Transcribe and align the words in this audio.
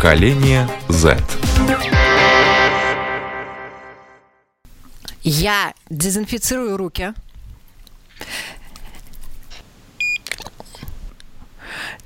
Поколение 0.00 0.66
Z. 0.88 1.22
Я 5.22 5.74
дезинфицирую 5.90 6.78
руки. 6.78 7.12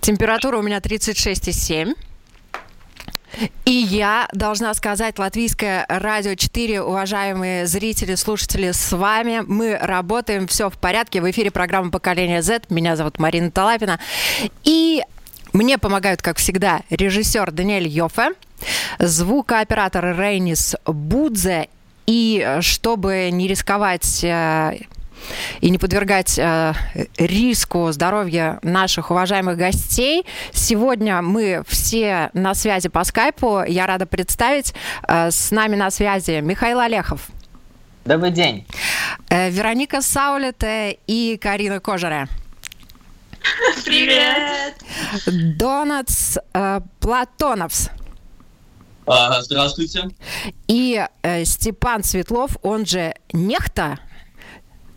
Температура 0.01 0.59
у 0.59 0.63
меня 0.63 0.79
36,7. 0.79 1.95
И 3.65 3.71
я 3.71 4.29
должна 4.33 4.75
сказать, 4.75 5.21
Латвийское 5.21 5.87
радио 5.89 6.35
4, 6.35 6.83
уважаемые 6.83 7.69
зрители, 7.69 8.17
слушатели, 8.17 8.73
с 8.73 8.91
вами. 8.91 9.45
Мы 9.47 9.79
работаем, 9.81 10.49
все 10.49 10.69
в 10.69 10.79
порядке. 10.79 11.21
В 11.21 11.31
эфире 11.31 11.53
программа 11.53 11.93
«Поколение 11.93 12.43
Z». 12.43 12.63
Меня 12.71 12.97
зовут 12.97 13.21
Марина 13.21 13.53
Талапина. 13.53 14.01
И 14.65 15.01
мне 15.55 15.79
помогают, 15.79 16.21
как 16.21 16.37
всегда, 16.37 16.83
режиссер 16.91 17.51
Даниэль 17.51 17.89
Йофе, 17.89 18.33
звукооператор 18.99 20.15
Рейнис 20.19 20.77
Будзе. 20.85 21.69
И 22.07 22.59
чтобы 22.61 23.31
не 23.33 23.49
рисковать 23.49 24.23
э, 24.23 24.77
и 25.61 25.71
не 25.71 25.79
подвергать 25.79 26.39
э, 26.39 26.75
риску 27.17 27.91
здоровья 27.93 28.59
наших 28.63 29.11
уважаемых 29.11 29.57
гостей. 29.57 30.27
Сегодня 30.53 31.23
мы 31.23 31.63
все 31.67 32.31
на 32.35 32.55
связи 32.55 32.89
по 32.89 33.05
скайпу. 33.05 33.63
Я 33.67 33.87
рада 33.87 34.07
представить 34.07 34.75
э, 35.07 35.31
с 35.31 35.51
нами 35.51 35.77
на 35.77 35.91
связи 35.91 36.41
Михаил 36.41 36.81
Олехов. 36.81 37.29
Добрый 38.05 38.31
день. 38.31 38.67
Э, 39.31 39.51
Вероника 39.51 40.03
Саулете 40.03 40.99
и 41.07 41.39
Карина 41.41 41.81
Кожаре. 41.81 42.29
Привет! 43.85 44.75
Донатс 45.57 46.39
э, 46.53 46.81
Платоновс. 47.01 47.91
А, 49.07 49.43
здравствуйте. 49.43 50.11
И 50.67 51.07
э, 51.23 51.45
Степан 51.45 52.03
Светлов, 52.03 52.57
он 52.63 52.87
же 52.87 53.15
Нехта, 53.33 53.99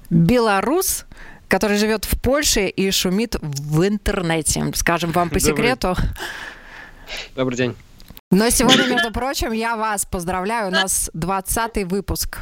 белорус, 0.09 1.05
который 1.47 1.77
живет 1.77 2.05
в 2.05 2.19
Польше 2.21 2.67
и 2.67 2.89
шумит 2.91 3.36
в 3.41 3.86
интернете. 3.86 4.71
Скажем 4.75 5.11
вам 5.11 5.30
по 5.30 5.39
Добрый. 5.39 5.41
секрету. 5.41 5.95
Добрый 7.36 7.58
день. 7.58 7.75
Но 8.31 8.49
сегодня, 8.49 8.88
между 8.88 9.11
прочим, 9.11 9.52
я 9.52 9.75
вас 9.75 10.05
поздравляю. 10.05 10.67
У 10.67 10.71
нас 10.71 11.09
20 11.14 11.86
выпуск. 11.86 12.39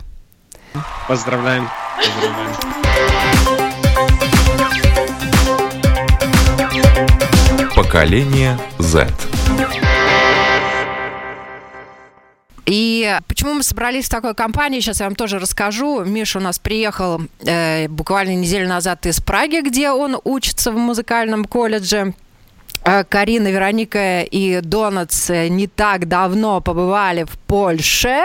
Поздравляем. 1.08 1.70
Поздравляем. 1.98 3.55
Поколение 7.76 8.58
Z. 8.80 9.12
И 12.66 13.20
почему 13.28 13.56
мы 13.56 13.64
собрались 13.64 14.06
в 14.06 14.10
такой 14.10 14.34
компании, 14.34 14.80
сейчас 14.80 15.02
я 15.02 15.08
вам 15.08 15.16
тоже 15.16 15.40
расскажу. 15.40 16.06
Миша 16.06 16.40
у 16.40 16.42
нас 16.42 16.58
приехал 16.58 17.22
э, 17.46 17.90
буквально 17.90 18.36
неделю 18.36 18.70
назад 18.70 19.06
из 19.06 19.20
Праги, 19.20 19.60
где 19.60 19.92
он 19.92 20.18
учится 20.24 20.72
в 20.72 20.78
музыкальном 20.78 21.44
колледже. 21.44 22.14
Э, 22.86 23.04
Карина, 23.04 23.48
Вероника 23.48 24.22
и 24.22 24.62
Донатс 24.62 25.30
не 25.30 25.68
так 25.68 26.08
давно 26.08 26.62
побывали 26.62 27.24
в 27.24 27.38
Польше. 27.40 28.22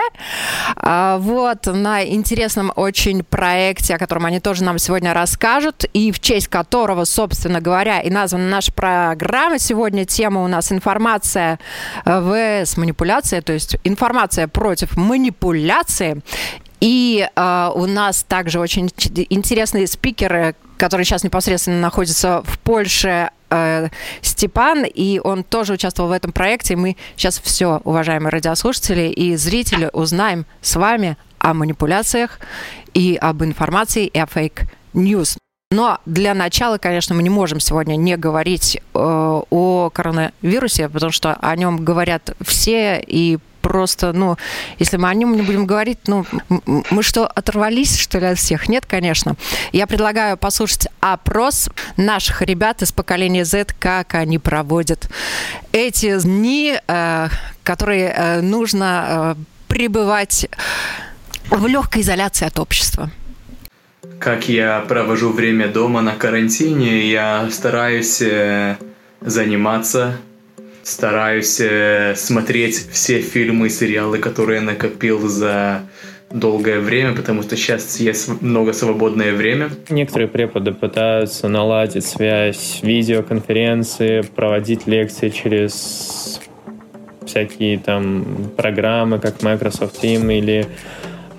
А, 0.77 1.16
Вот, 1.19 1.66
на 1.66 2.05
интересном 2.05 2.70
очень 2.77 3.25
проекте, 3.25 3.94
о 3.94 3.98
котором 3.98 4.27
они 4.27 4.38
тоже 4.38 4.62
нам 4.62 4.78
сегодня 4.78 5.14
расскажут, 5.14 5.84
и 5.94 6.12
в 6.12 6.20
честь 6.20 6.48
которого, 6.48 7.05
собственно 7.05 7.61
говоря, 7.61 8.00
и 8.00 8.11
названа 8.11 8.48
наша 8.48 8.72
программа. 8.72 9.58
Сегодня 9.58 10.05
тема 10.05 10.44
у 10.44 10.48
нас 10.48 10.70
информация 10.70 11.58
э, 12.05 12.11
vs 12.11 12.78
манипуляция, 12.78 13.41
то 13.41 13.54
есть 13.54 13.76
информация 13.84 14.47
против 14.47 14.97
манипуляции. 14.97 16.20
И 16.81 17.26
э, 17.34 17.70
у 17.75 17.87
нас 17.87 18.25
также 18.25 18.60
очень 18.60 18.91
интересные 19.31 19.87
спикеры, 19.87 20.54
которые 20.76 21.04
сейчас 21.06 21.25
непосредственно 21.25 21.81
находятся 21.81 22.43
в 22.44 22.59
Польше, 22.59 23.31
э, 23.50 23.88
Степан, 24.22 24.84
и 24.84 25.21
он 25.22 25.44
тоже 25.44 25.75
участвовал 25.75 26.11
в 26.11 26.12
этом 26.12 26.33
проекте. 26.33 26.77
Мы 26.77 26.97
сейчас 27.16 27.41
все, 27.41 27.81
уважаемые 27.84 28.31
радиослушатели 28.31 29.11
и 29.11 29.37
зрители, 29.37 29.91
узнаем 29.93 30.47
с 30.61 30.77
вами 30.77 31.16
о 31.38 31.55
манипуляциях 31.55 32.41
и 32.94 33.16
об 33.21 33.43
информации 33.43 34.06
и 34.06 34.19
о 34.19 34.27
fake 34.26 34.75
news. 34.75 35.36
Но 35.72 35.99
для 36.05 36.34
начала, 36.34 36.78
конечно, 36.78 37.15
мы 37.15 37.22
не 37.22 37.31
можем 37.31 37.61
сегодня 37.61 37.94
не 37.94 38.16
говорить 38.16 38.77
э, 38.77 38.81
о 38.93 39.91
коронавирусе, 39.91 40.88
потому 40.88 41.12
что 41.12 41.34
о 41.34 41.55
нем 41.55 41.84
говорят 41.84 42.34
все, 42.41 43.00
и 43.06 43.38
просто, 43.60 44.12
ну, 44.12 44.37
если 44.78 44.97
мы 44.97 45.09
о 45.09 45.15
нем 45.15 45.37
не 45.37 45.43
будем 45.43 45.66
говорить, 45.66 45.98
ну, 46.06 46.25
мы 46.66 47.03
что, 47.03 47.26
оторвались, 47.26 47.98
что 47.98 48.19
ли, 48.19 48.26
от 48.26 48.38
всех? 48.38 48.69
Нет, 48.69 48.87
конечно. 48.87 49.37
Я 49.72 49.87
предлагаю 49.87 50.37
послушать 50.37 50.88
опрос 51.00 51.70
наших 51.97 52.43
ребят 52.43 52.82
из 52.82 52.93
поколения 52.93 53.44
Z, 53.44 53.66
как 53.78 54.15
они 54.15 54.38
проводят 54.38 55.09
эти 55.72 56.20
дни, 56.20 56.76
э, 56.87 57.28
которые 57.62 58.15
э, 58.15 58.41
нужно 58.41 59.06
э, 59.09 59.34
пребывать 59.69 60.49
в 61.50 61.66
легкой 61.66 62.03
изоляции 62.03 62.47
от 62.47 62.59
общества. 62.59 63.10
Как 64.19 64.49
я 64.49 64.81
провожу 64.81 65.31
время 65.32 65.69
дома 65.69 66.03
на 66.03 66.15
карантине, 66.15 67.10
я 67.10 67.49
стараюсь 67.50 68.22
заниматься, 69.20 70.16
стараюсь 70.82 71.60
э, 71.60 72.14
смотреть 72.16 72.91
все 72.91 73.20
фильмы 73.20 73.66
и 73.66 73.70
сериалы, 73.70 74.18
которые 74.18 74.60
я 74.60 74.64
накопил 74.64 75.28
за 75.28 75.82
долгое 76.30 76.78
время, 76.78 77.14
потому 77.14 77.42
что 77.42 77.56
сейчас 77.56 77.98
есть 77.98 78.41
много 78.41 78.72
свободное 78.72 79.34
время. 79.34 79.70
Некоторые 79.88 80.28
преподы 80.28 80.72
пытаются 80.72 81.48
наладить 81.48 82.06
связь, 82.06 82.80
видеоконференции, 82.82 84.22
проводить 84.22 84.86
лекции 84.86 85.30
через 85.30 86.40
всякие 87.26 87.78
там 87.78 88.50
программы, 88.56 89.19
как 89.19 89.42
Microsoft 89.42 90.02
Team 90.02 90.32
или 90.32 90.66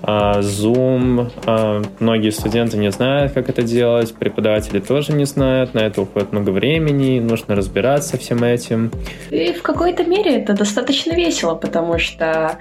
Zoom. 0.02 1.30
А, 1.46 1.82
Многие 2.00 2.30
студенты 2.30 2.76
не 2.76 2.90
знают, 2.90 3.32
как 3.32 3.48
это 3.48 3.62
делать, 3.62 4.14
преподаватели 4.14 4.80
тоже 4.80 5.12
не 5.12 5.24
знают, 5.24 5.74
на 5.74 5.80
это 5.80 6.02
уходит 6.02 6.32
много 6.32 6.50
времени, 6.50 7.20
нужно 7.20 7.54
разбираться 7.54 8.18
всем 8.18 8.42
этим. 8.42 8.90
И 9.30 9.52
в 9.52 9.62
какой-то 9.62 10.04
мере 10.04 10.36
это 10.36 10.54
достаточно 10.54 11.12
весело, 11.14 11.54
потому 11.54 11.98
что 11.98 12.58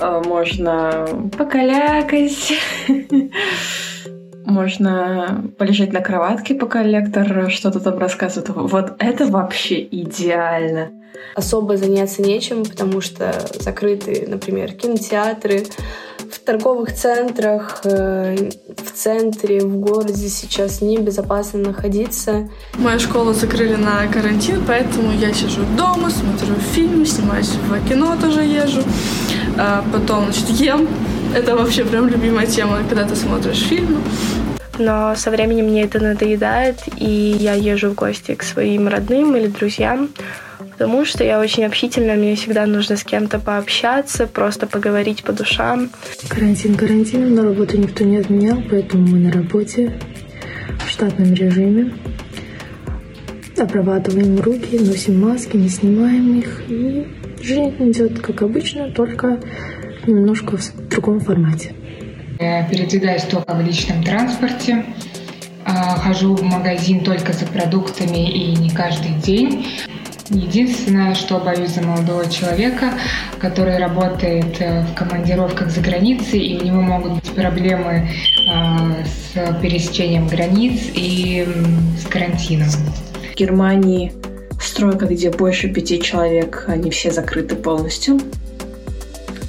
э, 0.00 0.22
можно 0.26 1.06
покалякать, 1.36 2.54
можно 4.44 5.52
полежать 5.58 5.92
на 5.92 6.00
кроватке, 6.00 6.54
пока 6.54 6.82
лектор 6.82 7.50
что-то 7.50 7.80
там 7.80 7.98
рассказывает. 7.98 8.48
Вот 8.50 8.94
это 8.98 9.26
вообще 9.26 9.80
идеально. 9.82 10.90
особо 11.34 11.76
заняться 11.76 12.22
нечем, 12.22 12.64
потому 12.64 13.00
что 13.00 13.32
закрыты, 13.60 14.26
например, 14.28 14.72
кинотеатры, 14.72 15.64
в 16.32 16.38
торговых 16.40 16.94
центрах, 16.94 17.82
э, 17.84 18.50
в 18.76 18.92
центре, 18.92 19.60
в 19.60 19.76
городе 19.76 20.28
сейчас 20.28 20.80
небезопасно 20.80 21.58
находиться. 21.60 22.48
Мою 22.78 22.98
школу 22.98 23.32
закрыли 23.34 23.74
на 23.74 24.06
карантин, 24.06 24.62
поэтому 24.66 25.12
я 25.12 25.32
сижу 25.32 25.62
дома, 25.76 26.10
смотрю 26.10 26.54
фильмы, 26.72 27.04
снимаюсь 27.06 27.50
в 27.50 27.88
кино 27.88 28.16
тоже 28.20 28.42
езжу. 28.42 28.82
А 29.58 29.84
потом, 29.92 30.24
значит, 30.24 30.48
ем. 30.50 30.88
Это 31.34 31.56
вообще 31.56 31.84
прям 31.84 32.08
любимая 32.08 32.46
тема, 32.46 32.78
когда 32.88 33.04
ты 33.04 33.16
смотришь 33.16 33.62
фильмы. 33.62 33.98
но 34.78 35.14
со 35.14 35.30
временем 35.30 35.66
мне 35.66 35.84
это 35.84 36.00
надоедает, 36.00 36.80
и 36.96 37.36
я 37.38 37.54
езжу 37.54 37.90
в 37.90 37.94
гости 37.94 38.34
к 38.34 38.42
своим 38.42 38.88
родным 38.88 39.36
или 39.36 39.46
друзьям, 39.46 40.08
потому 40.72 41.04
что 41.04 41.22
я 41.22 41.38
очень 41.38 41.64
общительна, 41.64 42.14
мне 42.14 42.34
всегда 42.34 42.66
нужно 42.66 42.96
с 42.96 43.04
кем-то 43.04 43.38
пообщаться, 43.38 44.26
просто 44.26 44.66
поговорить 44.66 45.22
по 45.22 45.32
душам. 45.32 45.90
Карантин 46.28 46.74
карантином, 46.74 47.34
но 47.34 47.42
работу 47.42 47.78
никто 47.78 48.04
не 48.04 48.16
отменял, 48.16 48.62
поэтому 48.68 49.06
мы 49.06 49.18
на 49.18 49.32
работе 49.32 49.92
в 50.84 50.90
штатном 50.90 51.32
режиме. 51.34 51.92
Обрабатываем 53.58 54.40
руки, 54.40 54.78
носим 54.78 55.20
маски, 55.20 55.56
не 55.56 55.68
снимаем 55.68 56.38
их. 56.38 56.62
И 56.68 57.06
жизнь 57.42 57.90
идет 57.90 58.20
как 58.20 58.42
обычно, 58.42 58.90
только 58.90 59.40
немножко 60.06 60.56
в 60.56 60.88
другом 60.88 61.20
формате. 61.20 61.74
Я 62.40 62.64
передвигаюсь 62.68 63.22
только 63.22 63.54
в 63.54 63.60
личном 63.60 64.02
транспорте. 64.02 64.84
А, 65.64 65.96
Хожу 65.96 66.34
в 66.34 66.42
магазин 66.42 67.04
только 67.04 67.32
за 67.32 67.46
продуктами 67.46 68.28
и 68.28 68.56
не 68.56 68.70
каждый 68.70 69.14
день. 69.24 69.66
Единственное, 70.32 71.14
что 71.14 71.38
боюсь 71.38 71.74
за 71.74 71.82
молодого 71.82 72.28
человека, 72.30 72.94
который 73.38 73.76
работает 73.76 74.56
э, 74.60 74.82
в 74.82 74.94
командировках 74.94 75.70
за 75.70 75.82
границей, 75.82 76.40
и 76.40 76.58
у 76.58 76.64
него 76.64 76.80
могут 76.80 77.12
быть 77.16 77.34
проблемы 77.34 78.08
а, 78.50 79.04
с 79.04 79.60
пересечением 79.60 80.26
границ 80.28 80.80
и 80.94 81.46
с 82.00 82.06
карантином. 82.06 82.70
В 83.30 83.36
Германии 83.36 84.14
стройка, 84.58 85.04
где 85.04 85.30
больше 85.30 85.68
пяти 85.68 86.00
человек, 86.00 86.64
они 86.66 86.90
все 86.90 87.10
закрыты 87.10 87.54
полностью. 87.54 88.18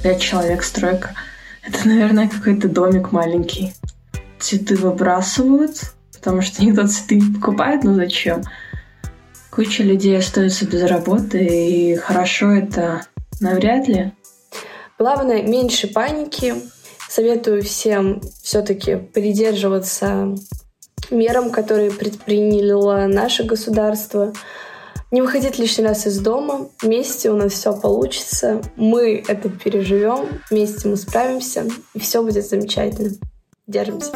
Пять 0.02 0.20
человек 0.20 0.62
стройка. 0.62 1.14
Это, 1.66 1.88
наверное, 1.88 2.28
какой-то 2.28 2.68
домик 2.68 3.10
маленький. 3.10 3.72
Цветы 4.38 4.76
выбрасывают, 4.76 5.94
потому 6.12 6.42
что 6.42 6.62
никто 6.62 6.86
цветы 6.86 7.14
не 7.14 7.34
покупает, 7.34 7.84
ну 7.84 7.94
зачем? 7.94 8.42
Куча 9.54 9.84
людей 9.84 10.18
остаются 10.18 10.66
без 10.66 10.82
работы, 10.82 11.38
и 11.38 11.94
хорошо 11.94 12.50
это 12.50 13.06
навряд 13.40 13.86
ли. 13.86 14.12
Главное, 14.98 15.42
меньше 15.42 15.86
паники. 15.86 16.54
Советую 17.08 17.62
всем 17.62 18.20
все-таки 18.42 18.96
придерживаться 18.96 20.34
мерам, 21.10 21.50
которые 21.50 21.92
предприняло 21.92 23.06
наше 23.06 23.44
государство. 23.44 24.32
Не 25.12 25.22
выходить 25.22 25.60
лишний 25.60 25.84
раз 25.84 26.08
из 26.08 26.18
дома. 26.18 26.68
Вместе 26.82 27.30
у 27.30 27.36
нас 27.36 27.52
все 27.52 27.72
получится. 27.78 28.60
Мы 28.74 29.22
это 29.28 29.48
переживем. 29.48 30.26
Вместе 30.50 30.88
мы 30.88 30.96
справимся. 30.96 31.68
И 31.94 32.00
все 32.00 32.24
будет 32.24 32.48
замечательно. 32.48 33.12
Держимся. 33.68 34.10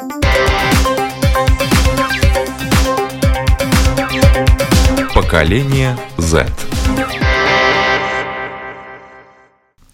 Поколение 5.28 5.94
Z. 6.16 6.46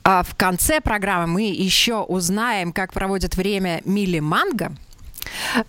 А 0.04 0.22
в 0.22 0.36
конце 0.36 0.81
программы 0.81 1.26
мы 1.26 1.42
еще 1.50 1.96
узнаем, 2.02 2.72
как 2.72 2.92
проводит 2.92 3.34
время 3.34 3.81
Мили 3.84 4.20
Манго. 4.20 4.70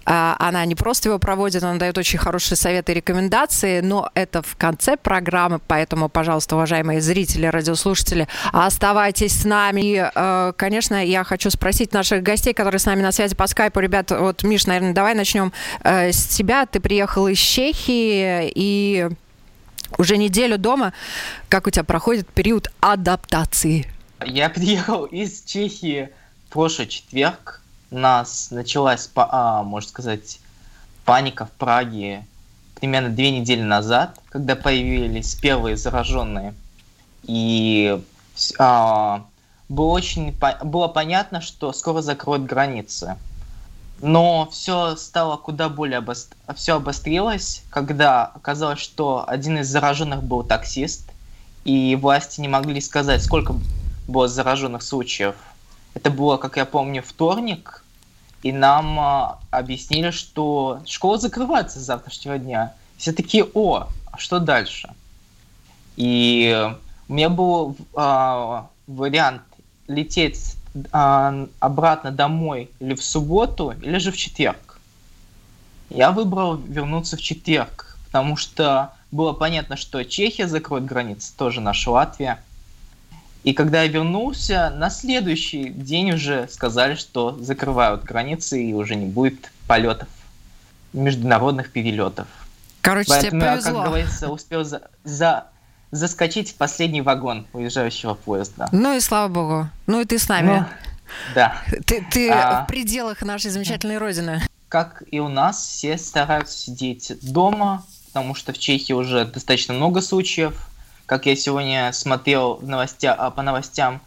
А, 0.05 0.35
она 0.37 0.63
не 0.65 0.75
просто 0.75 1.09
его 1.09 1.17
проводит, 1.17 1.63
она 1.63 1.79
дает 1.79 1.97
очень 1.97 2.19
хорошие 2.19 2.59
советы 2.59 2.91
и 2.91 2.95
рекомендации, 2.95 3.81
но 3.81 4.11
это 4.13 4.43
в 4.43 4.55
конце 4.55 4.97
программы, 4.97 5.59
поэтому, 5.65 6.09
пожалуйста, 6.09 6.57
уважаемые 6.57 7.01
зрители, 7.01 7.47
радиослушатели, 7.47 8.27
оставайтесь 8.53 9.41
с 9.41 9.45
нами. 9.45 9.81
И, 9.81 10.11
э, 10.13 10.53
конечно, 10.55 11.03
я 11.03 11.23
хочу 11.23 11.49
спросить 11.49 11.91
наших 11.91 12.21
гостей, 12.21 12.53
которые 12.53 12.77
с 12.77 12.85
нами 12.85 13.01
на 13.01 13.11
связи 13.11 13.35
по 13.35 13.47
скайпу. 13.47 13.79
Ребят, 13.79 14.11
вот, 14.11 14.43
Миш, 14.43 14.67
наверное, 14.67 14.93
давай 14.93 15.15
начнем 15.15 15.51
э, 15.83 16.11
с 16.11 16.27
тебя. 16.27 16.67
Ты 16.67 16.79
приехал 16.79 17.27
из 17.27 17.39
Чехии 17.39 18.51
и 18.53 19.09
уже 19.97 20.17
неделю 20.17 20.57
дома. 20.57 20.93
Как 21.49 21.67
у 21.67 21.69
тебя 21.69 21.83
проходит 21.83 22.27
период 22.27 22.71
адаптации? 22.79 23.85
Я 24.25 24.49
приехал 24.49 25.05
из 25.05 25.43
Чехии 25.43 26.09
в 26.47 26.53
прошлый 26.53 26.87
четверг. 26.87 27.61
У 27.91 27.97
нас 27.97 28.49
началась, 28.51 29.09
а, 29.15 29.63
можно 29.63 29.89
сказать, 29.89 30.39
паника 31.05 31.45
в 31.45 31.51
Праге 31.51 32.25
примерно 32.79 33.09
две 33.09 33.31
недели 33.31 33.61
назад, 33.61 34.19
когда 34.29 34.55
появились 34.55 35.35
первые 35.35 35.77
зараженные. 35.77 36.53
И 37.23 37.99
а, 38.59 39.25
было 39.69 39.91
очень 39.91 40.35
было 40.63 40.87
понятно, 40.87 41.41
что 41.41 41.73
скоро 41.73 42.01
закроют 42.01 42.43
границы. 42.43 43.17
Но 44.01 44.49
все 44.51 44.95
стало 44.95 45.37
куда 45.37 45.69
более 45.69 45.99
обост... 45.99 46.35
все 46.55 46.75
обострилось, 46.75 47.63
когда 47.69 48.25
оказалось, 48.25 48.79
что 48.79 49.23
один 49.27 49.59
из 49.59 49.67
зараженных 49.67 50.23
был 50.23 50.43
таксист, 50.43 51.09
и 51.63 51.95
власти 51.95 52.41
не 52.41 52.47
могли 52.47 52.81
сказать, 52.81 53.23
сколько 53.23 53.55
было 54.07 54.27
зараженных 54.27 54.83
случаев. 54.83 55.35
Это 55.93 56.11
было, 56.11 56.37
как 56.37 56.57
я 56.57 56.65
помню, 56.65 57.01
вторник, 57.01 57.83
и 58.43 58.51
нам 58.51 58.99
а, 58.99 59.39
объяснили, 59.49 60.11
что 60.11 60.81
школа 60.85 61.17
закрывается 61.17 61.79
с 61.79 61.83
завтрашнего 61.83 62.37
дня. 62.37 62.73
Все 62.97 63.11
такие, 63.11 63.47
о, 63.53 63.87
а 64.11 64.17
что 64.17 64.39
дальше? 64.39 64.93
И 65.95 66.69
у 67.07 67.13
меня 67.13 67.29
был 67.29 67.75
а, 67.95 68.67
вариант 68.87 69.41
лететь 69.87 70.57
а, 70.91 71.47
обратно 71.59 72.11
домой 72.11 72.69
или 72.79 72.95
в 72.95 73.03
субботу, 73.03 73.73
или 73.81 73.97
же 73.97 74.11
в 74.11 74.17
четверг. 74.17 74.79
Я 75.89 76.11
выбрал 76.11 76.55
вернуться 76.55 77.17
в 77.17 77.21
четверг, 77.21 77.97
потому 78.07 78.35
что 78.37 78.93
было 79.11 79.33
понятно, 79.33 79.77
что 79.77 80.03
Чехия 80.03 80.47
закроет 80.47 80.85
границы, 80.85 81.33
тоже 81.37 81.61
наша 81.61 81.91
Латвия. 81.91 82.39
И 83.43 83.53
когда 83.53 83.83
я 83.83 83.87
вернулся, 83.87 84.73
на 84.75 84.89
следующий 84.89 85.69
день 85.69 86.13
уже 86.13 86.47
сказали, 86.49 86.95
что 86.95 87.37
закрывают 87.39 88.03
границы 88.03 88.63
и 88.63 88.73
уже 88.73 88.95
не 88.95 89.05
будет 89.05 89.51
полетов, 89.67 90.07
международных 90.93 91.71
перелетов. 91.71 92.27
Короче, 92.81 93.09
Поэтому 93.09 93.41
тебе 93.41 93.45
я, 93.45 93.51
повезло. 93.53 93.81
как 93.81 93.87
говорится, 93.89 94.29
успел 94.31 94.63
за, 94.63 94.81
за, 95.03 95.47
заскочить 95.91 96.51
в 96.51 96.55
последний 96.55 97.01
вагон 97.01 97.47
уезжающего 97.53 98.13
поезда. 98.15 98.67
Ну 98.71 98.95
и 98.95 98.99
слава 98.99 99.27
богу. 99.31 99.69
Ну 99.87 100.01
и 100.01 100.05
ты 100.05 100.19
с 100.19 100.27
нами. 100.27 100.59
Ну, 100.59 100.65
да. 101.33 101.61
Ты, 101.85 102.05
ты 102.11 102.29
А. 102.29 102.63
в 102.63 102.67
пределах 102.67 103.21
нашей 103.21 103.51
замечательной 103.51 103.97
родины. 103.97 104.41
Как 104.67 105.03
и 105.11 105.19
у 105.19 105.27
нас, 105.27 105.65
все 105.65 105.97
стараются 105.97 106.57
сидеть 106.57 107.13
дома, 107.21 107.85
потому 108.07 108.35
что 108.35 108.51
в 108.51 108.57
Чехии 108.57 108.93
уже 108.93 109.25
достаточно 109.25 109.73
много 109.73 110.01
случаев, 110.01 110.69
как 111.05 111.27
я 111.27 111.35
сегодня 111.35 111.91
смотрел 111.93 112.59
новостя, 112.61 113.13
а, 113.13 113.29
по 113.29 113.41
новостям. 113.41 114.01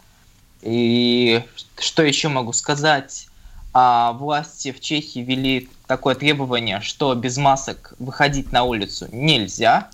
И 0.62 1.42
что 1.78 2.02
еще 2.02 2.28
могу 2.28 2.52
сказать? 2.52 3.28
А, 3.72 4.12
власти 4.12 4.72
в 4.72 4.80
Чехии 4.80 5.20
ввели 5.20 5.68
такое 5.86 6.14
требование, 6.16 6.80
что 6.80 7.14
без 7.14 7.36
масок 7.36 7.94
выходить 7.98 8.50
на 8.50 8.64
улицу 8.64 9.08
нельзя. 9.12 9.88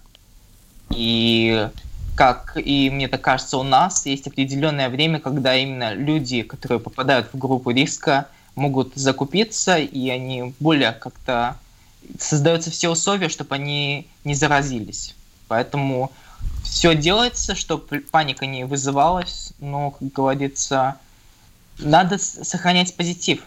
И 0.90 1.68
как 2.14 2.56
и 2.56 2.90
мне 2.90 3.08
так 3.08 3.20
кажется, 3.20 3.58
у 3.58 3.62
нас 3.62 4.06
есть 4.06 4.26
определенное 4.26 4.88
время, 4.88 5.18
когда 5.18 5.56
именно 5.56 5.94
люди, 5.94 6.42
которые 6.42 6.78
попадают 6.78 7.28
в 7.32 7.38
группу 7.38 7.70
риска, 7.70 8.28
могут 8.54 8.94
закупиться, 8.94 9.78
и 9.78 10.08
они 10.10 10.54
более 10.60 10.92
как-то 10.92 11.56
создаются 12.18 12.70
все 12.70 12.88
условия, 12.88 13.28
чтобы 13.28 13.54
они 13.56 14.06
не 14.22 14.34
заразились. 14.34 15.14
Поэтому 15.48 16.12
все 16.62 16.94
делается, 16.94 17.54
чтобы 17.54 18.00
паника 18.10 18.46
не 18.46 18.64
вызывалась, 18.64 19.52
но, 19.58 19.90
как 19.90 20.12
говорится, 20.12 20.96
надо 21.78 22.18
сохранять 22.18 22.94
позитив. 22.94 23.42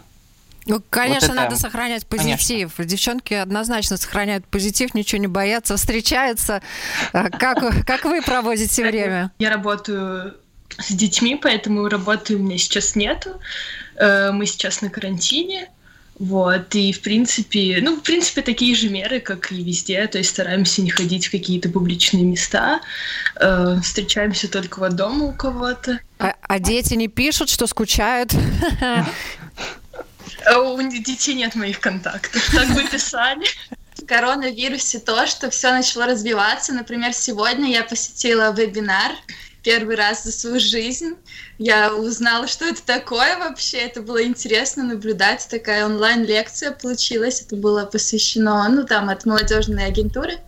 Ну, 0.68 0.82
конечно, 0.90 1.28
Вот 1.28 1.34
это- 1.34 1.42
надо 1.44 1.56
сохранять 1.56 2.06
позитив. 2.06 2.72
Девчонки 2.78 3.34
однозначно 3.34 3.96
сохраняют 3.96 4.46
позитив, 4.46 4.94
ничего 4.94 5.20
не 5.20 5.26
боятся, 5.26 5.76
встречаются. 5.76 6.62
А 7.12 7.30
Как, 7.30 7.84
как 7.86 8.04
вы 8.04 8.22
проводите 8.22 8.82
время? 8.84 9.32
Я 9.38 9.50
работаю 9.50 10.34
с 10.78 10.92
детьми, 10.92 11.38
поэтому 11.40 11.88
работы 11.88 12.36
у 12.36 12.38
меня 12.38 12.58
сейчас 12.58 12.94
нету. 12.94 13.40
Э, 13.96 14.30
Мы 14.30 14.46
сейчас 14.46 14.82
на 14.82 14.90
карантине. 14.90 15.70
Вот, 16.18 16.74
и 16.74 16.92
в 16.92 17.00
принципе, 17.00 17.78
ну, 17.80 17.94
в 17.96 18.02
принципе, 18.02 18.42
такие 18.42 18.74
же 18.74 18.88
меры, 18.88 19.20
как 19.20 19.52
и 19.52 19.62
везде, 19.62 20.04
то 20.08 20.18
есть 20.18 20.30
стараемся 20.30 20.82
не 20.82 20.90
ходить 20.90 21.28
в 21.28 21.30
какие-то 21.30 21.68
публичные 21.68 22.24
места, 22.24 22.80
э, 23.40 23.76
встречаемся 23.84 24.48
только 24.50 24.80
вот 24.80 24.96
дома 24.96 25.26
у 25.26 25.32
кого-то. 25.32 26.00
А, 26.18 26.34
а 26.42 26.58
дети 26.58 26.94
не 26.94 27.06
пишут, 27.06 27.50
что 27.50 27.68
скучают? 27.68 28.32
А 30.46 30.60
у 30.60 30.80
детей 30.82 31.34
нет 31.34 31.54
моих 31.54 31.80
контактов, 31.80 32.42
так 32.54 32.68
бы 32.68 32.84
писали. 32.84 33.44
В 33.94 34.06
коронавирусе 34.06 35.00
то, 35.00 35.26
что 35.26 35.50
все 35.50 35.72
начало 35.72 36.06
развиваться. 36.06 36.72
Например, 36.72 37.12
сегодня 37.12 37.70
я 37.70 37.82
посетила 37.82 38.52
вебинар 38.52 39.12
первый 39.62 39.96
раз 39.96 40.24
за 40.24 40.32
свою 40.32 40.60
жизнь. 40.60 41.16
Я 41.58 41.94
узнала, 41.94 42.46
что 42.46 42.64
это 42.64 42.82
такое 42.82 43.38
вообще. 43.38 43.78
Это 43.78 44.02
было 44.02 44.24
интересно 44.24 44.84
наблюдать. 44.84 45.46
Такая 45.50 45.84
онлайн-лекция 45.84 46.70
получилась. 46.72 47.42
Это 47.42 47.56
было 47.56 47.84
посвящено, 47.84 48.68
ну, 48.68 48.84
там, 48.84 49.08
от 49.08 49.26
молодежной 49.26 49.84
агентуры. 49.84 50.38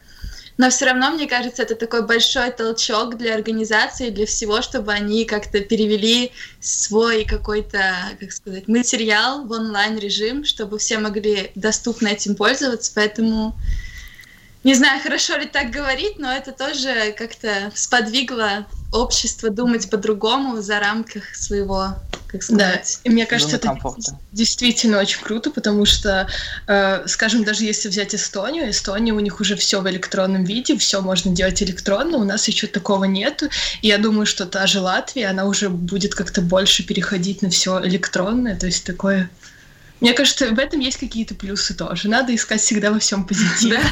Но 0.60 0.68
все 0.68 0.84
равно, 0.84 1.10
мне 1.12 1.26
кажется, 1.26 1.62
это 1.62 1.74
такой 1.74 2.06
большой 2.06 2.50
толчок 2.50 3.16
для 3.16 3.34
организации, 3.34 4.10
для 4.10 4.26
всего, 4.26 4.60
чтобы 4.60 4.92
они 4.92 5.24
как-то 5.24 5.60
перевели 5.60 6.32
свой 6.60 7.24
какой-то, 7.24 7.94
как 8.20 8.30
сказать, 8.30 8.68
материал 8.68 9.46
в 9.46 9.52
онлайн-режим, 9.52 10.44
чтобы 10.44 10.78
все 10.78 10.98
могли 10.98 11.50
доступно 11.54 12.08
этим 12.08 12.36
пользоваться. 12.36 12.92
Поэтому 12.94 13.54
не 14.62 14.74
знаю, 14.74 15.00
хорошо 15.00 15.38
ли 15.38 15.46
так 15.46 15.70
говорить, 15.70 16.18
но 16.18 16.30
это 16.30 16.52
тоже 16.52 17.14
как-то 17.16 17.72
сподвигло 17.74 18.66
общество 18.92 19.50
думать 19.50 19.88
по-другому 19.88 20.60
за 20.60 20.80
рамках 20.80 21.34
своего, 21.34 21.94
как 22.26 22.40
Да, 22.40 22.70
сказать, 22.70 23.00
и 23.04 23.10
мне 23.10 23.26
кажется, 23.26 23.56
это 23.56 23.68
комфорта. 23.68 24.18
действительно 24.32 24.98
очень 24.98 25.20
круто, 25.22 25.50
потому 25.50 25.84
что, 25.86 26.28
э, 26.66 27.06
скажем, 27.06 27.44
даже 27.44 27.64
если 27.64 27.88
взять 27.88 28.14
Эстонию, 28.14 28.70
Эстония, 28.70 29.12
у 29.12 29.20
них 29.20 29.40
уже 29.40 29.56
все 29.56 29.80
в 29.80 29.88
электронном 29.88 30.44
виде, 30.44 30.76
все 30.76 31.00
можно 31.00 31.32
делать 31.32 31.62
электронно, 31.62 32.18
у 32.18 32.24
нас 32.24 32.48
еще 32.48 32.66
такого 32.66 33.04
нету. 33.04 33.48
И 33.82 33.88
я 33.88 33.98
думаю, 33.98 34.26
что 34.26 34.46
та 34.46 34.66
же 34.66 34.80
Латвия, 34.80 35.28
она 35.28 35.44
уже 35.44 35.68
будет 35.68 36.14
как-то 36.14 36.40
больше 36.40 36.82
переходить 36.82 37.42
на 37.42 37.50
все 37.50 37.80
электронное, 37.84 38.56
то 38.56 38.66
есть 38.66 38.84
такое 38.84 39.30
Мне 40.00 40.14
кажется, 40.14 40.48
в 40.48 40.58
этом 40.58 40.80
есть 40.80 40.98
какие-то 40.98 41.34
плюсы 41.34 41.74
тоже. 41.74 42.08
Надо 42.08 42.34
искать 42.34 42.60
всегда 42.60 42.90
во 42.90 42.98
всем 42.98 43.24
позитив. 43.24 43.80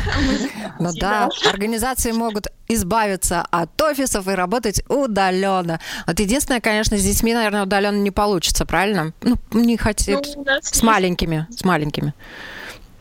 Ну 0.80 0.90
да, 0.94 1.28
организации 1.48 2.12
могут 2.12 2.46
избавиться 2.68 3.44
от 3.50 3.80
офисов 3.82 4.28
и 4.28 4.30
работать 4.32 4.82
удаленно. 4.88 5.80
Вот 6.06 6.20
единственное, 6.20 6.60
конечно, 6.60 6.96
с 6.96 7.02
детьми, 7.02 7.34
наверное, 7.34 7.64
удаленно 7.64 8.00
не 8.00 8.12
получится, 8.12 8.64
правильно? 8.64 9.12
Ну, 9.22 9.36
не 9.52 9.76
хотят 9.76 10.24
Ну, 10.36 10.46
с 10.62 10.82
маленькими, 10.82 11.46
с 11.50 11.64
маленькими. 11.64 12.14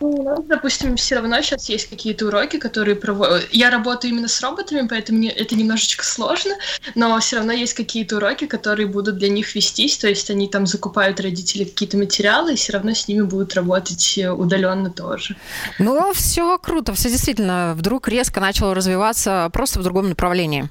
Ну, 0.00 0.10
у 0.10 0.22
нас, 0.22 0.40
допустим, 0.44 0.96
все 0.96 1.16
равно 1.16 1.40
сейчас 1.42 1.68
есть 1.68 1.90
какие-то 1.90 2.26
уроки, 2.26 2.58
которые 2.58 2.94
проводят. 2.94 3.48
Я 3.50 3.68
работаю 3.70 4.12
именно 4.12 4.28
с 4.28 4.40
роботами, 4.40 4.86
поэтому 4.86 5.18
мне 5.18 5.30
это 5.30 5.56
немножечко 5.56 6.04
сложно, 6.04 6.54
но 6.94 7.18
все 7.18 7.36
равно 7.36 7.52
есть 7.52 7.74
какие-то 7.74 8.16
уроки, 8.16 8.46
которые 8.46 8.86
будут 8.86 9.18
для 9.18 9.28
них 9.28 9.54
вестись, 9.56 9.98
то 9.98 10.08
есть 10.08 10.30
они 10.30 10.48
там 10.48 10.66
закупают 10.66 11.20
родители 11.20 11.64
какие-то 11.64 11.96
материалы, 11.96 12.52
и 12.52 12.56
все 12.56 12.74
равно 12.74 12.94
с 12.94 13.08
ними 13.08 13.22
будут 13.22 13.54
работать 13.54 14.18
удаленно 14.18 14.90
тоже. 14.90 15.36
Ну, 15.80 16.12
все 16.12 16.58
круто, 16.58 16.94
все 16.94 17.10
действительно 17.10 17.74
вдруг 17.76 18.08
резко 18.08 18.38
начало 18.38 18.74
развиваться 18.74 19.50
просто 19.52 19.80
в 19.80 19.82
другом 19.82 20.10
направлении. 20.10 20.68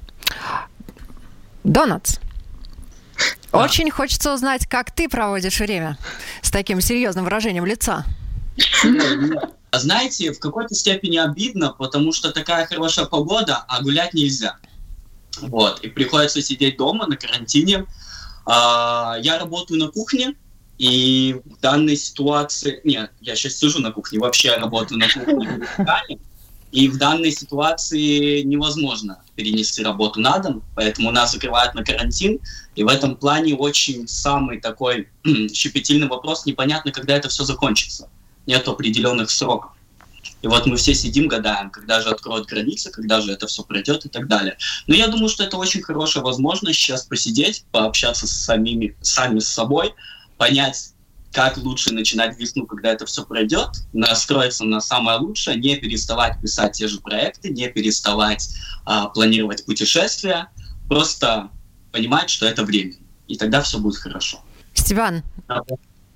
Донатс. 1.65 2.19
Очень 3.51 3.89
хочется 3.91 4.34
узнать, 4.34 4.67
как 4.67 4.91
ты 4.91 5.10
проводишь 5.10 5.60
время 5.60 5.98
с 6.41 6.50
таким 6.50 6.79
серьезным 6.79 7.25
выражением 7.25 7.65
лица. 7.65 8.05
А 9.70 9.80
Знаете, 9.80 10.32
в 10.32 10.40
какой-то 10.40 10.74
степени 10.76 11.18
обидно, 11.18 11.74
потому 11.78 12.14
что 12.14 12.32
такая 12.32 12.66
хорошая 12.66 13.06
погода, 13.06 13.66
а 13.68 13.82
гулять 13.84 14.14
нельзя. 14.14 14.58
Вот, 15.42 15.82
и 15.82 15.90
приходится 15.90 16.42
сидеть 16.42 16.78
дома 16.78 17.06
на 17.06 17.18
карантине. 17.18 17.86
А, 18.46 19.18
Я 19.22 19.38
работаю 19.38 19.80
на 19.80 19.90
кухне, 19.90 20.36
и 20.78 21.36
в 21.46 21.60
данной 21.60 21.98
ситуации... 21.98 22.82
Нет, 22.84 23.12
я 23.22 23.36
сейчас 23.36 23.56
сижу 23.56 23.80
на 23.80 23.92
кухне, 23.92 24.20
вообще 24.20 24.56
работаю 24.56 25.00
на 25.00 25.08
кухне. 25.10 25.68
И 26.72 26.90
в 26.90 26.98
данной 26.98 27.32
ситуации 27.32 28.42
невозможно 28.42 29.24
перенести 29.36 29.82
работу 29.84 30.20
на 30.20 30.38
дом, 30.40 30.64
поэтому 30.76 31.12
нас 31.12 31.32
закрывают 31.32 31.74
на 31.76 31.84
карантин. 31.84 32.40
И 32.76 32.84
в 32.84 32.88
этом 32.90 33.16
плане 33.16 33.56
очень 33.56 34.08
самый 34.08 34.60
такой 34.60 35.08
щепетильный 35.54 36.08
вопрос, 36.08 36.46
непонятно, 36.46 36.92
когда 36.92 37.16
это 37.16 37.30
все 37.30 37.44
закончится. 37.44 38.10
Нет 38.48 38.68
определенных 38.68 39.30
сроков. 39.30 39.72
И 40.42 40.48
вот 40.48 40.66
мы 40.66 40.77
все 40.77 40.94
сидим, 40.94 41.27
гадаем, 41.27 41.70
когда 41.70 42.01
же 42.01 42.10
откроют 42.10 42.48
границы, 42.48 42.92
когда 42.92 43.22
же 43.22 43.32
это 43.32 43.48
все 43.48 43.63
пройдет 43.63 44.06
и 44.06 44.10
так 44.10 44.27
далее. 44.27 44.58
Но 44.86 44.96
я 44.96 45.08
думаю, 45.08 45.30
что 45.30 45.44
это 45.44 45.58
очень 45.58 45.82
хорошая 45.82 46.24
возможность 46.24 46.80
сейчас 46.80 47.06
посидеть, 47.06 47.66
пообщаться 47.72 48.27
с 48.27 48.32
самими, 48.32 48.96
сами 49.01 49.39
с 49.39 49.48
собой, 49.48 49.94
понять, 50.38 50.94
как 51.32 51.58
лучше 51.58 51.94
начинать 51.94 52.38
весну, 52.38 52.66
когда 52.66 52.92
это 52.92 53.06
все 53.06 53.25
пройдет, 53.25 53.70
настроиться 53.94 54.63
на 54.63 54.80
самое 54.80 55.20
лучшее, 55.20 55.58
не 55.58 55.75
переставать 55.75 56.39
писать 56.42 56.74
те 56.74 56.88
же 56.88 57.00
проекты, 57.00 57.50
не 57.50 57.68
переставать 57.68 58.50
а, 58.86 59.08
планировать 59.08 59.66
путешествия, 59.66 60.50
просто 60.88 61.50
понимать, 61.92 62.30
что 62.30 62.46
это 62.46 62.63
время. 62.63 62.96
И 63.27 63.38
тогда 63.38 63.62
все 63.62 63.80
будет 63.80 63.98
хорошо. 63.98 64.42
Степан, 64.74 65.24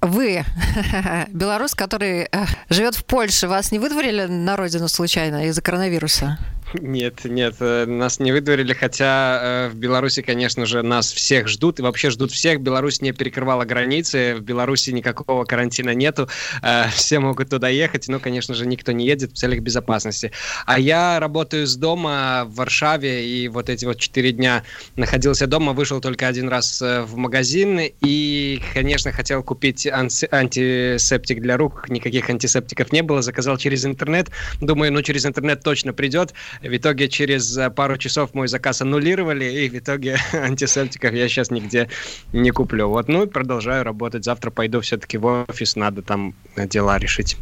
вы, 0.02 0.44
белорус, 1.30 1.76
который 1.76 2.28
э, 2.32 2.46
живет 2.70 2.96
в 2.96 3.06
Польше, 3.06 3.48
вас 3.48 3.72
не 3.72 3.80
выдворили 3.80 4.26
на 4.26 4.56
родину 4.56 4.88
случайно 4.88 5.48
из-за 5.48 5.62
коронавируса? 5.62 6.40
Нет, 6.74 7.26
нет, 7.26 7.56
э, 7.60 7.86
нас 7.86 8.20
не 8.20 8.32
выдворили, 8.32 8.74
хотя 8.74 9.40
э, 9.42 9.70
в 9.70 9.76
Беларуси, 9.76 10.22
конечно 10.22 10.66
же, 10.66 10.82
нас 10.82 11.12
всех 11.12 11.50
ждут, 11.50 11.80
и 11.80 11.82
вообще 11.82 12.10
ждут 12.10 12.32
всех. 12.32 12.62
Беларусь 12.62 13.02
не 13.02 13.12
перекрывала 13.12 13.66
границы, 13.66 14.36
в 14.36 14.42
Беларуси 14.42 14.92
никакого 14.92 15.44
карантина 15.44 15.94
нету, 15.94 16.30
э, 16.62 16.86
все 16.94 17.20
могут 17.20 17.50
туда 17.50 17.68
ехать, 17.68 18.08
но, 18.08 18.20
конечно 18.20 18.56
же, 18.56 18.66
никто 18.66 18.94
не 18.94 19.06
едет 19.06 19.34
в 19.34 19.36
целях 19.36 19.60
безопасности. 19.60 20.32
А 20.66 20.80
я 20.80 21.20
работаю 21.20 21.68
с 21.68 21.76
дома 21.76 22.44
в 22.46 22.56
Варшаве, 22.56 23.28
и 23.28 23.50
вот 23.50 23.70
эти 23.70 23.84
вот 23.84 24.00
четыре 24.00 24.32
дня 24.32 24.64
находился 24.96 25.48
дома, 25.48 25.74
вышел 25.74 26.00
только 26.00 26.28
один 26.28 26.48
раз 26.48 26.82
в 26.82 27.16
магазин, 27.18 27.82
и, 28.02 28.62
конечно, 28.74 29.12
хотел 29.12 29.44
купить 29.44 29.88
антисептик 29.88 31.42
для 31.42 31.58
рук, 31.58 31.90
никаких 31.90 32.30
антисептиков 32.30 32.94
не 32.94 33.02
было, 33.02 33.22
заказал 33.22 33.58
через 33.58 33.86
интернет, 33.86 34.30
думаю, 34.62 34.94
ну, 34.94 35.02
через 35.02 35.26
интернет 35.26 35.64
точно 35.64 35.92
придет, 35.92 36.34
в 36.62 36.78
итоге 36.78 37.10
через 37.10 37.58
э, 37.58 37.70
пару 37.70 37.98
часов 37.98 38.34
мой 38.34 38.48
заказ 38.48 38.82
аннулировали, 38.82 39.46
и 39.46 39.70
в 39.70 39.76
итоге 39.76 40.18
антисептиков 40.34 41.14
я 41.14 41.28
сейчас 41.28 41.52
нигде 41.52 41.90
не 42.34 42.52
куплю. 42.52 42.90
Вот, 42.90 43.08
ну 43.08 43.24
и 43.24 43.28
продолжаю 43.28 43.84
работать. 43.84 44.24
Завтра 44.24 44.52
пойду 44.52 44.82
все-таки 44.82 45.18
в 45.18 45.46
офис, 45.50 45.76
надо 45.76 46.02
там 46.02 46.36
э, 46.56 46.68
дела 46.68 46.98
решить. 46.98 47.38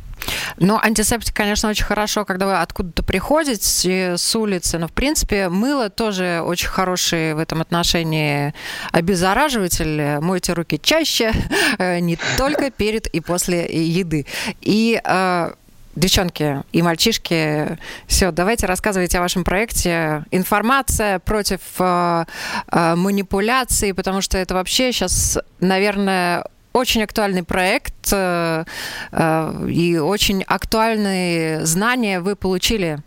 Ну, 0.58 0.78
антисептик, 0.78 1.34
конечно, 1.34 1.70
очень 1.70 1.86
хорошо, 1.86 2.26
когда 2.26 2.46
вы 2.46 2.60
откуда-то 2.60 3.04
приходите 3.04 4.18
с 4.18 4.36
улицы, 4.36 4.78
но, 4.78 4.88
в 4.88 4.92
принципе, 4.92 5.50
мыло 5.50 5.90
тоже 5.90 6.42
очень 6.44 6.68
хороший 6.68 7.34
в 7.34 7.40
этом 7.40 7.62
отношении 7.62 8.54
обеззараживатель. 8.92 10.20
Мойте 10.20 10.54
руки 10.54 10.80
чаще, 10.82 11.32
э, 11.78 12.00
не 12.00 12.18
только 12.38 12.72
перед 12.72 13.08
и 13.08 13.20
после 13.20 13.66
еды. 13.66 14.26
И 14.62 15.00
э, 15.04 15.52
Девчонки 16.00 16.64
и 16.72 16.82
мальчишки, 16.82 17.78
все, 18.08 18.32
давайте 18.32 18.66
рассказывайте 18.68 19.18
о 19.18 19.22
вашем 19.22 19.44
проекте. 19.44 20.24
Информация 20.32 21.20
против 21.20 21.60
э, 21.78 22.24
э, 22.72 22.96
манипуляций, 22.96 23.94
потому 23.94 24.22
что 24.22 24.38
это 24.38 24.54
вообще 24.54 24.94
сейчас, 24.94 25.38
наверное, 25.60 26.46
очень 26.72 27.04
актуальный 27.04 27.44
проект 27.44 28.14
э, 28.14 28.64
э, 29.12 29.70
и 29.70 29.98
очень 29.98 30.42
актуальные 30.44 31.66
знания 31.66 32.22
вы 32.22 32.38
получили. 32.38 33.00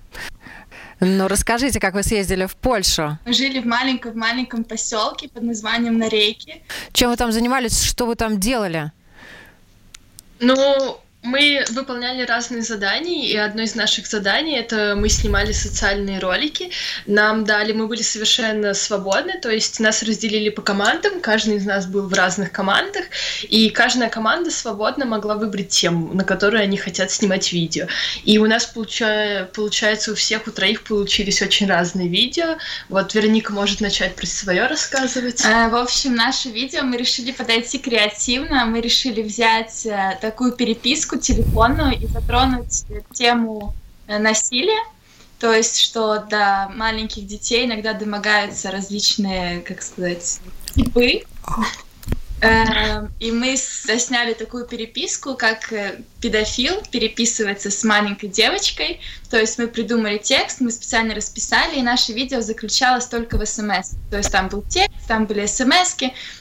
Ну, 1.01 1.29
расскажите, 1.29 1.81
как 1.81 1.95
вы 1.95 2.03
съездили 2.03 2.45
в 2.45 2.57
Польшу. 2.57 3.19
Мы 3.25 3.33
жили 3.33 3.61
в 3.61 3.65
маленьком-маленьком 3.65 4.65
поселке 4.65 5.31
под 5.31 5.45
названием 5.45 5.97
Нарейки. 5.97 6.63
Чем 6.93 7.09
вы 7.09 7.17
там 7.17 7.33
занимались? 7.33 7.83
Что 7.83 8.05
вы 8.05 8.17
там 8.17 8.39
делали? 8.39 8.93
Ну, 10.41 11.01
мы 11.23 11.65
выполняли 11.71 12.23
разные 12.25 12.63
задания, 12.63 13.27
и 13.29 13.37
одно 13.37 13.63
из 13.63 13.77
наших 13.77 14.09
заданий 14.09 14.57
это 14.57 14.95
мы 14.97 15.09
снимали 15.09 15.53
социальные 15.53 16.19
ролики. 16.19 16.71
Нам 17.07 17.45
дали, 17.45 17.73
мы 17.73 17.87
были 17.87 18.03
совершенно 18.03 18.75
свободны, 18.75 19.39
то 19.41 19.49
есть 19.49 19.79
нас 19.79 20.03
разделили 20.03 20.49
по 20.49 20.63
командам, 20.63 21.21
каждый 21.21 21.57
из 21.57 21.65
нас 21.65 21.87
был 21.87 22.09
в 22.09 22.13
разных 22.13 22.51
командах, 22.51 23.05
и 23.43 23.71
каждая 23.71 24.09
команда 24.11 24.51
свободно 24.51 25.05
могла 25.05 25.37
выбрать 25.37 25.69
тему, 25.69 26.13
на 26.13 26.25
которую 26.25 26.61
они 26.61 26.77
хотят 26.77 27.13
снимать 27.13 27.53
видео. 27.53 27.87
И 28.25 28.39
у 28.39 28.47
нас 28.47 28.71
получа- 28.75 29.47
получается 29.53 30.11
у 30.13 30.15
всех, 30.17 30.49
у 30.49 30.51
троих 30.51 30.83
получились 30.83 31.41
очень 31.41 31.69
разные 31.69 32.09
видео. 32.09 32.57
Вот 32.89 33.15
Вероника 33.15 33.53
может 33.53 33.81
начать 33.81 34.17
про 34.17 34.27
свое 34.27 34.67
рассказывать. 34.67 35.45
Э, 35.45 35.69
В 35.69 35.77
общем, 35.77 36.17
наше 36.17 36.49
видео 36.49 36.83
мы 36.83 36.97
решили 36.97 37.31
подойти 37.31 37.79
креативно. 37.79 38.67
Мы 38.67 38.81
решили 38.81 39.23
взять 39.23 39.87
э, 39.87 40.19
такую 40.21 40.53
переписку 40.53 41.12
телефонную 41.19 41.99
и 41.99 42.07
затронуть 42.07 42.85
э, 42.89 43.01
тему 43.13 43.75
э, 44.07 44.19
насилия. 44.19 44.83
То 45.39 45.53
есть, 45.53 45.81
что 45.81 46.19
до 46.19 46.71
маленьких 46.75 47.27
детей 47.27 47.67
иногда 47.67 47.95
домогаются 47.95 48.71
различные, 48.71 49.61
как 49.63 49.83
сказать, 49.83 50.41
типы. 50.75 51.25
Э, 52.43 53.07
И 53.21 53.31
мы 53.31 53.57
засняли 53.57 54.35
такую 54.35 54.67
переписку, 54.67 55.35
как 55.37 55.73
э, 55.73 56.01
педофил 56.21 56.83
переписывается 56.91 57.71
с 57.71 57.85
маленькой 57.85 58.29
девочкой. 58.29 59.01
То 59.31 59.39
есть 59.39 59.59
мы 59.59 59.69
придумали 59.69 60.19
текст, 60.19 60.61
мы 60.61 60.73
специально 60.73 61.15
расписали, 61.15 61.79
и 61.79 61.83
наше 61.83 62.13
видео 62.13 62.41
заключалось 62.41 63.07
только 63.07 63.39
в 63.39 63.47
смс. 63.47 63.93
То 64.11 64.17
есть 64.17 64.33
там 64.33 64.49
был 64.49 64.63
текст, 64.63 65.07
там 65.07 65.27
были 65.27 65.47
смс 65.47 65.97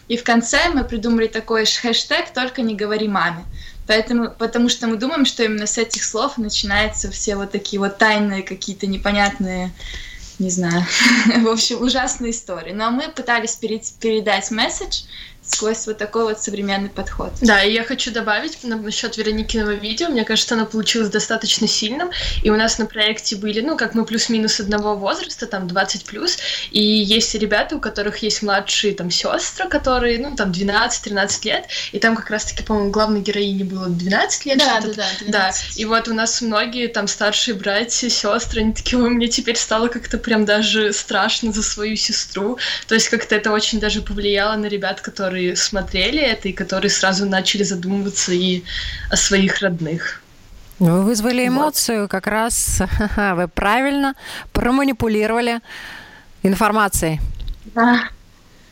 и 0.07 0.17
в 0.17 0.23
конце 0.23 0.69
мы 0.73 0.83
придумали 0.83 1.27
такой 1.27 1.65
хэштег 1.65 2.33
«Только 2.33 2.63
не 2.63 2.75
говори 2.75 3.07
маме». 3.07 3.45
Поэтому, 3.91 4.31
потому 4.31 4.69
что 4.69 4.88
мы 4.88 4.95
думаем, 4.95 5.25
что 5.25 5.43
именно 5.43 5.67
с 5.67 5.77
этих 5.77 6.05
слов 6.05 6.38
начинаются 6.38 7.12
все 7.12 7.36
вот 7.36 7.51
такие 7.51 7.77
вот 7.77 7.98
тайные 7.98 8.41
какие-то 8.41 8.88
непонятные 8.88 9.74
не 10.39 10.50
знаю, 10.50 10.86
в 11.43 11.48
общем, 11.50 11.81
ужасные 11.81 12.31
истории. 12.31 12.71
Но 12.71 12.89
мы 12.89 13.10
пытались 13.10 13.57
перед- 13.57 13.91
передать 14.00 14.50
месседж 14.50 15.01
сквозь 15.51 15.86
вот 15.88 15.98
такой 15.98 16.24
вот 16.24 16.41
современный 16.41 16.89
подход. 16.89 17.31
Да, 17.41 17.63
и 17.63 17.74
я 17.74 17.84
хочу 17.84 18.12
добавить 18.12 18.63
на- 18.63 18.77
насчет 18.77 19.17
Вероникиного 19.17 19.72
видео. 19.72 20.08
Мне 20.10 20.24
кажется, 20.24 20.55
оно 20.55 20.65
получилось 20.65 21.10
достаточно 21.10 21.67
сильным. 21.67 22.10
И 22.43 22.50
у 22.50 22.55
нас 22.55 22.77
на 22.79 22.86
проекте 22.86 23.36
были, 23.36 23.62
ну, 23.62 23.77
как 23.77 23.93
мы 23.93 24.05
плюс-минус 24.05 24.60
одного 24.60 24.96
возраста, 24.96 25.46
там 25.48 25.67
20 25.67 26.05
плюс. 26.05 26.38
И 26.72 26.81
есть 26.81 27.36
ребята, 27.36 27.75
у 27.75 27.79
которых 27.79 28.17
есть 28.24 28.41
младшие 28.41 28.93
там 28.93 29.12
сестры, 29.12 29.67
которые, 29.67 30.20
ну, 30.20 30.36
там 30.36 30.51
12-13 30.51 31.46
лет. 31.46 31.65
И 31.91 32.00
там 32.00 32.15
как 32.15 32.29
раз-таки, 32.29 32.63
по-моему, 32.63 32.91
главной 32.91 33.22
героине 33.22 33.63
было 33.65 33.88
12 33.89 34.46
лет. 34.46 34.58
Да, 34.60 34.79
да, 34.81 34.88
да, 34.88 34.93
Да, 34.93 35.25
12. 35.51 35.79
и 35.79 35.86
вот 35.86 36.08
у 36.08 36.13
нас 36.13 36.41
многие 36.41 36.88
там 36.88 37.08
старшие 37.08 37.55
братья, 37.55 38.10
сестры, 38.10 38.62
они 38.62 38.74
такие, 38.74 39.01
ой, 39.01 39.10
мне 39.10 39.27
теперь 39.27 39.58
стало 39.58 39.88
как-то 39.89 40.17
прям 40.17 40.46
даже 40.46 40.93
страшно 40.93 41.51
за 41.51 41.62
свою 41.63 41.96
сестру. 41.98 42.58
То 42.88 42.96
есть 42.96 43.10
как-то 43.10 43.36
это 43.36 43.51
очень 43.51 43.79
даже 43.79 44.01
повлияло 44.01 44.55
на 44.55 44.67
ребят, 44.67 45.01
которые 45.01 45.40
которые 45.41 45.55
смотрели 45.55 46.21
это 46.21 46.50
и 46.50 46.53
которые 46.53 46.91
сразу 46.91 47.25
начали 47.25 47.63
задумываться 47.63 48.31
и 48.31 48.63
о 49.10 49.15
своих 49.17 49.62
родных. 49.62 50.21
Вы 50.79 51.03
вызвали 51.03 51.48
эмоцию, 51.48 52.07
как 52.07 52.27
раз 52.27 52.81
вы 53.15 53.48
правильно 53.48 54.15
проманипулировали 54.51 55.60
информацией. 56.43 57.19
Да. 57.75 58.10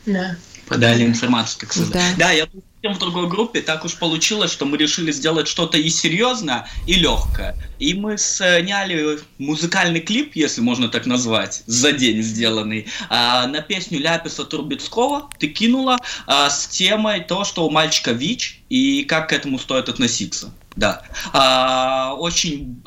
Да. 0.06 0.36
Подали 0.66 1.04
информацию, 1.04 1.60
как 1.60 1.72
сказать. 1.72 1.92
Да. 1.92 2.26
Да, 2.26 2.30
я 2.32 2.46
совсем 2.80 2.96
в 2.96 2.98
другой 2.98 3.28
группе. 3.28 3.60
Так 3.60 3.84
уж 3.84 3.96
получилось, 3.96 4.50
что 4.50 4.64
мы 4.64 4.78
решили 4.78 5.12
сделать 5.12 5.48
что-то 5.48 5.76
и 5.76 5.90
серьезное, 5.90 6.66
и 6.86 6.94
легкое. 6.94 7.54
И 7.78 7.94
мы 7.94 8.16
сняли 8.16 9.18
музыкальный 9.38 10.00
клип, 10.00 10.34
если 10.34 10.60
можно 10.62 10.88
так 10.88 11.06
назвать, 11.06 11.62
за 11.66 11.92
день 11.92 12.22
сделанный, 12.22 12.86
а, 13.08 13.46
на 13.46 13.60
песню 13.60 14.00
Ляписа 14.00 14.44
Турбецкого 14.44 15.28
«Ты 15.38 15.48
кинула» 15.48 15.98
а, 16.26 16.48
с 16.48 16.66
темой 16.68 17.20
то, 17.20 17.44
что 17.44 17.66
у 17.66 17.70
мальчика 17.70 18.12
ВИЧ 18.12 18.60
и 18.70 19.04
как 19.04 19.28
к 19.28 19.32
этому 19.32 19.58
стоит 19.58 19.88
относиться. 19.88 20.54
Да. 20.76 21.02
А, 21.32 22.14
очень 22.14 22.82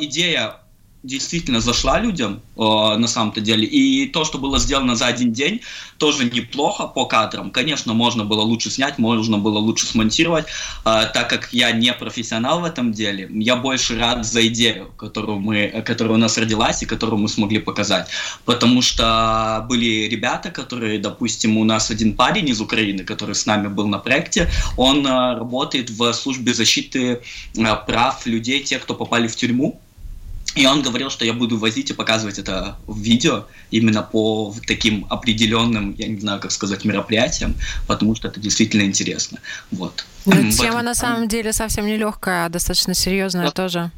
идея 0.00 0.56
действительно 1.04 1.60
зашла 1.60 2.00
людям 2.00 2.40
э, 2.56 2.60
на 2.60 3.06
самом-то 3.06 3.40
деле. 3.40 3.66
И 3.66 4.06
то, 4.06 4.24
что 4.24 4.38
было 4.38 4.58
сделано 4.58 4.96
за 4.96 5.06
один 5.06 5.32
день, 5.32 5.60
тоже 5.98 6.24
неплохо 6.24 6.86
по 6.86 7.04
кадрам. 7.04 7.50
Конечно, 7.50 7.92
можно 7.92 8.24
было 8.24 8.40
лучше 8.40 8.70
снять, 8.70 8.98
можно 8.98 9.38
было 9.38 9.58
лучше 9.58 9.86
смонтировать, 9.86 10.46
э, 10.46 11.10
так 11.12 11.28
как 11.28 11.52
я 11.52 11.72
не 11.72 11.92
профессионал 11.92 12.60
в 12.60 12.64
этом 12.64 12.92
деле. 12.92 13.28
Я 13.30 13.56
больше 13.56 13.98
рад 13.98 14.24
за 14.24 14.46
идею, 14.46 14.92
которую, 14.96 15.40
мы, 15.40 15.82
которая 15.86 16.14
у 16.14 16.18
нас 16.18 16.38
родилась 16.38 16.82
и 16.82 16.86
которую 16.86 17.18
мы 17.18 17.28
смогли 17.28 17.58
показать. 17.58 18.08
Потому 18.46 18.80
что 18.80 19.64
были 19.68 20.08
ребята, 20.08 20.50
которые, 20.50 20.98
допустим, 20.98 21.58
у 21.58 21.64
нас 21.64 21.90
один 21.90 22.16
парень 22.16 22.48
из 22.48 22.60
Украины, 22.60 23.04
который 23.04 23.34
с 23.34 23.44
нами 23.44 23.68
был 23.68 23.86
на 23.86 23.98
проекте, 23.98 24.48
он 24.78 25.06
э, 25.06 25.10
работает 25.10 25.90
в 25.90 26.12
службе 26.14 26.54
защиты 26.54 27.20
э, 27.56 27.76
прав 27.86 28.24
людей, 28.24 28.62
тех, 28.62 28.82
кто 28.82 28.94
попали 28.94 29.28
в 29.28 29.36
тюрьму. 29.36 29.80
И 30.54 30.66
он 30.66 30.82
говорил, 30.82 31.10
что 31.10 31.24
я 31.24 31.32
буду 31.32 31.58
возить 31.58 31.90
и 31.90 31.94
показывать 31.94 32.38
это 32.38 32.76
в 32.86 32.98
видео 32.98 33.46
именно 33.70 34.02
по 34.02 34.54
таким 34.66 35.06
определенным, 35.10 35.94
я 35.98 36.06
не 36.08 36.20
знаю, 36.20 36.40
как 36.40 36.52
сказать, 36.52 36.84
мероприятиям, 36.84 37.54
потому 37.86 38.14
что 38.14 38.28
это 38.28 38.40
действительно 38.40 38.82
интересно. 38.82 39.38
Вот. 39.70 40.04
Ну, 40.26 40.50
тема 40.52 40.82
на 40.82 40.94
самом 40.94 41.28
деле 41.28 41.52
совсем 41.52 41.86
не 41.86 41.96
легкая, 41.96 42.46
а 42.46 42.48
достаточно 42.48 42.94
серьезная 42.94 43.50
тоже. 43.50 43.90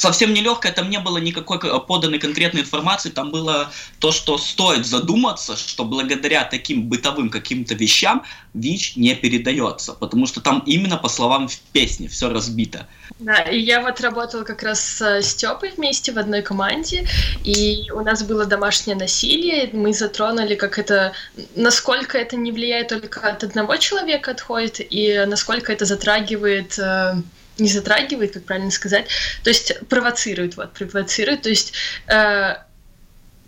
Совсем 0.00 0.32
нелегкое, 0.32 0.72
там 0.72 0.88
не 0.88 0.98
было 0.98 1.18
никакой 1.18 1.58
к- 1.58 1.78
поданной 1.80 2.18
конкретной 2.18 2.62
информации, 2.62 3.10
там 3.10 3.30
было 3.30 3.70
то, 3.98 4.12
что 4.12 4.38
стоит 4.38 4.86
задуматься, 4.86 5.56
что 5.56 5.84
благодаря 5.84 6.44
таким 6.44 6.88
бытовым 6.88 7.28
каким-то 7.28 7.74
вещам 7.74 8.24
ВИЧ 8.54 8.96
не 8.96 9.14
передается, 9.14 9.92
потому 9.92 10.26
что 10.26 10.40
там 10.40 10.62
именно 10.66 10.96
по 10.96 11.08
словам 11.08 11.48
в 11.48 11.58
песне 11.72 12.08
все 12.08 12.30
разбито. 12.30 12.86
Да, 13.18 13.42
и 13.42 13.60
я 13.60 13.82
вот 13.82 14.00
работала 14.00 14.44
как 14.44 14.62
раз 14.62 14.80
с 14.80 15.22
Степой 15.22 15.72
вместе 15.76 16.12
в 16.12 16.18
одной 16.18 16.40
команде, 16.40 17.06
и 17.44 17.90
у 17.92 18.00
нас 18.00 18.22
было 18.22 18.46
домашнее 18.46 18.96
насилие, 18.96 19.68
мы 19.74 19.92
затронули, 19.92 20.54
как 20.54 20.78
это, 20.78 21.12
насколько 21.56 22.16
это 22.16 22.36
не 22.36 22.52
влияет 22.52 22.88
только 22.88 23.20
от 23.20 23.44
одного 23.44 23.76
человека 23.76 24.30
отходит, 24.30 24.80
и 24.80 25.24
насколько 25.26 25.70
это 25.72 25.84
затрагивает 25.84 26.78
э, 26.78 27.16
не 27.60 27.68
затрагивает, 27.68 28.32
как 28.32 28.44
правильно 28.44 28.70
сказать, 28.70 29.06
то 29.42 29.50
есть 29.50 29.78
провоцирует, 29.88 30.56
вот, 30.56 30.72
провоцирует, 30.72 31.42
то 31.42 31.48
есть 31.48 31.72
э, 32.08 32.56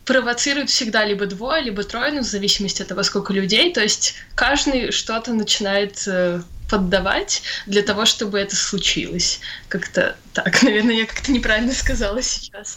провоцируют 0.04 0.70
всегда 0.70 1.04
либо 1.04 1.26
двое, 1.26 1.62
либо 1.62 1.82
трое, 1.84 2.12
ну, 2.12 2.20
в 2.20 2.26
зависимости 2.26 2.82
от 2.82 2.88
того, 2.88 3.02
сколько 3.02 3.32
людей, 3.32 3.72
то 3.72 3.80
есть 3.80 4.14
каждый 4.34 4.90
что-то 4.92 5.32
начинает 5.32 6.02
э, 6.06 6.42
поддавать 6.68 7.42
для 7.66 7.82
того, 7.82 8.06
чтобы 8.06 8.38
это 8.38 8.56
случилось. 8.56 9.40
Как-то 9.68 10.16
так, 10.32 10.62
наверное, 10.62 10.94
я 10.94 11.06
как-то 11.06 11.30
неправильно 11.30 11.72
сказала 11.72 12.22
сейчас. 12.22 12.76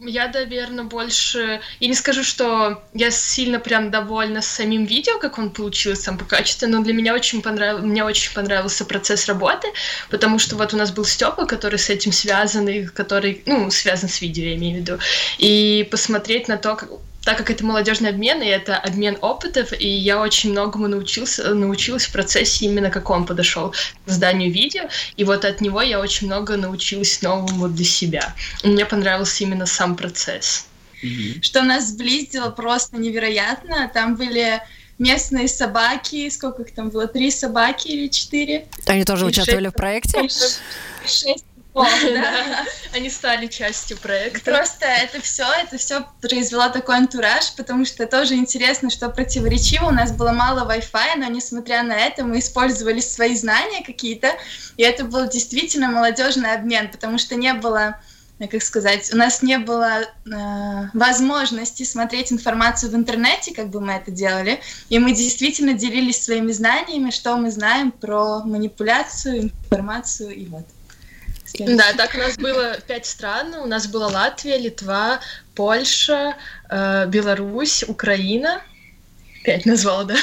Я, 0.00 0.28
наверное, 0.28 0.84
больше... 0.84 1.60
Я 1.80 1.88
не 1.88 1.94
скажу, 1.94 2.22
что 2.22 2.84
я 2.94 3.10
сильно 3.10 3.58
прям 3.58 3.90
довольна 3.90 4.42
самим 4.42 4.84
видео, 4.84 5.18
как 5.18 5.38
он 5.38 5.50
получился 5.50 6.02
сам 6.02 6.18
по 6.18 6.24
качеству, 6.24 6.68
но 6.68 6.82
для 6.84 6.94
меня 6.94 7.14
очень, 7.14 7.42
понрав... 7.42 7.80
мне 7.82 8.04
очень 8.04 8.32
понравился 8.32 8.84
процесс 8.84 9.26
работы, 9.26 9.66
потому 10.08 10.38
что 10.38 10.54
вот 10.54 10.72
у 10.72 10.76
нас 10.76 10.92
был 10.92 11.04
Степа, 11.04 11.46
который 11.46 11.80
с 11.80 11.90
этим 11.90 12.12
связан, 12.12 12.68
и 12.68 12.86
который, 12.86 13.42
ну, 13.44 13.70
связан 13.72 14.08
с 14.08 14.20
видео, 14.20 14.44
я 14.44 14.54
имею 14.54 14.76
в 14.76 14.80
виду, 14.80 14.98
и 15.38 15.88
посмотреть 15.90 16.46
на 16.46 16.58
то, 16.58 16.76
как 16.76 16.90
так 17.28 17.36
как 17.36 17.50
это 17.50 17.62
молодежный 17.62 18.08
обмен, 18.08 18.40
и 18.40 18.46
это 18.46 18.78
обмен 18.78 19.18
опытов, 19.20 19.78
и 19.78 19.86
я 19.86 20.18
очень 20.18 20.50
многому 20.52 20.88
научился, 20.88 21.52
научилась 21.52 22.06
в 22.06 22.12
процессе 22.12 22.64
именно 22.64 22.88
как 22.90 23.10
он 23.10 23.26
подошел 23.26 23.72
к 23.72 23.76
созданию 24.06 24.50
видео, 24.50 24.84
и 25.18 25.24
вот 25.24 25.44
от 25.44 25.60
него 25.60 25.82
я 25.82 26.00
очень 26.00 26.26
много 26.26 26.56
научилась 26.56 27.20
новому 27.20 27.68
для 27.68 27.84
себя. 27.84 28.34
И 28.62 28.68
мне 28.68 28.86
понравился 28.86 29.44
именно 29.44 29.66
сам 29.66 29.94
процесс. 29.94 30.68
Что 31.42 31.62
нас 31.64 31.88
сблизило 31.88 32.48
просто 32.48 32.96
невероятно. 32.96 33.90
Там 33.92 34.16
были 34.16 34.62
местные 34.98 35.48
собаки, 35.48 36.30
сколько 36.30 36.62
их 36.62 36.74
там 36.74 36.88
было, 36.88 37.06
три 37.08 37.30
собаки 37.30 37.88
или 37.88 38.08
четыре? 38.08 38.68
Они 38.86 39.04
тоже 39.04 39.26
И 39.26 39.28
участвовали 39.28 39.64
шесть- 39.66 39.74
в 39.74 39.76
проекте? 39.76 40.28
шесть- 41.06 41.44
да. 42.02 42.64
Они 42.94 43.10
стали 43.10 43.46
частью 43.46 43.96
проекта. 43.98 44.50
Просто 44.50 44.86
это 44.86 45.20
все, 45.20 45.44
это 45.62 45.78
все 45.78 46.06
произвело 46.20 46.68
такой 46.68 46.96
антураж, 46.96 47.52
потому 47.56 47.84
что 47.84 48.06
тоже 48.06 48.34
интересно, 48.34 48.90
что 48.90 49.08
противоречиво. 49.08 49.86
У 49.86 49.90
нас 49.90 50.12
было 50.12 50.32
мало 50.32 50.70
Wi-Fi, 50.70 51.16
но 51.16 51.26
несмотря 51.26 51.82
на 51.82 51.94
это 51.94 52.24
мы 52.24 52.38
использовали 52.38 53.00
свои 53.00 53.34
знания 53.36 53.82
какие-то, 53.84 54.32
и 54.76 54.82
это 54.82 55.04
был 55.04 55.28
действительно 55.28 55.88
молодежный 55.88 56.52
обмен, 56.52 56.90
потому 56.90 57.18
что 57.18 57.34
не 57.34 57.52
было 57.54 58.00
э, 58.38 58.48
как 58.48 58.62
сказать, 58.62 59.12
у 59.12 59.16
нас 59.16 59.42
не 59.42 59.58
было 59.58 60.00
э, 60.00 60.06
возможности 60.94 61.82
смотреть 61.82 62.32
информацию 62.32 62.90
в 62.90 62.94
интернете, 62.94 63.54
как 63.54 63.68
бы 63.68 63.80
мы 63.80 63.92
это 63.92 64.10
делали, 64.10 64.60
и 64.88 64.98
мы 64.98 65.12
действительно 65.12 65.74
делились 65.74 66.22
своими 66.22 66.52
знаниями, 66.52 67.10
что 67.10 67.36
мы 67.36 67.50
знаем 67.50 67.90
про 67.90 68.40
манипуляцию, 68.44 69.42
информацию 69.42 70.34
и 70.34 70.46
вот. 70.46 70.64
Да, 71.58 71.92
так 71.96 72.14
у 72.14 72.18
нас 72.18 72.36
было 72.36 72.78
пять 72.86 73.06
стран. 73.06 73.54
У 73.54 73.66
нас 73.66 73.86
была 73.86 74.08
Латвия, 74.08 74.58
Литва, 74.58 75.20
Польша, 75.54 76.36
э, 76.68 77.06
Беларусь, 77.08 77.84
Украина. 77.86 78.62
Пять 79.44 79.66
назвала, 79.66 80.04
да? 80.04 80.16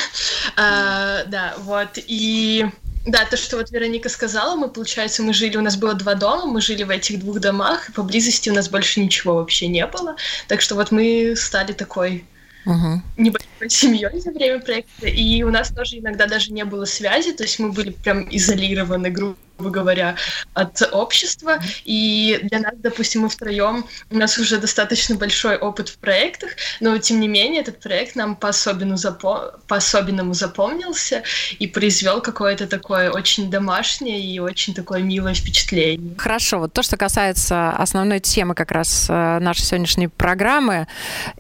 А, 0.56 1.24
да, 1.26 1.56
вот. 1.58 1.90
И 1.96 2.66
да, 3.06 3.26
то, 3.26 3.38
что 3.38 3.58
вот 3.58 3.72
Вероника 3.72 4.10
сказала, 4.10 4.56
мы, 4.56 4.68
получается, 4.68 5.22
мы 5.24 5.34
жили, 5.34 5.58
у 5.58 5.62
нас 5.62 5.76
было 5.76 5.94
два 5.94 6.16
дома, 6.16 6.46
мы 6.46 6.62
жили 6.62 6.84
в 6.84 6.90
этих 6.90 7.20
двух 7.20 7.40
домах, 7.40 7.90
и 7.90 7.92
поблизости 7.92 8.50
у 8.50 8.54
нас 8.54 8.68
больше 8.68 9.00
ничего 9.00 9.36
вообще 9.36 9.68
не 9.68 9.86
было. 9.86 10.16
Так 10.48 10.62
что 10.62 10.76
вот 10.76 10.92
мы 10.92 11.36
стали 11.36 11.74
такой 11.74 12.26
Мгм. 12.66 13.04
небольшой 13.18 13.50
семьей 13.70 14.20
за 14.20 14.32
время 14.32 14.60
проекта, 14.60 15.08
и 15.08 15.44
у 15.44 15.50
нас 15.50 15.70
тоже 15.70 16.00
иногда 16.00 16.28
даже 16.28 16.52
не 16.52 16.66
было 16.66 16.86
связи, 16.86 17.32
то 17.34 17.44
есть 17.44 17.60
мы 17.60 17.72
были 17.72 17.92
прям 17.92 18.28
изолированы, 18.30 19.10
грубо 19.10 19.36
говоря, 19.58 20.16
от 20.54 20.82
общества, 20.92 21.60
и 21.86 22.40
для 22.44 22.60
нас, 22.60 22.74
допустим, 22.78 23.22
мы 23.22 23.30
втроем, 23.30 23.86
у 24.12 24.18
нас 24.18 24.38
уже 24.38 24.58
достаточно 24.58 25.16
большой 25.16 25.56
опыт 25.56 25.90
в 25.90 25.98
проектах, 25.98 26.52
но 26.82 26.98
тем 26.98 27.20
не 27.20 27.28
менее 27.28 27.62
этот 27.62 27.80
проект 27.80 28.16
нам 28.16 28.36
по-особенному, 28.36 28.98
запо- 28.98 29.54
по-особенному 29.68 30.34
запомнился 30.34 31.24
и 31.58 31.68
произвел 31.68 32.22
какое-то 32.22 32.68
такое 32.68 33.10
очень 33.12 33.50
домашнее 33.50 34.20
и 34.20 34.40
очень 34.40 34.74
такое 34.74 35.02
милое 35.02 35.34
впечатление. 35.34 36.16
Хорошо, 36.18 36.60
вот 36.60 36.74
то, 36.74 36.84
что 36.84 36.98
касается 36.98 37.70
основной 37.72 38.20
темы 38.20 38.56
как 38.56 38.72
раз 38.72 39.08
э, 39.10 39.40
нашей 39.40 39.62
сегодняшней 39.62 40.10
программы, 40.10 40.88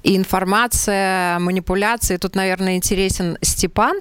и 0.04 0.16
информация, 0.16 1.40
манипуляции, 1.40 2.15
тут, 2.18 2.36
наверное, 2.36 2.76
интересен 2.76 3.38
Степан, 3.42 4.00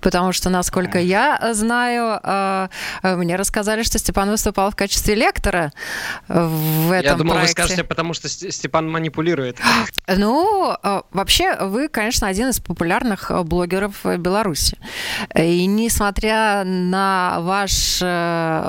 потому 0.00 0.32
что, 0.32 0.50
насколько 0.50 0.98
я 0.98 1.50
знаю, 1.52 2.20
э, 2.22 2.68
э, 3.02 3.16
мне 3.16 3.36
рассказали, 3.36 3.82
что 3.82 3.98
Степан 3.98 4.30
выступал 4.30 4.70
в 4.70 4.76
качестве 4.76 5.14
лектора 5.14 5.72
в 6.28 6.90
этом 6.92 7.04
Я 7.04 7.14
думал, 7.14 7.34
вы 7.34 7.40
проекте. 7.40 7.52
скажете, 7.62 7.84
потому 7.84 8.14
что 8.14 8.28
Ст- 8.28 8.52
Степан 8.52 8.90
манипулирует. 8.90 9.58
Ну, 10.06 10.76
э, 10.82 11.02
вообще, 11.12 11.56
вы, 11.60 11.88
конечно, 11.88 12.28
один 12.28 12.50
из 12.50 12.60
популярных 12.60 13.30
блогеров 13.44 14.04
Беларуси. 14.04 14.76
И 15.34 15.64
несмотря 15.66 16.62
на 16.64 17.38
ваш 17.40 18.00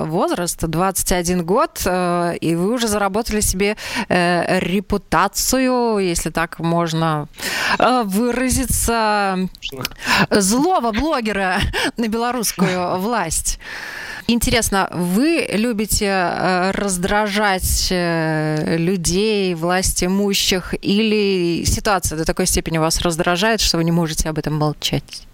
возраст, 0.07 0.59
21 0.65 1.43
год, 1.45 1.81
и 1.85 2.55
вы 2.55 2.73
уже 2.73 2.87
заработали 2.87 3.41
себе 3.41 3.75
репутацию, 4.07 5.97
если 5.99 6.29
так 6.29 6.59
можно 6.59 7.27
выразиться, 8.05 9.37
злого 10.29 10.84
права 10.85 10.91
блогера 10.91 11.59
на 11.97 12.07
белорусскую 12.07 12.97
власть. 12.99 13.59
Интересно, 14.27 14.89
вы 14.91 15.47
любите 15.53 16.05
э, 16.05 16.71
раздражать 16.71 17.87
э, 17.91 18.77
людей, 18.77 19.53
власть 19.53 20.03
имущих, 20.03 20.73
или 20.81 21.63
ситуация 21.65 22.17
до 22.17 22.25
такой 22.25 22.47
степени 22.47 22.79
вас 22.79 23.01
раздражает, 23.01 23.61
что 23.61 23.77
вы 23.77 23.83
не 23.83 23.91
можете 23.91 24.29
об 24.29 24.39
этом 24.39 24.55
молчать? 24.55 25.27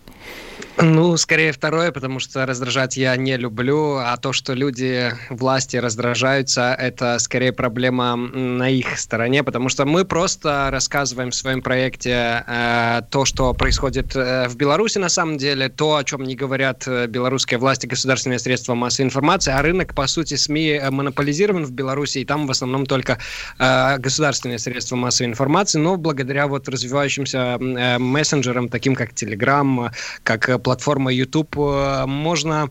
Ну, 0.77 1.17
скорее 1.17 1.51
второе, 1.51 1.91
потому 1.91 2.19
что 2.19 2.45
раздражать 2.45 2.95
я 2.95 3.15
не 3.17 3.35
люблю, 3.35 3.97
а 3.97 4.15
то, 4.17 4.31
что 4.31 4.53
люди 4.53 5.11
власти 5.29 5.75
раздражаются, 5.77 6.73
это 6.73 7.19
скорее 7.19 7.51
проблема 7.51 8.15
на 8.15 8.69
их 8.69 8.97
стороне, 8.97 9.43
потому 9.43 9.69
что 9.69 9.85
мы 9.85 10.05
просто 10.05 10.69
рассказываем 10.71 11.31
в 11.31 11.35
своем 11.35 11.61
проекте 11.61 12.43
э, 12.47 13.01
то, 13.11 13.25
что 13.25 13.53
происходит 13.53 14.15
э, 14.15 14.47
в 14.47 14.55
Беларуси 14.55 14.97
на 14.97 15.09
самом 15.09 15.37
деле, 15.37 15.67
то, 15.67 15.97
о 15.97 16.03
чем 16.03 16.23
не 16.23 16.35
говорят 16.35 16.87
э, 16.87 17.05
белорусские 17.07 17.59
власти, 17.59 17.85
государственные 17.85 18.39
средства 18.39 18.73
массовой 18.73 19.07
информации, 19.07 19.51
а 19.51 19.61
рынок, 19.61 19.93
по 19.93 20.07
сути, 20.07 20.35
СМИ 20.35 20.69
э, 20.69 20.89
монополизирован 20.89 21.65
в 21.65 21.71
Беларуси, 21.71 22.19
и 22.19 22.25
там 22.25 22.47
в 22.47 22.51
основном 22.51 22.85
только 22.85 23.19
э, 23.59 23.97
государственные 23.97 24.57
средства 24.57 24.95
массовой 24.95 25.29
информации, 25.29 25.79
но 25.79 25.97
благодаря 25.97 26.47
вот 26.47 26.69
развивающимся 26.69 27.57
э, 27.59 27.97
мессенджерам, 27.99 28.69
таким 28.69 28.95
как 28.95 29.11
Telegram, 29.11 29.91
как 30.23 30.60
платформа 30.61 31.11
YouTube, 31.11 31.57
э, 31.57 32.05
можно 32.05 32.69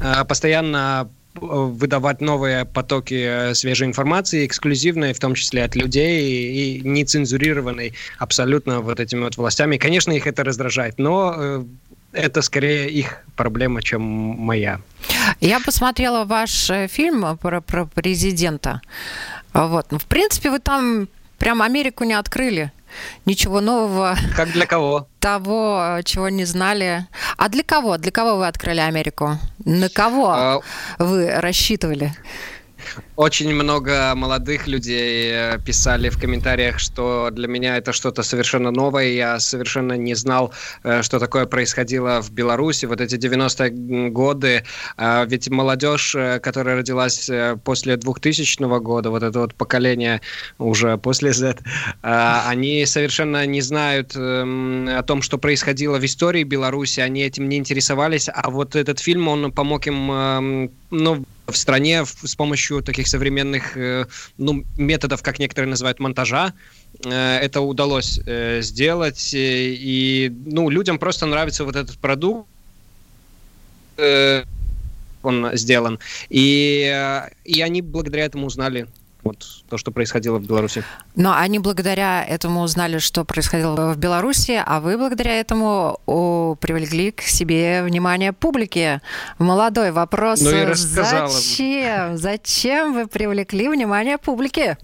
э, 0.00 0.24
постоянно 0.24 1.08
э, 1.34 1.38
выдавать 1.40 2.20
новые 2.20 2.64
потоки 2.64 3.52
свежей 3.54 3.88
информации, 3.88 4.46
эксклюзивной, 4.46 5.12
в 5.12 5.18
том 5.18 5.34
числе 5.34 5.64
от 5.64 5.76
людей, 5.76 6.78
и 6.78 6.80
нецензурированной 6.80 7.94
абсолютно 8.18 8.80
вот 8.80 9.00
этими 9.00 9.20
вот 9.20 9.36
властями. 9.36 9.76
конечно, 9.76 10.12
их 10.12 10.26
это 10.26 10.44
раздражает, 10.44 10.98
но 10.98 11.64
это 12.12 12.42
скорее 12.42 12.90
их 12.90 13.22
проблема, 13.36 13.82
чем 13.82 14.02
моя. 14.02 14.80
Я 15.40 15.60
посмотрела 15.60 16.24
ваш 16.24 16.70
фильм 16.88 17.38
про, 17.38 17.60
про 17.60 17.86
президента. 17.86 18.80
Вот. 19.54 19.86
В 19.90 20.04
принципе, 20.06 20.50
вы 20.50 20.58
там 20.58 21.08
прям 21.38 21.62
Америку 21.62 22.04
не 22.04 22.14
открыли 22.14 22.70
ничего 23.24 23.60
нового. 23.60 24.16
Как 24.36 24.52
для 24.52 24.66
кого? 24.66 25.08
Того, 25.20 26.00
чего 26.04 26.28
не 26.28 26.44
знали. 26.44 27.06
А 27.36 27.48
для 27.48 27.62
кого? 27.62 27.98
Для 27.98 28.10
кого 28.10 28.36
вы 28.36 28.46
открыли 28.46 28.80
Америку? 28.80 29.38
На 29.64 29.88
кого 29.88 30.30
а... 30.30 30.60
вы 30.98 31.30
рассчитывали? 31.40 32.12
Очень 33.16 33.52
много 33.52 34.14
молодых 34.14 34.66
людей 34.66 35.30
э, 35.34 35.58
писали 35.58 36.08
в 36.08 36.18
комментариях, 36.18 36.78
что 36.78 37.28
для 37.30 37.46
меня 37.46 37.76
это 37.76 37.92
что-то 37.92 38.22
совершенно 38.22 38.70
новое. 38.70 39.08
Я 39.08 39.38
совершенно 39.38 39.92
не 39.98 40.14
знал, 40.14 40.50
э, 40.82 41.02
что 41.02 41.18
такое 41.18 41.44
происходило 41.44 42.22
в 42.22 42.30
Беларуси. 42.30 42.86
Вот 42.86 43.02
эти 43.02 43.16
90-е 43.16 44.08
годы. 44.08 44.64
А 44.96 45.26
ведь 45.26 45.50
молодежь, 45.50 46.14
э, 46.14 46.40
которая 46.40 46.76
родилась 46.76 47.30
после 47.64 47.98
2000 47.98 48.80
года, 48.80 49.10
вот 49.10 49.22
это 49.22 49.40
вот 49.40 49.54
поколение 49.56 50.22
уже 50.58 50.96
после 50.96 51.34
Z, 51.34 51.58
они 52.00 52.86
совершенно 52.86 53.44
не 53.44 53.60
знают 53.60 54.16
эм, 54.16 54.88
о 54.88 55.02
том, 55.02 55.20
что 55.20 55.36
происходило 55.36 55.98
в 55.98 56.04
истории 56.04 56.44
Беларуси. 56.44 57.00
Они 57.00 57.22
этим 57.22 57.48
не 57.48 57.58
интересовались. 57.58 58.30
А 58.32 58.50
вот 58.50 58.74
этот 58.74 59.00
фильм, 59.00 59.28
он 59.28 59.52
помог 59.52 59.86
им 59.86 60.10
эм, 60.10 60.70
ну, 60.90 61.24
в 61.46 61.56
стране 61.56 62.04
с 62.04 62.34
помощью 62.34 62.82
таких 62.82 63.01
современных 63.08 63.76
э, 63.76 64.06
ну, 64.38 64.64
методов, 64.76 65.22
как 65.22 65.38
некоторые 65.38 65.70
называют, 65.70 66.00
монтажа. 66.00 66.52
Э, 67.04 67.38
это 67.38 67.60
удалось 67.60 68.20
э, 68.26 68.60
сделать. 68.62 69.30
И 69.34 70.32
ну, 70.46 70.70
людям 70.70 70.98
просто 70.98 71.26
нравится 71.26 71.64
вот 71.64 71.76
этот 71.76 71.98
продукт 71.98 72.48
он 75.22 75.50
сделан. 75.52 76.00
И, 76.30 77.22
и 77.44 77.60
они 77.60 77.82
благодаря 77.82 78.24
этому 78.24 78.46
узнали 78.46 78.88
вот 79.22 79.44
то, 79.68 79.78
что 79.78 79.90
происходило 79.90 80.38
в 80.38 80.46
Беларуси. 80.46 80.82
Но 81.14 81.34
они 81.36 81.58
благодаря 81.58 82.24
этому 82.24 82.62
узнали, 82.62 82.98
что 82.98 83.24
происходило 83.24 83.92
в 83.92 83.96
Беларуси, 83.96 84.62
а 84.64 84.80
вы 84.80 84.98
благодаря 84.98 85.38
этому 85.38 86.00
о, 86.06 86.56
привлекли 86.56 87.12
к 87.12 87.22
себе 87.22 87.82
внимание 87.82 88.32
публики. 88.32 89.00
Молодой 89.38 89.92
вопрос. 89.92 90.40
Ну 90.40 90.50
и 90.50 90.74
Зачем? 90.74 92.16
Зачем 92.16 92.94
вы 92.94 93.06
привлекли 93.06 93.68
внимание 93.68 94.18
публики? 94.18 94.76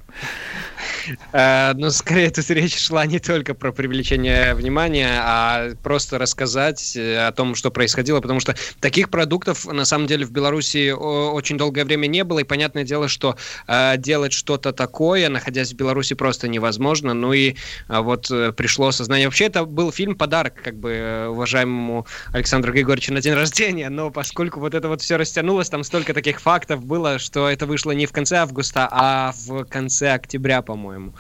Э, 1.32 1.72
ну, 1.74 1.90
скорее, 1.90 2.30
тут 2.30 2.48
речь 2.50 2.78
шла 2.78 3.06
не 3.06 3.18
только 3.18 3.54
про 3.54 3.72
привлечение 3.72 4.54
внимания, 4.54 5.20
а 5.20 5.70
просто 5.82 6.18
рассказать 6.18 6.96
э, 6.96 7.26
о 7.26 7.32
том, 7.32 7.54
что 7.54 7.70
происходило, 7.70 8.20
потому 8.20 8.40
что 8.40 8.54
таких 8.80 9.10
продуктов, 9.10 9.66
на 9.66 9.84
самом 9.84 10.06
деле, 10.06 10.24
в 10.24 10.30
Беларуси 10.30 10.90
очень 10.90 11.56
долгое 11.56 11.84
время 11.84 12.06
не 12.06 12.24
было, 12.24 12.40
и 12.40 12.44
понятное 12.44 12.84
дело, 12.84 13.08
что 13.08 13.36
э, 13.66 13.94
делать 13.98 14.32
что-то 14.32 14.72
такое, 14.72 15.28
находясь 15.28 15.72
в 15.72 15.76
Беларуси, 15.76 16.14
просто 16.14 16.48
невозможно. 16.48 17.14
Ну 17.14 17.32
и 17.32 17.56
вот 17.88 18.30
пришло 18.56 18.92
сознание. 18.92 19.28
Вообще, 19.28 19.46
это 19.46 19.64
был 19.64 19.92
фильм-подарок, 19.92 20.54
как 20.62 20.76
бы, 20.76 21.28
уважаемому 21.30 22.06
Александру 22.32 22.72
Григорьевичу 22.72 23.12
на 23.12 23.20
день 23.20 23.34
рождения, 23.34 23.88
но 23.88 24.10
поскольку 24.10 24.60
вот 24.60 24.74
это 24.74 24.88
вот 24.88 25.02
все 25.02 25.16
растянулось, 25.16 25.68
там 25.68 25.84
столько 25.84 26.14
таких 26.14 26.40
фактов 26.40 26.84
было, 26.84 27.18
что 27.18 27.48
это 27.48 27.66
вышло 27.66 27.92
не 27.92 28.06
в 28.06 28.12
конце 28.12 28.36
августа, 28.36 28.88
а 28.90 29.32
в 29.46 29.64
конце 29.64 30.12
октября, 30.12 30.62
по-моему. 30.68 31.12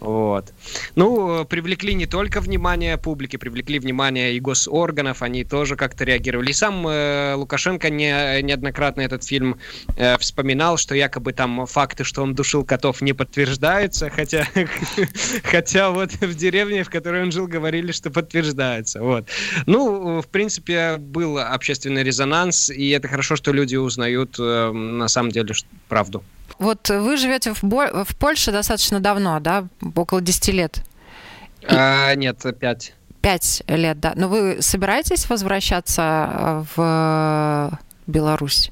Вот. 0.00 0.52
Ну, 0.94 1.44
привлекли 1.44 1.94
не 1.94 2.06
только 2.06 2.40
внимание 2.40 2.98
публики, 2.98 3.38
привлекли 3.38 3.78
внимание 3.78 4.34
и 4.34 4.40
госорганов, 4.40 5.22
они 5.22 5.44
тоже 5.44 5.76
как-то 5.76 6.04
реагировали. 6.04 6.50
И 6.50 6.52
сам 6.52 6.86
э, 6.86 7.34
Лукашенко 7.34 7.88
не, 7.88 8.42
неоднократно 8.42 9.00
этот 9.00 9.24
фильм 9.24 9.56
э, 9.96 10.18
вспоминал, 10.18 10.76
что 10.76 10.94
якобы 10.94 11.32
там 11.32 11.66
факты, 11.66 12.04
что 12.04 12.22
он 12.22 12.34
душил 12.34 12.64
котов, 12.64 13.00
не 13.02 13.14
подтверждаются, 13.14 14.10
хотя, 14.10 14.46
хотя 15.44 15.90
вот 15.90 16.12
в 16.12 16.34
деревне, 16.34 16.84
в 16.84 16.90
которой 16.90 17.22
он 17.22 17.32
жил, 17.32 17.46
говорили, 17.46 17.92
что 17.92 18.10
подтверждается. 18.10 19.00
Вот. 19.02 19.28
Ну, 19.66 20.20
в 20.20 20.28
принципе, 20.28 20.96
был 20.98 21.38
общественный 21.38 22.02
резонанс, 22.02 22.70
и 22.70 22.90
это 22.90 23.08
хорошо, 23.08 23.36
что 23.36 23.52
люди 23.52 23.76
узнают 23.76 24.36
э, 24.38 24.72
на 24.72 25.08
самом 25.08 25.30
деле 25.30 25.54
правду. 25.88 26.22
Вот 26.60 26.88
вы 26.90 27.16
живете 27.16 27.54
в, 27.54 27.64
Бо- 27.64 28.04
в 28.04 28.14
Польше 28.16 28.52
достаточно 28.52 29.00
давно, 29.00 29.40
да, 29.40 29.66
около 29.96 30.20
10 30.20 30.48
лет? 30.48 30.82
И... 31.62 31.66
А, 31.68 32.14
нет, 32.14 32.38
5. 32.60 32.94
5 33.22 33.62
лет, 33.68 33.98
да. 33.98 34.12
Но 34.14 34.28
вы 34.28 34.58
собираетесь 34.60 35.28
возвращаться 35.28 36.64
в 36.76 37.78
Беларусь? 38.06 38.70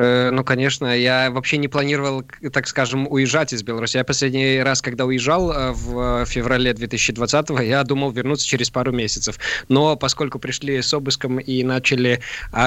Э, 0.00 0.30
ну, 0.30 0.44
конечно, 0.44 0.96
я 0.96 1.28
вообще 1.32 1.56
не 1.56 1.66
планировал, 1.66 2.22
так 2.52 2.68
скажем, 2.68 3.08
уезжать 3.10 3.52
из 3.52 3.64
Беларуси. 3.64 3.96
Я 3.96 4.04
последний 4.04 4.60
раз, 4.62 4.80
когда 4.80 5.04
уезжал 5.04 5.50
э, 5.50 5.72
в 5.72 6.24
феврале 6.24 6.70
2020-го, 6.70 7.60
я 7.60 7.82
думал 7.82 8.12
вернуться 8.12 8.46
через 8.46 8.70
пару 8.70 8.92
месяцев. 8.92 9.40
Но 9.68 9.96
поскольку 9.96 10.38
пришли 10.38 10.80
с 10.80 10.94
обыском 10.94 11.40
и 11.40 11.64
начали 11.64 12.20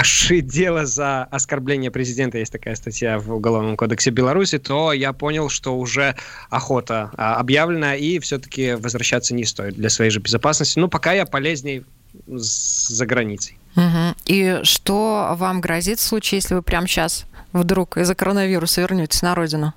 шить 0.03 0.47
дело 0.47 0.85
за 0.85 1.23
оскорбление 1.23 1.89
президента, 1.89 2.37
есть 2.37 2.51
такая 2.51 2.75
статья 2.75 3.17
в 3.17 3.31
Уголовном 3.33 3.77
кодексе 3.77 4.11
Беларуси, 4.11 4.59
то 4.59 4.91
я 4.91 5.13
понял, 5.13 5.47
что 5.47 5.77
уже 5.77 6.15
охота 6.49 7.11
а, 7.15 7.35
объявлена, 7.35 7.95
и 7.95 8.19
все-таки 8.19 8.73
возвращаться 8.73 9.33
не 9.33 9.45
стоит 9.45 9.75
для 9.75 9.89
своей 9.89 10.11
же 10.11 10.19
безопасности. 10.19 10.79
Ну, 10.79 10.89
пока 10.89 11.13
я 11.13 11.25
полезней 11.25 11.85
за 12.27 13.05
границей. 13.05 13.57
Угу. 13.75 14.15
И 14.25 14.59
что 14.63 15.33
вам 15.37 15.61
грозит 15.61 15.99
в 15.99 16.03
случае, 16.03 16.37
если 16.37 16.55
вы 16.55 16.61
прямо 16.61 16.87
сейчас 16.87 17.25
вдруг 17.53 17.97
из-за 17.97 18.15
коронавируса 18.15 18.81
вернетесь 18.81 19.21
на 19.21 19.35
родину? 19.35 19.73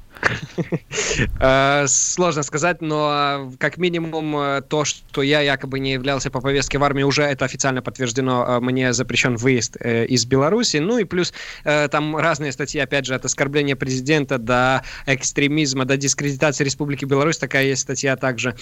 Э, 1.40 1.86
сложно 1.86 2.42
сказать, 2.42 2.80
но 2.80 3.52
как 3.58 3.76
минимум 3.76 4.36
э, 4.36 4.62
то, 4.62 4.84
что 4.84 5.22
я 5.22 5.40
якобы 5.40 5.78
не 5.80 5.92
являлся 5.92 6.30
по 6.30 6.40
повестке 6.40 6.78
в 6.78 6.84
армии, 6.84 7.02
уже 7.02 7.22
это 7.22 7.44
официально 7.44 7.82
подтверждено. 7.82 8.44
Э, 8.46 8.60
мне 8.60 8.92
запрещен 8.92 9.36
выезд 9.36 9.76
из 9.76 10.24
Беларуси. 10.26 10.78
Ну 10.78 10.98
и 10.98 11.04
плюс 11.04 11.32
там 11.64 12.16
разные 12.16 12.52
статьи, 12.52 12.80
опять 12.80 13.06
же, 13.06 13.14
от 13.14 13.24
оскорбления 13.24 13.76
президента 13.76 14.38
до 14.38 14.82
экстремизма, 15.06 15.84
до 15.84 15.96
дискредитации 15.96 16.64
Республики 16.64 17.04
Беларусь. 17.04 17.38
Такая 17.38 17.64
есть 17.64 17.82
статья 17.82 18.16
также, 18.16 18.56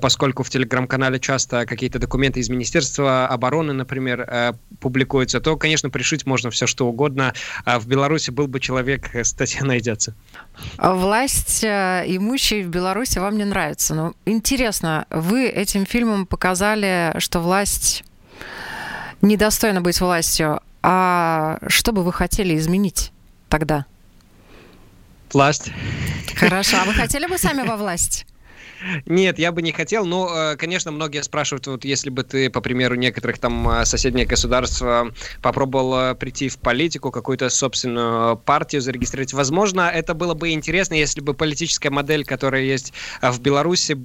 поскольку 0.00 0.42
в 0.42 0.50
телеграм-канале 0.50 1.18
часто 1.18 1.66
какие-то 1.66 1.98
документы 1.98 2.40
из 2.40 2.48
Министерства 2.48 3.26
обороны, 3.26 3.72
например, 3.72 4.54
публикуются, 4.80 5.40
то, 5.40 5.56
конечно, 5.56 5.90
пришить 5.90 6.26
можно 6.26 6.50
все 6.50 6.66
что 6.66 6.86
угодно. 6.86 7.34
А 7.64 7.78
в 7.78 7.86
Беларуси 7.86 8.30
был 8.30 8.46
бы 8.46 8.60
человек, 8.60 9.10
статья 9.22 9.64
найдется. 9.64 10.14
Власть 11.08 11.64
э, 11.64 12.04
имущей 12.06 12.62
в 12.62 12.68
Беларуси 12.68 13.18
вам 13.18 13.38
не 13.38 13.46
нравится. 13.46 13.94
Но 13.94 14.12
интересно, 14.26 15.06
вы 15.08 15.46
этим 15.46 15.86
фильмом 15.86 16.26
показали, 16.26 17.14
что 17.16 17.40
власть 17.40 18.04
недостойна 19.22 19.80
быть 19.80 20.02
властью. 20.02 20.60
А 20.82 21.56
что 21.68 21.92
бы 21.92 22.02
вы 22.02 22.12
хотели 22.12 22.58
изменить 22.58 23.10
тогда? 23.48 23.86
Власть. 25.32 25.70
Хорошо. 26.36 26.76
А 26.82 26.84
вы 26.84 26.92
хотели 27.02 27.24
бы 27.24 27.38
сами 27.38 27.66
во 27.66 27.78
власть? 27.78 28.26
Нет, 29.06 29.38
я 29.38 29.52
бы 29.52 29.62
не 29.62 29.72
хотел, 29.72 30.06
но, 30.06 30.52
э, 30.52 30.56
конечно, 30.56 30.90
многие 30.90 31.22
спрашивают, 31.22 31.66
вот 31.66 31.84
если 31.84 32.10
бы 32.10 32.22
ты, 32.22 32.50
по 32.50 32.60
примеру 32.60 32.94
некоторых 32.94 33.38
там 33.38 33.68
э, 33.68 33.84
соседних 33.84 34.28
государств, 34.28 34.82
э, 34.82 35.10
попробовал 35.42 36.14
прийти 36.14 36.48
в 36.48 36.58
политику, 36.58 37.10
какую-то 37.10 37.50
собственную 37.50 38.36
партию 38.36 38.80
зарегистрировать, 38.80 39.32
возможно, 39.32 39.90
это 39.92 40.14
было 40.14 40.34
бы 40.34 40.50
интересно, 40.50 40.94
если 40.94 41.20
бы 41.20 41.34
политическая 41.34 41.90
модель, 41.90 42.24
которая 42.24 42.62
есть 42.62 42.92
в 43.22 43.40
Беларуси, 43.40 43.96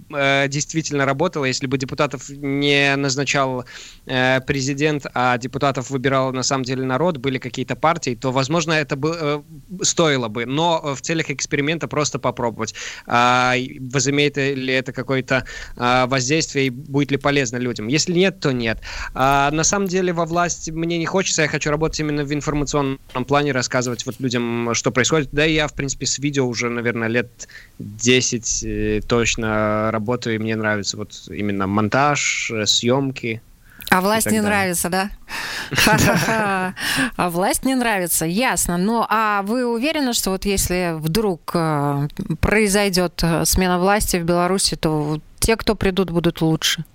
действительно 0.48 1.06
работала, 1.06 1.46
если 1.46 1.68
бы 1.68 1.78
депутатов 1.78 2.30
не 2.30 2.96
назначал 2.96 3.66
президент, 4.06 5.06
а 5.14 5.38
депутатов 5.38 5.90
выбирал 5.90 6.32
на 6.34 6.44
самом 6.44 6.64
деле 6.64 6.84
народ, 6.84 7.18
были 7.18 7.38
какие-то 7.38 7.76
партии, 7.76 8.16
то, 8.16 8.32
возможно, 8.32 8.74
это 8.74 8.96
бы, 8.96 9.44
стоило 9.82 10.28
бы, 10.28 10.46
но 10.46 10.96
в 10.96 11.02
целях 11.02 11.30
эксперимента 11.30 11.88
просто 11.88 12.20
попробовать. 12.20 12.74
А, 13.06 13.56
возымеет 13.80 14.38
ли 14.64 14.74
это 14.74 14.92
какое-то 14.94 15.46
а, 15.78 16.08
воздействие 16.08 16.68
и 16.68 16.70
будет 16.70 17.12
ли 17.12 17.18
полезно 17.18 17.58
людям. 17.58 17.88
Если 17.88 18.14
нет, 18.14 18.40
то 18.40 18.52
нет. 18.52 18.80
А, 19.14 19.52
на 19.52 19.64
самом 19.64 19.88
деле 19.88 20.14
во 20.14 20.26
власти 20.26 20.72
мне 20.72 20.98
не 20.98 21.06
хочется, 21.06 21.44
я 21.44 21.48
хочу 21.48 21.70
работать 21.70 22.00
именно 22.00 22.24
в 22.24 22.34
информационном 22.34 23.26
плане, 23.28 23.52
рассказывать 23.52 24.06
вот 24.06 24.16
людям, 24.20 24.74
что 24.74 24.92
происходит. 24.92 25.30
Да 25.32 25.46
я, 25.46 25.68
в 25.68 25.74
принципе, 25.74 26.06
с 26.06 26.20
видео 26.20 26.48
уже, 26.48 26.70
наверное, 26.70 27.08
лет 27.08 27.48
10 27.80 28.64
э, 28.64 29.02
точно 29.08 29.92
работаю, 29.92 30.36
и 30.36 30.40
мне 30.40 30.56
нравится 30.56 30.98
вот 30.98 31.14
именно 31.30 31.68
монтаж, 31.68 32.52
э, 32.54 32.66
съемки. 32.66 33.42
А 33.90 34.02
власть 34.02 34.32
не 34.32 34.42
нравится, 34.42 34.90
да? 34.90 35.10
Ха-ха-ха. 35.72 36.74
А 37.16 37.30
власть 37.30 37.66
не 37.66 37.76
нравится, 37.76 38.26
ясно. 38.26 38.78
Но 38.78 39.06
а 39.10 39.42
вы 39.44 39.66
уверены, 39.66 40.14
что 40.14 40.32
вот 40.32 40.46
если 40.46 40.94
вдруг 40.96 41.52
э, 41.54 42.08
произойдет 42.42 43.20
э, 43.24 43.46
смена 43.46 43.80
власти 43.80 44.18
в 44.18 44.24
Беларуси, 44.24 44.76
то 44.76 45.20
те, 45.40 45.56
кто 45.56 45.76
придут, 45.76 46.10
будут 46.12 46.42
лучше? 46.42 46.86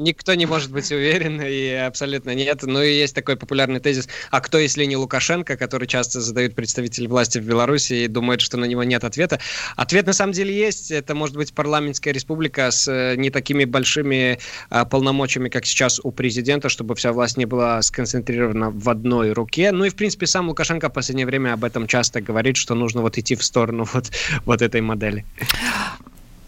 Никто 0.00 0.34
не 0.34 0.46
может 0.46 0.72
быть 0.72 0.90
уверен, 0.90 1.40
и 1.40 1.68
абсолютно 1.70 2.34
нет. 2.34 2.62
Ну 2.62 2.82
и 2.82 2.92
есть 2.92 3.14
такой 3.14 3.36
популярный 3.36 3.80
тезис, 3.80 4.08
а 4.30 4.40
кто, 4.40 4.58
если 4.58 4.84
не 4.84 4.96
Лукашенко, 4.96 5.56
который 5.56 5.86
часто 5.86 6.20
задают 6.20 6.54
представители 6.54 7.06
власти 7.06 7.38
в 7.38 7.44
Беларуси 7.44 7.92
и 7.92 8.08
думают, 8.08 8.40
что 8.40 8.56
на 8.56 8.64
него 8.64 8.82
нет 8.82 9.04
ответа. 9.04 9.38
Ответ 9.76 10.06
на 10.06 10.12
самом 10.12 10.32
деле 10.32 10.56
есть. 10.56 10.90
Это 10.90 11.14
может 11.14 11.36
быть 11.36 11.52
парламентская 11.52 12.12
республика 12.12 12.70
с 12.70 12.88
э, 12.88 13.16
не 13.16 13.30
такими 13.30 13.64
большими 13.64 14.38
а, 14.70 14.84
полномочиями, 14.84 15.48
как 15.48 15.66
сейчас 15.66 16.00
у 16.02 16.10
президента, 16.10 16.68
чтобы 16.68 16.94
вся 16.94 17.12
власть 17.12 17.36
не 17.36 17.46
была 17.46 17.82
сконцентрирована 17.82 18.70
в 18.70 18.88
одной 18.88 19.32
руке. 19.32 19.72
Ну 19.72 19.84
и, 19.84 19.90
в 19.90 19.94
принципе, 19.94 20.26
сам 20.26 20.48
Лукашенко 20.48 20.88
в 20.88 20.92
последнее 20.92 21.26
время 21.26 21.52
об 21.52 21.64
этом 21.64 21.86
часто 21.86 22.20
говорит, 22.20 22.56
что 22.56 22.74
нужно 22.74 23.02
вот 23.02 23.18
идти 23.18 23.36
в 23.36 23.44
сторону 23.44 23.86
вот, 23.92 24.10
вот 24.44 24.62
этой 24.62 24.80
модели. 24.80 25.24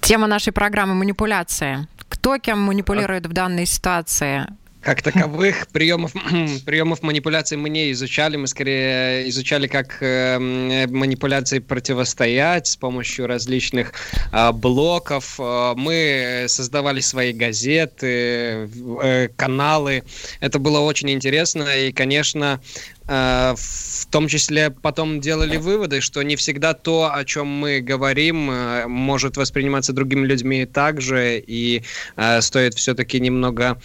Тема 0.00 0.26
нашей 0.26 0.52
программы 0.52 0.94
«Манипуляция». 0.94 1.88
Кто 2.12 2.36
кем 2.36 2.58
манипулирует 2.60 3.26
в 3.26 3.32
данной 3.32 3.64
ситуации? 3.64 4.46
Как 4.82 5.00
таковых 5.00 5.68
приемов, 5.68 6.12
приемов 6.66 7.02
манипуляций 7.02 7.56
мы 7.56 7.68
не 7.70 7.92
изучали. 7.92 8.36
Мы 8.36 8.48
скорее 8.48 9.28
изучали, 9.28 9.68
как 9.68 10.02
э, 10.02 10.38
манипуляции 10.38 11.60
противостоять 11.60 12.66
с 12.66 12.76
помощью 12.76 13.26
различных 13.26 13.92
э, 14.32 14.52
блоков. 14.52 15.36
Э, 15.38 15.74
мы 15.76 16.46
создавали 16.48 17.00
свои 17.00 17.32
газеты, 17.32 18.68
э, 19.02 19.28
каналы. 19.36 20.02
Это 20.40 20.58
было 20.58 20.80
очень 20.80 21.10
интересно. 21.10 21.62
И, 21.62 21.92
конечно, 21.92 22.60
э, 23.06 23.54
в 23.56 24.06
том 24.06 24.26
числе 24.26 24.70
потом 24.70 25.20
делали 25.20 25.58
выводы, 25.58 26.00
что 26.00 26.22
не 26.22 26.34
всегда 26.34 26.74
то, 26.74 27.14
о 27.14 27.24
чем 27.24 27.46
мы 27.46 27.80
говорим, 27.80 28.50
э, 28.50 28.86
может 28.88 29.36
восприниматься 29.36 29.92
другими 29.92 30.26
людьми 30.26 30.66
также. 30.66 31.38
И 31.38 31.84
э, 32.16 32.40
стоит 32.40 32.74
все-таки 32.74 33.20
немного 33.20 33.80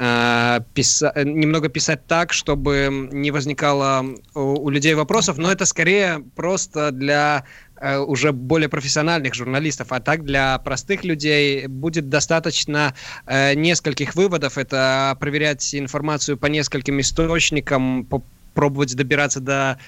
Э, 0.00 0.60
писа- 0.74 1.12
немного 1.24 1.68
писать 1.68 2.06
так, 2.06 2.32
чтобы 2.32 3.08
не 3.10 3.32
возникало 3.32 4.04
у, 4.32 4.40
у 4.40 4.70
людей 4.70 4.94
вопросов, 4.94 5.38
но 5.38 5.50
это 5.50 5.66
скорее 5.66 6.22
просто 6.36 6.92
для 6.92 7.44
э, 7.80 7.98
уже 7.98 8.32
более 8.32 8.68
профессиональных 8.68 9.34
журналистов, 9.34 9.88
а 9.90 9.98
так 9.98 10.24
для 10.24 10.56
простых 10.60 11.02
людей 11.02 11.66
будет 11.66 12.08
достаточно 12.08 12.94
э, 13.26 13.54
нескольких 13.54 14.14
выводов. 14.14 14.56
Это 14.56 15.16
проверять 15.18 15.74
информацию 15.74 16.36
по 16.38 16.46
нескольким 16.46 17.00
источникам, 17.00 18.04
по 18.04 18.22
пробовать 18.54 18.94
добираться 18.96 19.40
до 19.40 19.78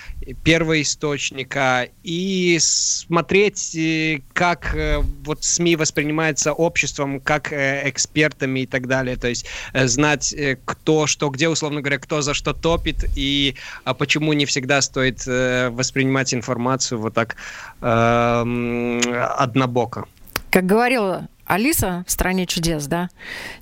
первоисточника 0.44 1.88
и 2.02 2.58
смотреть, 2.60 3.74
э, 3.74 4.20
как 4.32 4.74
э, 4.74 4.98
вот 5.24 5.44
СМИ 5.44 5.76
воспринимается 5.76 6.52
обществом, 6.52 7.20
как 7.20 7.52
э, 7.52 7.88
экспертами 7.88 8.60
и 8.60 8.66
так 8.66 8.86
далее. 8.86 9.16
То 9.16 9.28
есть 9.28 9.46
знать, 9.74 10.34
кто 10.64 11.06
что, 11.06 11.28
где, 11.30 11.48
условно 11.48 11.80
говоря, 11.80 11.98
кто 11.98 12.22
за 12.22 12.34
что 12.34 12.52
топит 12.52 13.04
и 13.16 13.56
а 13.84 13.94
почему 13.94 14.32
не 14.32 14.46
всегда 14.46 14.80
стоит 14.80 15.26
воспринимать 15.26 16.32
информацию 16.34 16.98
вот 17.00 17.14
так 17.14 17.36
э, 17.80 19.00
однобоко. 19.38 20.06
Как 20.50 20.66
говорила 20.66 21.28
Алиса 21.46 22.04
в 22.06 22.10
«Стране 22.10 22.46
чудес», 22.46 22.86
да, 22.86 23.08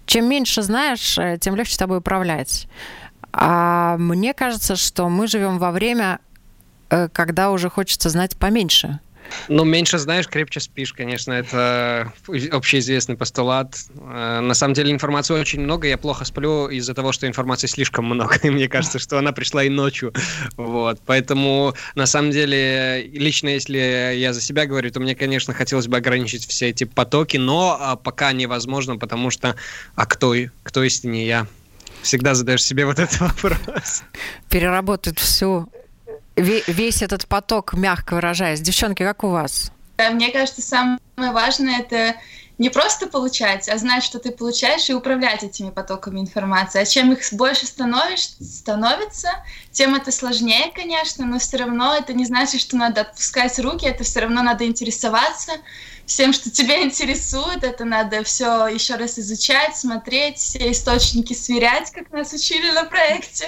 чем 0.06 0.28
меньше 0.28 0.62
знаешь, 0.62 1.18
тем 1.40 1.56
легче 1.56 1.76
тобой 1.76 1.98
управлять. 1.98 2.68
А 3.32 3.96
мне 3.98 4.34
кажется, 4.34 4.76
что 4.76 5.08
мы 5.08 5.26
живем 5.26 5.58
во 5.58 5.70
время, 5.70 6.18
э, 6.90 7.08
когда 7.12 7.50
уже 7.50 7.68
хочется 7.70 8.08
знать 8.08 8.36
поменьше. 8.36 9.00
Ну, 9.48 9.64
меньше 9.64 9.98
знаешь, 9.98 10.28
крепче 10.28 10.60
спишь, 10.60 10.92
конечно, 10.92 11.32
это 11.32 12.12
общеизвестный 12.50 13.16
постулат. 13.16 13.76
Э, 13.96 14.40
на 14.40 14.54
самом 14.54 14.74
деле 14.74 14.90
информации 14.90 15.34
очень 15.34 15.60
много, 15.60 15.86
я 15.86 15.98
плохо 15.98 16.24
сплю 16.24 16.68
из-за 16.68 16.94
того, 16.94 17.12
что 17.12 17.26
информации 17.26 17.66
слишком 17.66 18.06
много, 18.06 18.36
и 18.42 18.50
мне 18.50 18.68
кажется, 18.68 18.98
что 18.98 19.18
она 19.18 19.32
пришла 19.32 19.64
и 19.64 19.68
ночью. 19.68 20.12
Вот. 20.56 21.00
Поэтому, 21.06 21.74
на 21.94 22.06
самом 22.06 22.30
деле, 22.30 23.06
лично 23.12 23.48
если 23.48 24.14
я 24.16 24.32
за 24.32 24.40
себя 24.40 24.66
говорю, 24.66 24.90
то 24.90 25.00
мне, 25.00 25.14
конечно, 25.14 25.54
хотелось 25.54 25.88
бы 25.88 25.96
ограничить 25.96 26.46
все 26.46 26.68
эти 26.68 26.84
потоки, 26.84 27.36
но 27.36 27.76
а, 27.80 27.96
пока 27.96 28.32
невозможно, 28.32 28.96
потому 28.96 29.30
что, 29.30 29.56
а 29.94 30.06
кто, 30.06 30.34
кто 30.62 30.82
если 30.82 31.08
не 31.08 31.26
я? 31.26 31.46
Всегда 32.02 32.34
задаешь 32.34 32.64
себе 32.64 32.86
вот 32.86 32.98
этот 32.98 33.20
вопрос. 33.42 34.02
Переработать 34.48 35.18
всю, 35.18 35.70
весь 36.36 37.02
этот 37.02 37.26
поток, 37.26 37.74
мягко 37.74 38.14
выражаясь. 38.14 38.60
Девчонки, 38.60 39.02
как 39.02 39.24
у 39.24 39.28
вас? 39.28 39.72
Мне 40.12 40.30
кажется, 40.30 40.62
самое 40.62 40.98
важное 41.32 41.80
это 41.80 42.14
не 42.58 42.70
просто 42.70 43.06
получать, 43.06 43.68
а 43.68 43.78
знать, 43.78 44.02
что 44.02 44.18
ты 44.18 44.32
получаешь, 44.32 44.90
и 44.90 44.94
управлять 44.94 45.44
этими 45.44 45.70
потоками 45.70 46.20
информации. 46.20 46.80
А 46.80 46.84
чем 46.84 47.12
их 47.12 47.20
больше 47.32 47.66
становишь, 47.66 48.30
становится, 48.40 49.30
тем 49.70 49.94
это 49.94 50.10
сложнее, 50.10 50.72
конечно, 50.74 51.24
но 51.24 51.38
все 51.38 51.58
равно 51.58 51.94
это 51.94 52.12
не 52.12 52.24
значит, 52.24 52.60
что 52.60 52.76
надо 52.76 53.02
отпускать 53.02 53.58
руки, 53.60 53.86
это 53.86 54.02
все 54.02 54.20
равно 54.20 54.42
надо 54.42 54.66
интересоваться 54.66 55.52
всем, 56.08 56.32
что 56.32 56.50
тебя 56.50 56.82
интересует. 56.82 57.62
Это 57.62 57.84
надо 57.84 58.24
все 58.24 58.66
еще 58.66 58.96
раз 58.96 59.18
изучать, 59.18 59.76
смотреть, 59.76 60.38
все 60.38 60.72
источники 60.72 61.34
сверять, 61.34 61.92
как 61.92 62.10
нас 62.10 62.32
учили 62.32 62.70
на 62.72 62.84
проекте. 62.84 63.46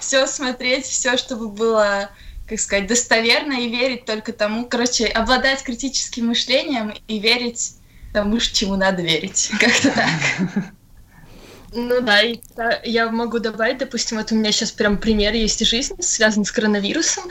Все 0.00 0.26
смотреть, 0.26 0.86
все, 0.86 1.16
чтобы 1.16 1.48
было 1.48 2.10
как 2.48 2.58
сказать, 2.60 2.86
достоверно 2.86 3.60
и 3.60 3.68
верить 3.68 4.06
только 4.06 4.32
тому, 4.32 4.64
короче, 4.64 5.04
обладать 5.04 5.62
критическим 5.62 6.28
мышлением 6.28 6.94
и 7.06 7.18
верить 7.18 7.74
тому, 8.14 8.40
чему 8.40 8.76
надо 8.76 9.02
верить. 9.02 9.50
Как-то 9.60 9.90
так. 9.90 10.08
Ну 11.74 12.00
да, 12.00 12.22
я 12.84 13.10
могу 13.10 13.38
добавить, 13.38 13.76
допустим, 13.76 14.16
вот 14.16 14.32
у 14.32 14.34
меня 14.34 14.50
сейчас 14.50 14.72
прям 14.72 14.96
пример 14.96 15.34
есть 15.34 15.60
из 15.60 15.68
жизни, 15.68 16.00
связанный 16.00 16.46
с 16.46 16.52
коронавирусом. 16.52 17.24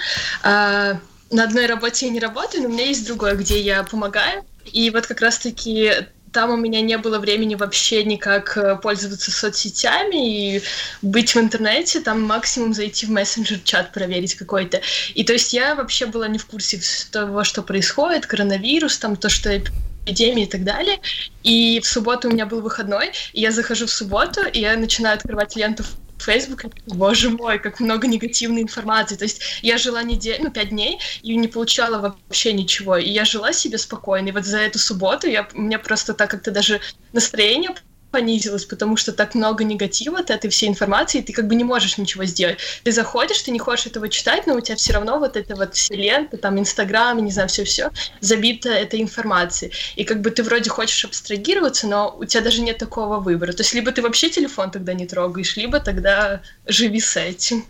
А, 0.43 0.99
на 1.31 1.43
одной 1.45 1.65
работе 1.65 2.05
я 2.05 2.11
не 2.11 2.19
работаю, 2.19 2.61
но 2.61 2.69
у 2.69 2.71
меня 2.71 2.85
есть 2.85 3.07
другое, 3.07 3.33
где 3.33 3.59
я 3.59 3.81
помогаю. 3.81 4.45
И 4.71 4.89
вот 4.89 5.07
как 5.07 5.21
раз-таки 5.21 5.91
там 6.31 6.51
у 6.51 6.57
меня 6.57 6.81
не 6.81 6.97
было 6.97 7.19
времени 7.19 7.55
вообще 7.55 8.03
никак 8.03 8.57
э, 8.57 8.75
пользоваться 8.75 9.31
соцсетями 9.31 10.55
и 10.57 10.61
быть 11.01 11.33
в 11.33 11.39
интернете, 11.39 11.99
там 11.99 12.21
максимум 12.21 12.73
зайти 12.73 13.05
в 13.05 13.09
мессенджер-чат 13.09 13.91
проверить 13.91 14.35
какой-то. 14.35 14.81
И 15.15 15.23
то 15.23 15.33
есть 15.33 15.53
я 15.53 15.73
вообще 15.75 16.05
была 16.05 16.27
не 16.27 16.37
в 16.37 16.45
курсе 16.45 16.79
того, 17.11 17.43
что 17.43 17.63
происходит, 17.63 18.25
коронавирус, 18.25 18.97
там 18.97 19.15
то, 19.15 19.29
что 19.29 19.49
эпидемии 19.57 20.43
и 20.43 20.47
так 20.47 20.63
далее. 20.63 20.99
И 21.43 21.79
в 21.79 21.87
субботу 21.87 22.27
у 22.27 22.31
меня 22.31 22.45
был 22.45 22.61
выходной, 22.61 23.11
и 23.33 23.41
я 23.41 23.51
захожу 23.51 23.87
в 23.87 23.91
субботу, 23.91 24.41
и 24.45 24.59
я 24.59 24.77
начинаю 24.77 25.15
открывать 25.15 25.55
ленту 25.55 25.83
Facebook, 26.19 26.65
боже 26.87 27.29
мой, 27.29 27.59
как 27.59 27.79
много 27.79 28.07
негативной 28.07 28.61
информации. 28.61 29.15
То 29.15 29.25
есть 29.25 29.41
я 29.61 29.77
жила 29.77 30.03
неделю, 30.03 30.45
ну, 30.45 30.51
пять 30.51 30.69
дней, 30.69 30.99
и 31.21 31.35
не 31.35 31.47
получала 31.47 31.99
вообще 31.99 32.53
ничего. 32.53 32.97
И 32.97 33.09
я 33.09 33.25
жила 33.25 33.53
себе 33.53 33.77
спокойно. 33.77 34.29
И 34.29 34.31
вот 34.31 34.45
за 34.45 34.59
эту 34.59 34.79
субботу 34.79 35.27
я, 35.27 35.47
у 35.53 35.61
меня 35.61 35.79
просто 35.79 36.13
так 36.13 36.31
как-то 36.31 36.51
даже 36.51 36.81
настроение 37.13 37.71
понизилась, 38.11 38.65
потому 38.65 38.97
что 38.97 39.11
так 39.11 39.35
много 39.35 39.63
негатива 39.63 40.19
от 40.19 40.29
этой 40.29 40.49
всей 40.49 40.69
информации, 40.69 41.19
и 41.19 41.21
ты 41.21 41.33
как 41.33 41.47
бы 41.47 41.55
не 41.55 41.63
можешь 41.63 41.97
ничего 41.97 42.25
сделать. 42.25 42.59
Ты 42.83 42.91
заходишь, 42.91 43.41
ты 43.41 43.51
не 43.51 43.59
хочешь 43.59 43.87
этого 43.87 44.09
читать, 44.09 44.47
но 44.47 44.55
у 44.55 44.61
тебя 44.61 44.75
все 44.75 44.93
равно 44.93 45.19
вот 45.19 45.35
эта 45.35 45.55
вот 45.55 45.75
вся 45.75 45.95
лента, 45.95 46.37
там, 46.37 46.59
Инстаграм, 46.59 47.17
не 47.23 47.31
знаю, 47.31 47.49
все-все, 47.49 47.91
забита 48.19 48.69
этой 48.69 49.01
информацией. 49.01 49.71
И 49.95 50.03
как 50.03 50.21
бы 50.21 50.31
ты 50.31 50.43
вроде 50.43 50.69
хочешь 50.69 51.03
абстрагироваться, 51.05 51.87
но 51.87 52.15
у 52.17 52.25
тебя 52.25 52.41
даже 52.41 52.61
нет 52.61 52.77
такого 52.77 53.19
выбора. 53.19 53.53
То 53.53 53.61
есть 53.61 53.73
либо 53.73 53.91
ты 53.91 54.01
вообще 54.01 54.29
телефон 54.29 54.71
тогда 54.71 54.93
не 54.93 55.05
трогаешь, 55.05 55.57
либо 55.57 55.79
тогда 55.79 56.41
живи 56.65 56.99
с 56.99 57.17
этим. 57.17 57.65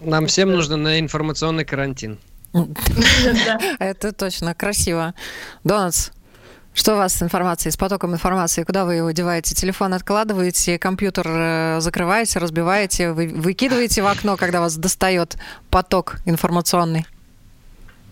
Нам 0.00 0.26
всем 0.26 0.52
нужно 0.52 0.76
на 0.76 1.00
информационный 1.00 1.64
карантин. 1.64 2.18
Это 3.78 4.12
точно 4.12 4.54
красиво. 4.54 5.14
Донатс, 5.64 6.10
что 6.76 6.92
у 6.92 6.96
вас 6.96 7.14
с 7.14 7.22
информацией, 7.22 7.72
с 7.72 7.76
потоком 7.76 8.12
информации? 8.12 8.62
Куда 8.62 8.84
вы 8.84 8.96
его 8.96 9.10
деваете? 9.10 9.54
Телефон 9.54 9.94
откладываете, 9.94 10.78
компьютер 10.78 11.26
э, 11.26 11.76
закрываете, 11.80 12.38
разбиваете, 12.38 13.12
вы 13.12 13.28
выкидываете 13.28 14.02
в 14.02 14.06
окно, 14.06 14.36
когда 14.36 14.60
вас 14.60 14.76
достает 14.76 15.36
поток 15.70 16.18
информационный? 16.26 17.06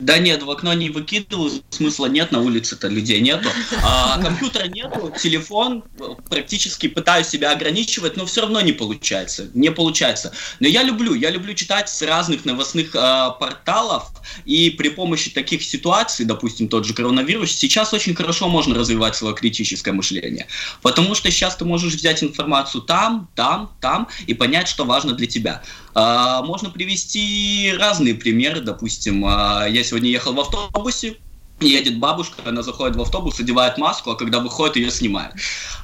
Да 0.00 0.18
нет, 0.18 0.42
в 0.42 0.50
окно 0.50 0.74
не 0.74 0.90
выкидываю, 0.90 1.62
смысла 1.70 2.06
нет, 2.06 2.32
на 2.32 2.40
улице-то 2.40 2.88
людей 2.88 3.20
нету. 3.20 3.48
А, 3.82 4.20
компьютера 4.20 4.66
нету, 4.66 5.12
телефон 5.22 5.84
практически 6.28 6.88
пытаюсь 6.88 7.28
себя 7.28 7.52
ограничивать, 7.52 8.16
но 8.16 8.26
все 8.26 8.40
равно 8.40 8.60
не 8.60 8.72
получается. 8.72 9.50
Не 9.54 9.70
получается. 9.70 10.32
Но 10.58 10.66
я 10.66 10.82
люблю, 10.82 11.14
я 11.14 11.30
люблю 11.30 11.54
читать 11.54 11.88
с 11.88 12.02
разных 12.02 12.44
новостных 12.44 12.90
а, 12.96 13.30
порталов, 13.30 14.10
и 14.44 14.70
при 14.70 14.88
помощи 14.88 15.30
таких 15.30 15.62
ситуаций, 15.62 16.24
допустим, 16.24 16.68
тот 16.68 16.84
же 16.84 16.92
коронавирус, 16.92 17.52
сейчас 17.52 17.92
очень 17.94 18.16
хорошо 18.16 18.48
можно 18.48 18.74
развивать 18.74 19.14
свое 19.14 19.34
критическое 19.34 19.92
мышление. 19.92 20.48
Потому 20.82 21.14
что 21.14 21.30
сейчас 21.30 21.54
ты 21.54 21.64
можешь 21.64 21.94
взять 21.94 22.22
информацию 22.24 22.82
там, 22.82 23.28
там, 23.36 23.70
там 23.80 24.08
и 24.26 24.34
понять, 24.34 24.66
что 24.66 24.84
важно 24.84 25.12
для 25.12 25.28
тебя. 25.28 25.62
А, 25.94 26.42
можно 26.42 26.70
привести 26.70 27.72
разные 27.78 28.14
примеры, 28.14 28.60
допустим, 28.60 29.24
а, 29.24 29.66
я 29.68 29.83
сегодня 29.84 30.10
ехал 30.10 30.32
в 30.34 30.40
автобусе, 30.40 31.16
едет 31.60 31.98
бабушка, 31.98 32.42
она 32.44 32.62
заходит 32.62 32.96
в 32.96 33.00
автобус, 33.00 33.40
одевает 33.40 33.78
маску, 33.78 34.10
а 34.10 34.16
когда 34.16 34.40
выходит, 34.40 34.76
ее 34.76 34.90
снимает. 34.90 35.32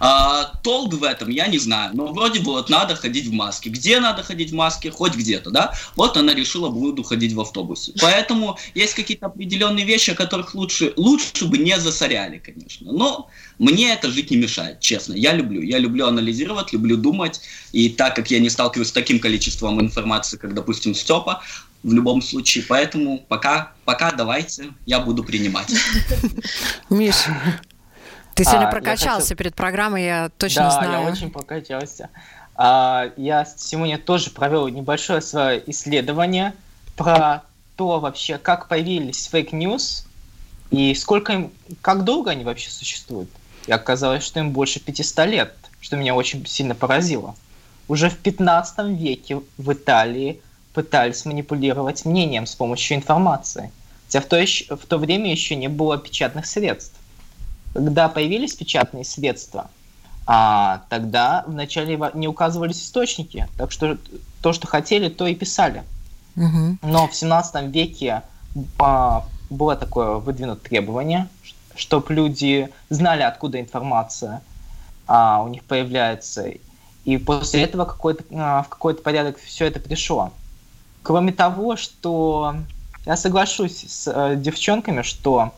А, 0.00 0.44
толк 0.62 0.94
в 0.94 1.04
этом 1.04 1.28
я 1.28 1.46
не 1.46 1.58
знаю, 1.58 1.90
но 1.94 2.06
вроде 2.12 2.40
бы 2.40 2.52
вот 2.52 2.68
надо 2.70 2.96
ходить 2.96 3.26
в 3.26 3.32
маске. 3.32 3.70
Где 3.70 4.00
надо 4.00 4.22
ходить 4.22 4.50
в 4.50 4.54
маске? 4.54 4.90
Хоть 4.90 5.14
где-то, 5.14 5.50
да? 5.50 5.74
Вот 5.96 6.16
она 6.16 6.34
решила, 6.34 6.68
буду 6.68 7.02
ходить 7.02 7.32
в 7.32 7.40
автобусе. 7.40 7.92
Поэтому 8.00 8.58
есть 8.74 8.94
какие-то 8.94 9.26
определенные 9.26 9.84
вещи, 9.84 10.10
о 10.10 10.14
которых 10.14 10.54
лучше, 10.54 10.92
лучше 10.96 11.46
бы 11.46 11.58
не 11.58 11.78
засоряли, 11.78 12.38
конечно. 12.38 12.92
Но 12.92 13.28
мне 13.58 13.92
это 13.92 14.10
жить 14.10 14.30
не 14.30 14.36
мешает, 14.36 14.80
честно. 14.80 15.14
Я 15.14 15.34
люблю. 15.34 15.60
Я 15.62 15.78
люблю 15.78 16.06
анализировать, 16.06 16.72
люблю 16.72 16.96
думать. 16.96 17.40
И 17.72 17.88
так 17.90 18.16
как 18.16 18.30
я 18.30 18.40
не 18.40 18.50
сталкиваюсь 18.50 18.88
с 18.88 18.92
таким 18.92 19.20
количеством 19.20 19.80
информации, 19.80 20.36
как, 20.36 20.54
допустим, 20.54 20.94
Степа, 20.94 21.42
в 21.82 21.92
любом 21.92 22.22
случае. 22.22 22.64
Поэтому 22.68 23.18
пока, 23.28 23.72
пока 23.84 24.12
давайте, 24.12 24.72
я 24.86 25.00
буду 25.00 25.24
принимать. 25.24 25.72
Миш, 26.90 27.14
ты 28.34 28.44
сегодня 28.44 28.68
а, 28.68 28.70
прокачался 28.70 29.28
хочу... 29.28 29.36
перед 29.36 29.54
программой, 29.54 30.04
я 30.04 30.30
точно 30.36 30.64
да, 30.64 30.70
знаю. 30.70 30.90
Да, 30.90 31.00
я 31.00 31.12
очень 31.12 31.30
прокачался. 31.30 32.10
А, 32.54 33.10
я 33.16 33.44
сегодня 33.44 33.98
тоже 33.98 34.30
провел 34.30 34.68
небольшое 34.68 35.20
свое 35.20 35.62
исследование 35.70 36.54
про 36.96 37.42
то 37.76 37.98
вообще, 37.98 38.36
как 38.36 38.68
появились 38.68 39.26
fake 39.26 39.66
news 39.66 40.06
и 40.70 40.94
сколько 40.94 41.32
им, 41.32 41.52
как 41.80 42.04
долго 42.04 42.30
они 42.30 42.44
вообще 42.44 42.70
существуют. 42.70 43.30
И 43.66 43.72
оказалось, 43.72 44.22
что 44.22 44.40
им 44.40 44.52
больше 44.52 44.80
500 44.80 45.26
лет, 45.26 45.54
что 45.80 45.96
меня 45.96 46.14
очень 46.14 46.44
сильно 46.46 46.74
поразило. 46.74 47.34
Уже 47.88 48.10
в 48.10 48.18
15 48.18 48.98
веке 48.98 49.40
в 49.56 49.72
Италии 49.72 50.40
пытались 50.72 51.24
манипулировать 51.24 52.04
мнением 52.04 52.46
с 52.46 52.54
помощью 52.54 52.96
информации. 52.96 53.70
Хотя 54.06 54.20
в 54.20 54.26
то, 54.26 54.36
еще, 54.36 54.76
в 54.76 54.86
то 54.86 54.98
время 54.98 55.30
еще 55.30 55.56
не 55.56 55.68
было 55.68 55.98
печатных 55.98 56.46
средств. 56.46 56.94
Когда 57.72 58.08
появились 58.08 58.54
печатные 58.54 59.04
средства, 59.04 59.70
а, 60.26 60.82
тогда 60.88 61.44
вначале 61.46 61.98
не 62.14 62.28
указывались 62.28 62.82
источники, 62.82 63.48
так 63.56 63.72
что 63.72 63.98
то, 64.42 64.52
что 64.52 64.66
хотели, 64.66 65.08
то 65.08 65.26
и 65.26 65.34
писали. 65.34 65.82
Угу. 66.36 66.78
Но 66.82 67.08
в 67.08 67.14
17 67.14 67.66
веке 67.66 68.22
а, 68.78 69.24
было 69.48 69.76
такое 69.76 70.14
выдвинуто 70.16 70.68
требование, 70.68 71.28
чтобы 71.74 72.14
люди 72.14 72.68
знали, 72.88 73.22
откуда 73.22 73.60
информация 73.60 74.42
а, 75.06 75.42
у 75.42 75.48
них 75.48 75.64
появляется. 75.64 76.52
И 77.04 77.16
после 77.16 77.62
этого 77.62 77.84
какой-то, 77.84 78.22
а, 78.32 78.62
в 78.62 78.68
какой-то 78.68 79.02
порядок 79.02 79.38
все 79.38 79.66
это 79.66 79.80
пришло. 79.80 80.32
Кроме 81.02 81.32
того, 81.32 81.76
что 81.76 82.56
я 83.06 83.16
соглашусь 83.16 83.84
с 83.88 84.10
э, 84.12 84.36
девчонками, 84.36 85.02
что 85.02 85.52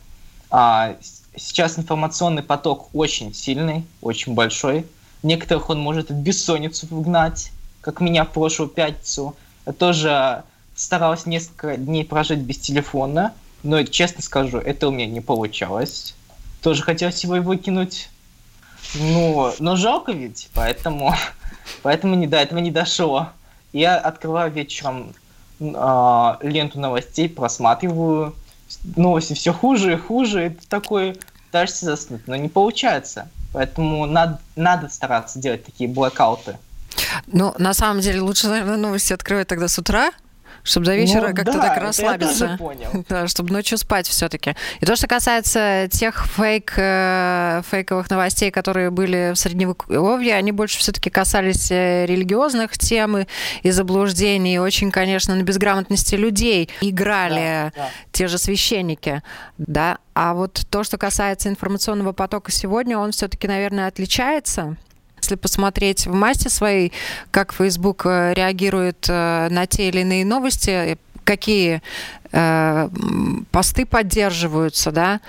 а, 0.49 0.95
сейчас 1.35 1.77
информационный 1.77 2.43
поток 2.43 2.89
очень 2.93 3.33
сильный, 3.33 3.85
очень 4.01 4.33
большой. 4.33 4.85
Некоторых 5.23 5.69
он 5.69 5.79
может 5.79 6.09
в 6.09 6.13
бессонницу 6.13 6.87
вгнать, 6.89 7.51
как 7.81 8.01
меня 8.01 8.23
в 8.25 8.31
прошлую 8.31 8.69
пятницу. 8.69 9.35
Я 9.65 9.73
тоже 9.73 10.43
старалась 10.75 11.25
несколько 11.25 11.77
дней 11.77 12.05
прожить 12.05 12.39
без 12.39 12.57
телефона, 12.57 13.33
но, 13.63 13.83
честно 13.83 14.21
скажу, 14.21 14.57
это 14.57 14.87
у 14.87 14.91
меня 14.91 15.05
не 15.05 15.21
получалось. 15.21 16.15
Тоже 16.61 16.83
хотелось 16.83 17.23
его 17.23 17.35
выкинуть. 17.35 18.09
Но, 18.95 19.53
но 19.59 19.75
жалко 19.75 20.11
ведь, 20.11 20.49
поэтому, 20.53 21.15
поэтому 21.83 22.15
не 22.15 22.27
до 22.27 22.37
этого 22.37 22.59
не 22.59 22.71
дошло. 22.71 23.29
Я 23.71 23.97
открываю 23.97 24.51
вечером 24.51 25.13
э, 25.59 26.33
ленту 26.41 26.79
новостей, 26.79 27.29
просматриваю, 27.29 28.35
новости 28.95 29.33
все 29.33 29.53
хуже 29.53 29.93
и 29.93 29.97
хуже, 29.97 30.47
и 30.47 30.49
ты 30.49 30.67
такой 30.67 31.17
пытаешься 31.47 31.85
заснуть, 31.85 32.27
но 32.27 32.35
не 32.35 32.49
получается. 32.49 33.29
Поэтому 33.53 34.05
надо, 34.07 34.39
надо 34.55 34.89
стараться 34.89 35.39
делать 35.39 35.63
такие 35.63 35.89
блокауты. 35.89 36.57
Ну, 37.27 37.53
на 37.59 37.73
самом 37.73 38.01
деле, 38.01 38.21
лучше, 38.21 38.47
наверное, 38.47 38.77
новости 38.77 39.13
открывать 39.13 39.47
тогда 39.47 39.67
с 39.67 39.77
утра, 39.77 40.11
чтобы 40.63 40.85
до 40.85 40.95
вечера 40.95 41.29
ну, 41.29 41.35
как-то 41.35 41.53
да, 41.53 41.61
так 41.61 41.77
расслабиться. 41.77 42.45
Я 42.45 42.57
понял. 42.57 42.89
Да, 43.09 43.27
чтобы 43.27 43.51
ночью 43.51 43.77
спать 43.77 44.07
все-таки. 44.07 44.55
И 44.79 44.85
то, 44.85 44.95
что 44.95 45.07
касается 45.07 45.87
тех 45.91 46.25
фейк, 46.25 46.73
э, 46.77 47.61
фейковых 47.69 48.09
новостей, 48.09 48.49
которые 48.49 48.89
были 48.89 49.33
в 49.33 49.37
Средневековье, 49.37 50.35
они 50.35 50.51
больше 50.51 50.79
все-таки 50.79 51.09
касались 51.09 51.69
э, 51.69 52.05
религиозных 52.05 52.77
тем 52.77 53.25
и 53.61 53.71
заблуждений. 53.71 54.57
Очень, 54.59 54.89
конечно, 54.89 55.35
на 55.35 55.43
безграмотности 55.43 56.15
людей 56.15 56.69
играли 56.81 57.71
да, 57.75 57.83
да. 57.83 57.89
те 58.11 58.27
же 58.27 58.37
священники. 58.37 59.21
Да? 59.57 59.97
А 60.13 60.33
вот 60.33 60.65
то, 60.69 60.83
что 60.83 60.97
касается 60.97 61.49
информационного 61.49 62.13
потока 62.13 62.51
сегодня, 62.51 62.97
он 62.97 63.11
все-таки, 63.11 63.47
наверное, 63.47 63.87
отличается 63.87 64.77
если 65.33 65.35
посмотреть 65.35 66.05
в 66.05 66.13
массе 66.13 66.49
своей, 66.49 66.91
как 67.31 67.53
Facebook 67.53 68.05
э, 68.05 68.33
реагирует 68.33 69.05
э, 69.09 69.47
на 69.49 69.65
те 69.65 69.89
или 69.89 70.01
иные 70.01 70.25
новости, 70.25 70.97
какие 71.23 71.81
э, 72.33 72.89
посты 73.51 73.85
поддерживаются, 73.85 74.91
да, 74.91 75.21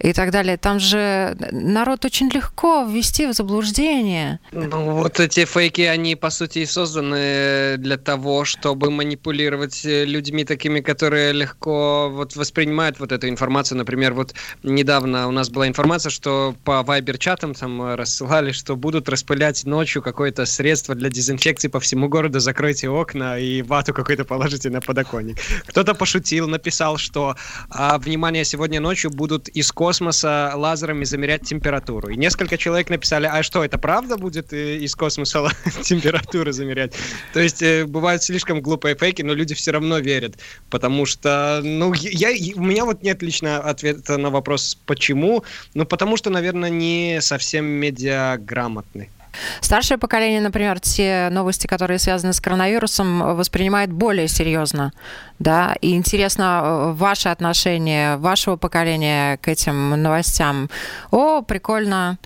и 0.00 0.12
так 0.12 0.30
далее. 0.30 0.56
Там 0.56 0.80
же 0.80 1.36
народ 1.52 2.04
очень 2.04 2.28
легко 2.30 2.84
ввести 2.84 3.26
в 3.26 3.32
заблуждение. 3.32 4.40
Ну, 4.52 4.90
вот 4.92 5.20
эти 5.20 5.44
фейки, 5.44 5.82
они, 5.82 6.16
по 6.16 6.30
сути, 6.30 6.60
и 6.60 6.66
созданы 6.66 7.76
для 7.78 7.96
того, 7.96 8.44
чтобы 8.44 8.90
манипулировать 8.90 9.84
людьми 9.84 10.44
такими, 10.44 10.80
которые 10.80 11.32
легко 11.32 12.10
вот 12.10 12.34
воспринимают 12.36 12.98
вот 12.98 13.12
эту 13.12 13.28
информацию. 13.28 13.78
Например, 13.78 14.14
вот 14.14 14.34
недавно 14.62 15.28
у 15.28 15.30
нас 15.30 15.50
была 15.50 15.68
информация, 15.68 16.10
что 16.10 16.54
по 16.64 16.82
вайбер-чатам 16.82 17.54
там 17.54 17.94
рассылали, 17.94 18.52
что 18.52 18.76
будут 18.76 19.08
распылять 19.08 19.64
ночью 19.64 20.02
какое-то 20.02 20.46
средство 20.46 20.94
для 20.94 21.10
дезинфекции 21.10 21.68
по 21.68 21.80
всему 21.80 22.08
городу, 22.08 22.40
закройте 22.40 22.88
окна 22.88 23.38
и 23.38 23.62
вату 23.62 23.92
какой-то 23.92 24.24
положите 24.24 24.70
на 24.70 24.80
подоконник. 24.80 25.38
Кто-то 25.66 25.94
пошутил, 25.94 26.45
Кирилл 26.46 26.48
написал, 26.48 26.98
что 26.98 27.36
а, 27.70 27.98
внимание, 27.98 28.44
сегодня 28.44 28.80
ночью 28.80 29.10
будут 29.10 29.48
из 29.48 29.72
космоса 29.72 30.52
лазерами 30.54 31.04
замерять 31.04 31.42
температуру. 31.42 32.10
И 32.10 32.16
несколько 32.16 32.56
человек 32.56 32.90
написали, 32.90 33.26
а 33.26 33.42
что, 33.42 33.64
это 33.64 33.78
правда 33.78 34.16
будет 34.16 34.52
э, 34.52 34.76
из 34.84 34.94
космоса 34.94 35.48
температуру 35.82 36.52
замерять? 36.52 36.94
То 37.32 37.40
есть 37.40 37.62
э, 37.62 37.84
бывают 37.84 38.22
слишком 38.22 38.60
глупые 38.60 38.94
фейки, 38.94 39.22
но 39.22 39.34
люди 39.34 39.54
все 39.54 39.72
равно 39.72 39.98
верят. 39.98 40.34
Потому 40.70 41.06
что, 41.06 41.60
ну, 41.62 41.92
я, 41.94 42.30
у 42.56 42.64
меня 42.64 42.84
вот 42.84 43.02
нет 43.02 43.22
лично 43.22 43.58
ответа 43.58 44.16
на 44.16 44.30
вопрос, 44.30 44.78
почему. 44.86 45.44
Ну, 45.74 45.84
потому 45.84 46.16
что, 46.16 46.30
наверное, 46.30 46.70
не 46.70 47.20
совсем 47.20 47.64
медиаграмотный. 47.64 49.10
Старшее 49.60 49.98
поколение, 49.98 50.40
например, 50.40 50.80
те 50.80 51.28
новости, 51.30 51.66
которые 51.66 51.98
связаны 51.98 52.32
с 52.32 52.40
коронавирусом, 52.40 53.36
воспринимает 53.36 53.92
более 53.92 54.28
серьезно. 54.28 54.92
Да, 55.38 55.76
и 55.82 55.94
интересно 55.94 56.62
э, 56.62 56.92
ваше 56.92 57.28
отношение 57.28 58.16
вашего 58.16 58.56
поколения 58.56 59.36
к 59.38 59.48
этим 59.48 59.90
новостям. 60.02 60.70
О, 61.10 61.42
прикольно, 61.42 62.18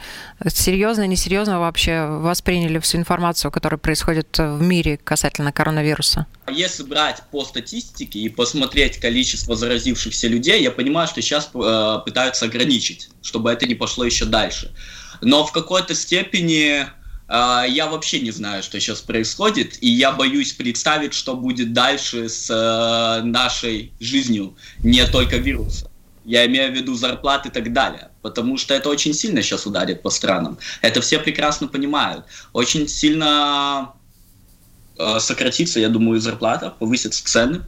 серьезно, 0.46 1.06
несерьезно 1.06 1.58
вообще 1.58 2.06
восприняли 2.06 2.78
всю 2.78 2.98
информацию, 2.98 3.50
которая 3.50 3.78
происходит 3.78 4.38
в 4.38 4.62
мире 4.62 4.96
касательно 4.96 5.50
коронавируса? 5.50 6.26
Если 6.48 6.84
брать 6.84 7.22
по 7.32 7.44
статистике 7.44 8.20
и 8.20 8.28
посмотреть 8.28 8.98
количество 8.98 9.56
заразившихся 9.56 10.28
людей, 10.28 10.62
я 10.62 10.70
понимаю, 10.70 11.08
что 11.08 11.20
сейчас 11.20 11.50
э, 11.52 11.98
пытаются 12.04 12.44
ограничить, 12.44 13.08
чтобы 13.22 13.50
это 13.50 13.66
не 13.66 13.74
пошло 13.74 14.04
еще 14.04 14.24
дальше. 14.24 14.72
Но 15.20 15.44
в 15.44 15.52
какой-то 15.52 15.94
степени 15.94 16.86
я 17.30 17.86
вообще 17.86 18.20
не 18.20 18.32
знаю, 18.32 18.62
что 18.62 18.80
сейчас 18.80 19.00
происходит, 19.00 19.78
и 19.80 19.88
я 19.88 20.10
боюсь 20.10 20.52
представить, 20.52 21.14
что 21.14 21.36
будет 21.36 21.72
дальше 21.72 22.28
с 22.28 22.50
э, 22.50 23.22
нашей 23.22 23.92
жизнью, 24.00 24.56
не 24.82 25.06
только 25.06 25.36
вируса. 25.36 25.88
Я 26.24 26.44
имею 26.46 26.72
в 26.72 26.74
виду 26.74 26.94
зарплаты 26.94 27.48
и 27.48 27.52
так 27.52 27.72
далее, 27.72 28.10
потому 28.22 28.58
что 28.58 28.74
это 28.74 28.88
очень 28.88 29.14
сильно 29.14 29.42
сейчас 29.42 29.64
ударит 29.64 30.02
по 30.02 30.10
странам. 30.10 30.58
Это 30.82 31.00
все 31.00 31.20
прекрасно 31.20 31.68
понимают. 31.68 32.24
Очень 32.52 32.88
сильно 32.88 33.92
э, 34.98 35.20
сократится, 35.20 35.78
я 35.78 35.88
думаю, 35.88 36.20
зарплата, 36.20 36.74
повысятся 36.78 37.24
цены. 37.24 37.62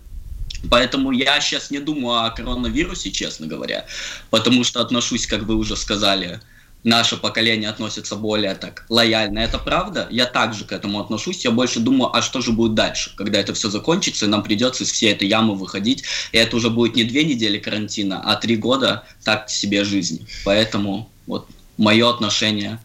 Поэтому 0.71 1.13
я 1.13 1.41
сейчас 1.41 1.71
не 1.71 1.79
думаю 1.79 2.25
о 2.25 2.31
коронавирусе, 2.31 3.11
честно 3.11 3.47
говоря, 3.47 3.87
потому 4.31 4.65
что 4.65 4.81
отношусь, 4.81 5.27
как 5.27 5.43
вы 5.43 5.57
уже 5.57 5.77
сказали, 5.77 6.41
наше 6.85 7.17
поколение 7.17 7.71
относится 7.71 8.17
более 8.17 8.55
так 8.55 8.85
лояльно. 8.89 9.39
Это 9.39 9.59
правда? 9.59 10.09
Я 10.11 10.27
также 10.27 10.65
к 10.65 10.73
этому 10.73 11.01
отношусь. 11.01 11.45
Я 11.45 11.51
больше 11.51 11.81
думаю, 11.81 12.15
а 12.15 12.23
что 12.23 12.41
же 12.41 12.53
будет 12.53 12.75
дальше, 12.75 13.13
когда 13.17 13.39
это 13.39 13.55
все 13.55 13.71
закончится, 13.71 14.27
и 14.27 14.29
нам 14.29 14.43
придется 14.43 14.85
из 14.85 14.91
всей 14.91 15.13
этой 15.13 15.29
ямы 15.29 15.55
выходить. 15.55 16.05
И 16.33 16.39
это 16.39 16.57
уже 16.57 16.71
будет 16.71 16.97
не 16.97 17.05
две 17.05 17.25
недели 17.25 17.59
карантина, 17.59 18.21
а 18.25 18.37
три 18.37 18.57
года 18.57 19.05
так 19.25 19.49
себе 19.49 19.85
жизни. 19.85 20.27
Поэтому 20.45 21.11
вот 21.27 21.47
мое 21.77 22.09
отношение 22.09 22.81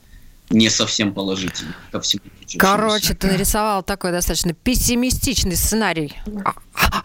не 0.50 0.70
совсем 0.70 1.14
положительно 1.14 1.76
ко 1.92 2.00
всему. 2.00 2.24
Короче, 2.58 3.14
ты 3.14 3.28
нарисовал 3.28 3.84
такой 3.84 4.12
достаточно 4.12 4.54
пессимистичный 4.54 5.56
сценарий. 5.56 6.16
А, 6.46 6.54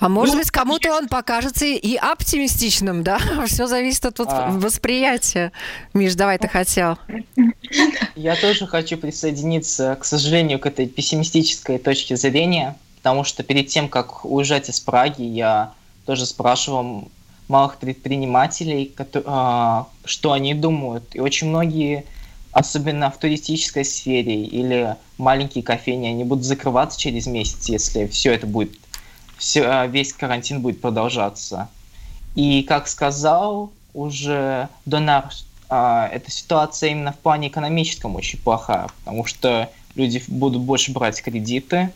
а 0.00 0.08
может 0.08 0.34
ну, 0.34 0.40
быть, 0.40 0.50
кому-то 0.50 0.94
он 0.94 1.08
покажется 1.08 1.64
и 1.64 1.96
оптимистичным, 1.96 3.02
да? 3.02 3.18
Все 3.46 3.66
зависит 3.66 4.04
от 4.06 4.20
а. 4.20 4.50
восприятия. 4.50 5.52
Миш, 5.94 6.14
давай 6.14 6.38
ты 6.38 6.48
хотел. 6.48 6.98
Я 8.14 8.36
тоже 8.36 8.66
хочу 8.66 8.96
присоединиться, 8.96 9.96
к 10.00 10.04
сожалению, 10.04 10.58
к 10.60 10.66
этой 10.66 10.86
пессимистической 10.86 11.78
точке 11.78 12.16
зрения, 12.16 12.76
потому 12.96 13.24
что 13.24 13.42
перед 13.42 13.68
тем, 13.68 13.88
как 13.88 14.24
уезжать 14.24 14.68
из 14.68 14.78
Праги, 14.78 15.22
я 15.22 15.72
тоже 16.06 16.26
спрашивал 16.26 17.08
малых 17.48 17.76
предпринимателей, 17.78 18.94
а, 19.24 19.86
что 20.04 20.32
они 20.32 20.54
думают. 20.54 21.04
И 21.14 21.20
очень 21.20 21.48
многие 21.48 22.04
особенно 22.52 23.10
в 23.10 23.16
туристической 23.16 23.84
сфере 23.84 24.44
или 24.44 24.96
маленькие 25.18 25.64
кофейни, 25.64 26.06
они 26.06 26.24
будут 26.24 26.44
закрываться 26.44 27.00
через 27.00 27.26
месяц, 27.26 27.68
если 27.68 28.06
все 28.06 28.32
это 28.32 28.46
будет, 28.46 28.72
все, 29.38 29.64
а, 29.64 29.86
весь 29.86 30.12
карантин 30.12 30.60
будет 30.60 30.80
продолжаться. 30.80 31.68
И, 32.34 32.62
как 32.62 32.88
сказал 32.88 33.72
уже 33.94 34.68
Донар, 34.86 35.30
а, 35.68 36.08
эта 36.12 36.30
ситуация 36.30 36.90
именно 36.90 37.12
в 37.12 37.18
плане 37.18 37.48
экономическом 37.48 38.14
очень 38.16 38.38
плохая, 38.38 38.88
потому 38.98 39.24
что 39.24 39.70
люди 39.94 40.22
будут 40.28 40.62
больше 40.62 40.92
брать 40.92 41.20
кредиты, 41.22 41.90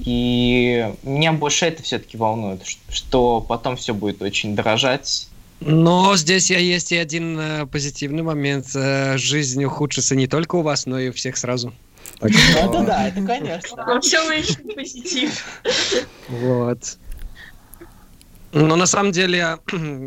и 0.00 0.92
меня 1.04 1.32
больше 1.32 1.66
это 1.66 1.82
все-таки 1.82 2.16
волнует, 2.16 2.62
что 2.88 3.40
потом 3.40 3.76
все 3.76 3.94
будет 3.94 4.20
очень 4.20 4.56
дорожать, 4.56 5.28
но 5.66 6.16
здесь 6.16 6.50
я 6.50 6.58
есть 6.58 6.92
и 6.92 6.96
один 6.96 7.38
э, 7.38 7.66
позитивный 7.66 8.22
момент. 8.22 8.66
Э, 8.74 9.16
жизнь 9.16 9.64
ухудшится 9.64 10.14
не 10.14 10.26
только 10.26 10.56
у 10.56 10.62
вас, 10.62 10.86
но 10.86 10.98
и 10.98 11.08
у 11.10 11.12
всех 11.12 11.36
сразу. 11.36 11.72
Это 12.20 12.84
да, 12.86 13.08
это 13.08 13.22
конечно. 13.22 14.00
Все 14.00 14.24
выше 14.26 14.56
позитив. 14.74 15.44
Вот. 16.28 16.98
Но 18.52 18.76
на 18.76 18.84
самом 18.84 19.12
деле, 19.12 19.58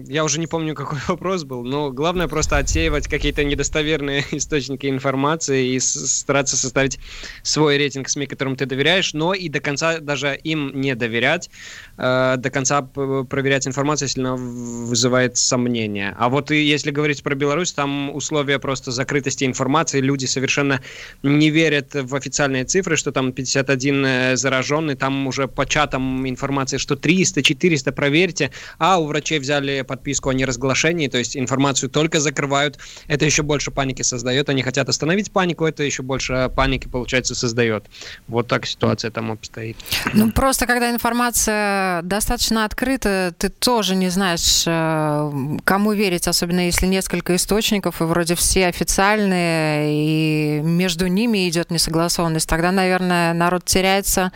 я 0.08 0.24
уже 0.24 0.40
не 0.40 0.46
помню, 0.46 0.76
какой 0.76 1.00
вопрос 1.08 1.44
был, 1.44 1.64
но 1.64 1.92
главное 1.92 2.28
просто 2.28 2.58
отсеивать 2.58 3.08
какие-то 3.08 3.44
недостоверные 3.44 4.24
источники 4.32 4.88
информации 4.88 5.74
и 5.74 5.80
стараться 5.80 6.56
составить 6.56 7.00
свой 7.42 7.78
рейтинг 7.78 8.08
СМИ, 8.08 8.28
которым 8.28 8.56
ты 8.56 8.68
доверяешь, 8.68 9.14
но 9.14 9.34
и 9.34 9.50
до 9.50 9.60
конца 9.60 10.00
даже 10.00 10.40
им 10.44 10.80
не 10.80 10.94
доверять, 10.94 11.50
э, 11.98 12.36
до 12.38 12.50
конца 12.52 12.84
проверять 12.84 13.68
информацию, 13.68 14.08
если 14.08 14.22
она 14.22 14.36
вызывает 14.36 15.38
сомнения. 15.38 16.16
А 16.20 16.30
вот 16.30 16.52
и 16.52 16.62
если 16.62 16.92
говорить 16.92 17.24
про 17.24 17.34
Беларусь, 17.34 17.74
там 17.74 18.16
условия 18.16 18.60
просто 18.60 18.92
закрытости 18.92 19.44
информации, 19.44 20.02
люди 20.02 20.26
совершенно 20.26 20.82
не 21.24 21.50
верят 21.50 21.96
в 21.96 22.14
официальные 22.16 22.66
цифры, 22.66 22.96
что 22.96 23.12
там 23.12 23.34
51 23.34 24.06
э, 24.06 24.36
зараженный, 24.38 24.96
там 24.96 25.26
уже 25.26 25.48
по 25.48 25.66
чатам 25.66 26.30
информация, 26.30 26.78
что 26.78 26.96
300, 26.96 27.42
400, 27.42 27.92
проверьте, 27.92 28.35
проверьте. 28.36 28.52
А 28.78 29.00
у 29.00 29.06
врачей 29.06 29.40
взяли 29.40 29.82
подписку 29.82 30.30
о 30.30 30.34
неразглашении, 30.34 31.08
то 31.08 31.18
есть 31.18 31.38
информацию 31.38 31.90
только 31.90 32.20
закрывают. 32.20 32.78
Это 33.08 33.26
еще 33.26 33.44
больше 33.44 33.72
паники 33.72 34.02
создает. 34.02 34.50
Они 34.50 34.62
хотят 34.62 34.90
остановить 34.90 35.32
панику, 35.32 35.66
это 35.66 35.84
еще 35.84 36.04
больше 36.04 36.52
паники, 36.56 36.88
получается, 36.88 37.36
создает. 37.36 37.86
Вот 38.28 38.48
так 38.48 38.66
ситуация 38.66 39.12
там 39.12 39.32
обстоит. 39.32 39.78
Ну, 40.14 40.32
просто 40.32 40.66
когда 40.66 40.92
информация 40.92 42.02
достаточно 42.04 42.66
открыта, 42.66 43.34
ты 43.38 43.50
тоже 43.50 43.96
не 43.96 44.10
знаешь, 44.10 44.64
э, 44.66 45.58
кому 45.64 45.94
верить, 45.94 46.28
особенно 46.28 46.66
если 46.66 46.88
несколько 46.88 47.36
источников, 47.36 48.02
и 48.02 48.04
вроде 48.04 48.36
все 48.36 48.68
официальные, 48.68 50.60
и 50.60 50.62
между 50.62 51.08
ними 51.08 51.48
идет 51.50 51.72
несогласованность. 51.72 52.50
Тогда, 52.50 52.72
наверное, 52.72 53.34
народ 53.34 53.66
теряется 53.66 54.32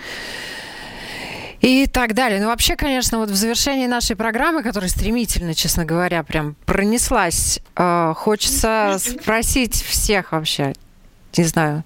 и 1.70 1.88
так 1.88 2.14
далее. 2.14 2.40
Ну, 2.40 2.48
вообще, 2.48 2.76
конечно, 2.76 3.20
вот 3.20 3.30
в 3.30 3.36
завершении 3.36 3.88
нашей 3.88 4.16
программы, 4.16 4.64
которая 4.64 4.90
стремительно, 4.90 5.54
честно 5.54 5.86
говоря, 5.86 6.24
прям 6.24 6.56
пронеслась, 6.66 7.60
э, 7.76 8.14
хочется 8.16 8.98
спросить 9.00 9.76
всех 9.76 10.32
вообще, 10.32 10.74
не 11.38 11.44
знаю, 11.44 11.84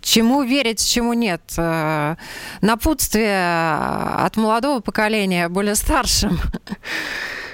чему 0.00 0.42
верить, 0.42 0.86
чему 0.86 1.12
нет. 1.12 1.42
Э, 1.56 2.16
напутствие 2.60 3.76
от 4.24 4.36
молодого 4.36 4.80
поколения 4.80 5.48
более 5.48 5.74
старшим. 5.74 6.38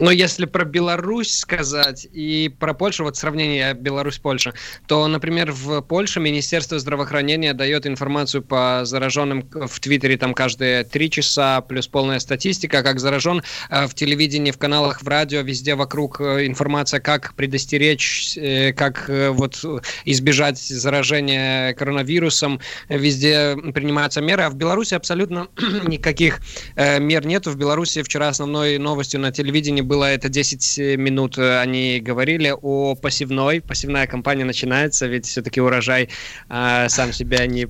Но 0.00 0.10
если 0.10 0.46
про 0.46 0.64
Беларусь 0.64 1.30
сказать 1.30 2.08
и 2.10 2.48
про 2.58 2.72
Польшу, 2.72 3.04
вот 3.04 3.18
сравнение 3.18 3.74
Беларусь-Польша, 3.74 4.54
то, 4.86 5.06
например, 5.06 5.52
в 5.52 5.82
Польше 5.82 6.20
Министерство 6.20 6.78
здравоохранения 6.78 7.52
дает 7.52 7.86
информацию 7.86 8.42
по 8.42 8.80
зараженным 8.84 9.46
в 9.52 9.78
Твиттере 9.78 10.16
там 10.16 10.32
каждые 10.32 10.84
три 10.84 11.10
часа, 11.10 11.60
плюс 11.60 11.86
полная 11.86 12.18
статистика, 12.18 12.82
как 12.82 12.98
заражен 12.98 13.42
э, 13.68 13.86
в 13.86 13.94
телевидении, 13.94 14.52
в 14.52 14.58
каналах, 14.58 15.02
в 15.02 15.08
радио, 15.08 15.42
везде 15.42 15.74
вокруг 15.74 16.18
э, 16.22 16.46
информация, 16.46 17.00
как 17.00 17.34
предостеречь, 17.34 18.38
э, 18.38 18.72
как 18.72 19.10
вот 19.10 19.62
избежать 20.06 20.58
заражения 20.58 21.74
коронавирусом, 21.74 22.60
везде 22.88 23.54
принимаются 23.74 24.22
меры, 24.22 24.44
а 24.44 24.50
в 24.50 24.54
Беларуси 24.54 24.94
абсолютно 24.94 25.48
никаких 25.86 26.40
мер 26.76 27.26
нету. 27.26 27.50
В 27.50 27.56
Беларуси 27.56 28.02
вчера 28.02 28.28
основной 28.28 28.78
новостью 28.78 29.20
на 29.20 29.30
телевидении 29.30 29.82
было 29.90 30.04
это 30.04 30.28
10 30.28 30.98
минут, 30.98 31.36
э, 31.36 31.58
они 31.58 31.98
говорили 31.98 32.54
о 32.62 32.94
посевной. 32.94 33.60
Посевная 33.60 34.06
кампания 34.06 34.44
начинается, 34.44 35.08
ведь 35.08 35.26
все-таки 35.26 35.60
урожай 35.60 36.08
э, 36.48 36.88
сам 36.88 37.12
себя 37.12 37.44
не, 37.46 37.66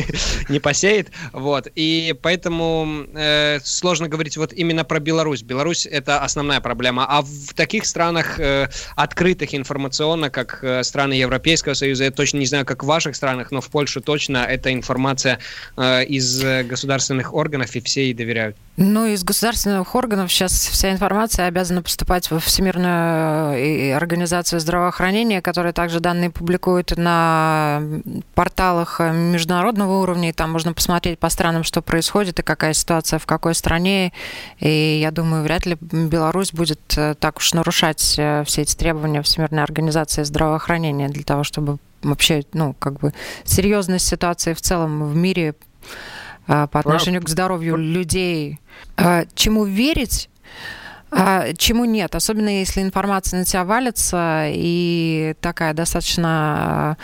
не 0.48 0.60
посеет. 0.60 1.08
Вот. 1.32 1.66
И 1.74 2.14
поэтому 2.22 3.06
э, 3.16 3.58
сложно 3.64 4.08
говорить 4.08 4.36
вот 4.36 4.52
именно 4.52 4.84
про 4.84 5.00
Беларусь. 5.00 5.42
Беларусь— 5.42 5.84
это 5.90 6.20
основная 6.20 6.60
проблема. 6.60 7.06
А 7.08 7.22
в 7.22 7.54
таких 7.54 7.86
странах, 7.86 8.38
э, 8.38 8.68
открытых 8.94 9.52
информационно, 9.52 10.30
как 10.30 10.62
э, 10.62 10.84
страны 10.84 11.14
Европейского 11.14 11.74
Союза, 11.74 12.04
я 12.04 12.12
точно 12.12 12.38
не 12.38 12.46
знаю, 12.46 12.64
как 12.64 12.84
в 12.84 12.86
ваших 12.86 13.16
странах, 13.16 13.50
но 13.50 13.60
в 13.60 13.68
Польше 13.68 14.00
точно 14.00 14.46
эта 14.48 14.72
информация 14.72 15.40
э, 15.76 16.04
из 16.04 16.40
государственных 16.68 17.34
органов, 17.34 17.74
и 17.74 17.80
все 17.80 18.04
ей 18.04 18.14
доверяют. 18.14 18.56
Ну, 18.76 19.06
из 19.06 19.24
государственных 19.24 19.94
органов 19.94 20.30
сейчас 20.32 20.52
вся 20.52 20.92
информация 20.92 21.46
обязана 21.46 21.63
поступать 21.82 22.30
во 22.30 22.38
Всемирную 22.38 23.56
э, 23.56 23.94
организацию 23.94 24.60
здравоохранения, 24.60 25.40
которая 25.40 25.72
также 25.72 26.00
данные 26.00 26.30
публикует 26.30 26.96
на 26.96 27.82
порталах 28.34 29.00
э, 29.00 29.12
международного 29.12 29.98
уровня, 30.00 30.30
и 30.30 30.32
там 30.32 30.52
можно 30.52 30.72
посмотреть 30.72 31.18
по 31.18 31.28
странам, 31.28 31.64
что 31.64 31.82
происходит 31.82 32.40
и 32.40 32.42
какая 32.42 32.72
ситуация 32.72 33.18
в 33.18 33.26
какой 33.26 33.54
стране. 33.54 34.12
И 34.60 34.98
я 35.00 35.10
думаю, 35.10 35.42
вряд 35.42 35.66
ли 35.66 35.76
Беларусь 35.80 36.52
будет 36.52 36.80
э, 36.96 37.14
так 37.18 37.38
уж 37.38 37.52
нарушать 37.54 38.00
все 38.00 38.44
эти 38.46 38.74
требования 38.76 39.22
Всемирной 39.22 39.62
организации 39.62 40.22
здравоохранения 40.22 41.08
для 41.08 41.24
того, 41.24 41.44
чтобы 41.44 41.78
вообще, 42.02 42.44
ну, 42.52 42.74
как 42.78 43.00
бы 43.00 43.14
серьезность 43.44 44.06
ситуации 44.06 44.52
в 44.52 44.60
целом 44.60 45.08
в 45.08 45.16
мире 45.16 45.54
по 46.46 46.68
отношению 46.72 47.22
к 47.22 47.28
здоровью 47.30 47.76
людей. 47.76 48.60
Чему 49.34 49.64
верить? 49.64 50.28
А, 51.16 51.52
чему 51.56 51.84
нет, 51.84 52.16
особенно 52.16 52.48
если 52.48 52.82
информация 52.82 53.38
на 53.38 53.44
тебя 53.44 53.64
валится 53.64 54.46
и 54.48 55.36
такая 55.40 55.72
достаточно 55.72 56.96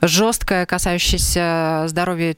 жесткая, 0.00 0.64
касающаяся 0.64 1.84
здоровья 1.86 2.34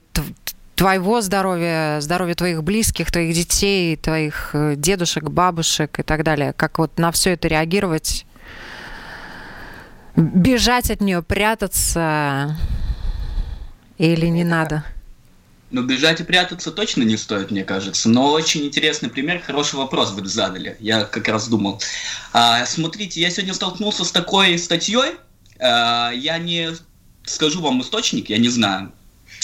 твоего 0.75 1.21
здоровья, 1.21 2.01
здоровья 2.01 2.35
твоих 2.35 2.65
близких, 2.65 3.11
твоих 3.13 3.35
детей, 3.35 3.97
твоих 3.97 4.51
э, 4.53 4.75
дедушек, 4.77 5.25
бабушек 5.25 6.01
и 6.01 6.03
так 6.03 6.23
далее. 6.23 6.53
Как 6.53 6.79
вот 6.79 6.99
на 6.99 7.13
все 7.13 7.31
это 7.31 7.49
реагировать? 7.49 8.27
Бежать 10.17 10.91
от 10.91 11.01
нее, 11.01 11.23
прятаться 11.23 12.57
или 13.99 14.27
не 14.27 14.45
надо? 14.45 14.85
Ну, 15.71 15.83
бежать 15.83 16.21
и 16.21 16.25
прятаться 16.25 16.71
точно 16.71 17.03
не 17.03 17.17
стоит, 17.17 17.51
мне 17.51 17.65
кажется. 17.65 18.09
Но 18.09 18.33
очень 18.33 18.65
интересный 18.65 19.09
пример, 19.09 19.43
хороший 19.43 19.75
вопрос 19.75 20.13
вы 20.13 20.27
задали. 20.27 20.77
Я 20.79 21.05
как 21.05 21.27
раз 21.29 21.49
думал. 21.49 21.81
А, 22.33 22.65
смотрите, 22.67 23.21
я 23.21 23.31
сегодня 23.31 23.53
столкнулся 23.53 24.05
с 24.05 24.13
такой 24.13 24.59
статьей. 24.59 25.17
А, 25.59 26.13
я 26.13 26.39
не 26.39 26.71
скажу 27.25 27.61
вам 27.61 27.83
источник, 27.83 28.31
я 28.31 28.39
не 28.39 28.49
знаю. 28.49 28.93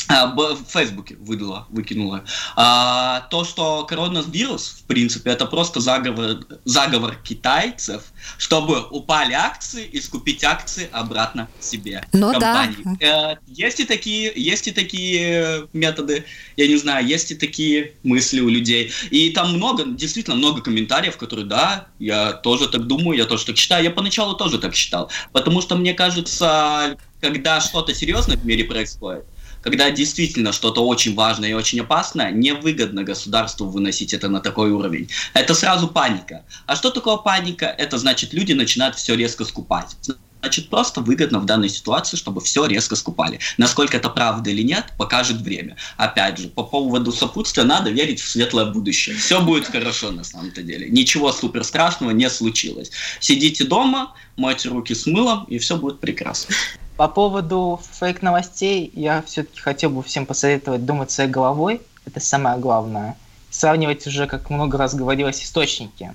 А, 0.09 0.27
в 0.27 0.65
Фейсбуке 0.69 1.17
выдала, 1.21 1.67
выкинула. 1.71 2.25
А, 2.57 3.21
то, 3.31 3.45
что 3.45 3.85
коронавирус, 3.85 4.83
в 4.83 4.85
принципе, 4.85 5.31
это 5.31 5.47
просто 5.47 5.81
заговор, 5.81 6.45
заговор 6.65 7.17
китайцев, 7.23 8.03
чтобы 8.39 8.83
упали 8.91 9.33
акции 9.33 9.85
и 9.85 10.01
скупить 10.01 10.45
акции 10.45 10.89
обратно 10.93 11.49
себе. 11.61 12.05
Ну 12.13 12.33
компании. 12.33 12.77
да. 13.01 13.33
Э, 13.33 13.37
есть 13.47 13.81
и 13.81 13.85
такие, 13.85 14.33
есть 14.35 14.69
и 14.69 14.73
такие 14.73 15.69
методы, 15.73 16.25
я 16.57 16.67
не 16.67 16.77
знаю, 16.77 17.07
есть 17.07 17.31
и 17.31 17.35
такие 17.35 17.93
мысли 18.03 18.41
у 18.41 18.49
людей. 18.49 18.93
И 19.11 19.31
там 19.31 19.55
много, 19.55 19.85
действительно 19.85 20.37
много 20.37 20.63
комментариев, 20.63 21.17
которые, 21.17 21.47
да, 21.47 21.87
я 21.99 22.33
тоже 22.33 22.69
так 22.69 22.87
думаю, 22.87 23.17
я 23.17 23.25
тоже 23.25 23.47
так 23.47 23.57
считаю. 23.57 23.85
Я 23.85 23.91
поначалу 23.91 24.35
тоже 24.35 24.59
так 24.59 24.75
считал, 24.75 25.11
потому 25.33 25.61
что 25.63 25.77
мне 25.77 25.95
кажется, 25.95 26.97
когда 27.21 27.61
что-то 27.61 27.95
серьезное 27.95 28.37
в 28.37 28.45
мире 28.45 28.65
происходит, 28.65 29.25
когда 29.63 29.91
действительно 29.91 30.53
что-то 30.53 30.85
очень 30.85 31.15
важное 31.15 31.51
и 31.51 31.55
очень 31.55 31.81
опасное, 31.81 32.31
невыгодно 32.31 33.05
государству 33.05 33.67
выносить 33.67 34.13
это 34.13 34.29
на 34.29 34.41
такой 34.41 34.71
уровень. 34.71 35.09
Это 35.35 35.55
сразу 35.55 35.89
паника. 35.89 36.45
А 36.67 36.77
что 36.77 36.91
такое 36.91 37.17
паника? 37.17 37.67
Это 37.67 37.97
значит, 37.99 38.35
люди 38.35 38.53
начинают 38.53 38.97
все 38.97 39.15
резко 39.15 39.45
скупать. 39.45 39.97
Значит, 40.41 40.71
просто 40.71 41.01
выгодно 41.01 41.39
в 41.39 41.47
данной 41.47 41.69
ситуации, 41.69 42.17
чтобы 42.17 42.41
все 42.41 42.67
резко 42.67 42.97
скупали. 42.97 43.39
Насколько 43.59 43.99
это 43.99 44.11
правда 44.11 44.51
или 44.51 44.63
нет, 44.63 44.87
покажет 44.99 45.41
время. 45.41 45.77
Опять 45.97 46.39
же, 46.39 46.49
по 46.49 46.65
поводу 46.65 47.13
сопутствия 47.13 47.63
надо 47.63 47.91
верить 47.91 48.21
в 48.21 48.29
светлое 48.29 48.67
будущее. 48.67 49.15
Все 49.15 49.41
будет 49.41 49.67
хорошо 49.67 50.11
на 50.11 50.25
самом-то 50.25 50.63
деле. 50.63 50.89
Ничего 50.91 51.31
супер 51.31 51.63
страшного 51.63 52.11
не 52.11 52.29
случилось. 52.29 52.91
Сидите 53.21 53.63
дома, 53.65 54.17
мойте 54.37 54.69
руки 54.69 54.97
с 54.97 55.07
мылом, 55.07 55.45
и 55.45 55.59
все 55.59 55.77
будет 55.77 56.01
прекрасно. 56.01 56.57
По 56.97 57.09
поводу 57.09 57.81
фейк-новостей, 57.99 58.91
я 58.95 59.23
все-таки 59.23 59.61
хотел 59.61 59.91
бы 59.91 60.03
всем 60.03 60.27
посоветовать 60.27 60.85
думать 60.85 61.11
своей 61.11 61.31
головой. 61.31 61.81
Это 62.07 62.21
самое 62.21 62.59
главное. 62.59 63.17
Сравнивать 63.51 64.07
уже, 64.07 64.27
как 64.27 64.51
много 64.51 64.79
раз 64.79 64.95
говорилось, 64.95 65.43
источники. 65.43 66.13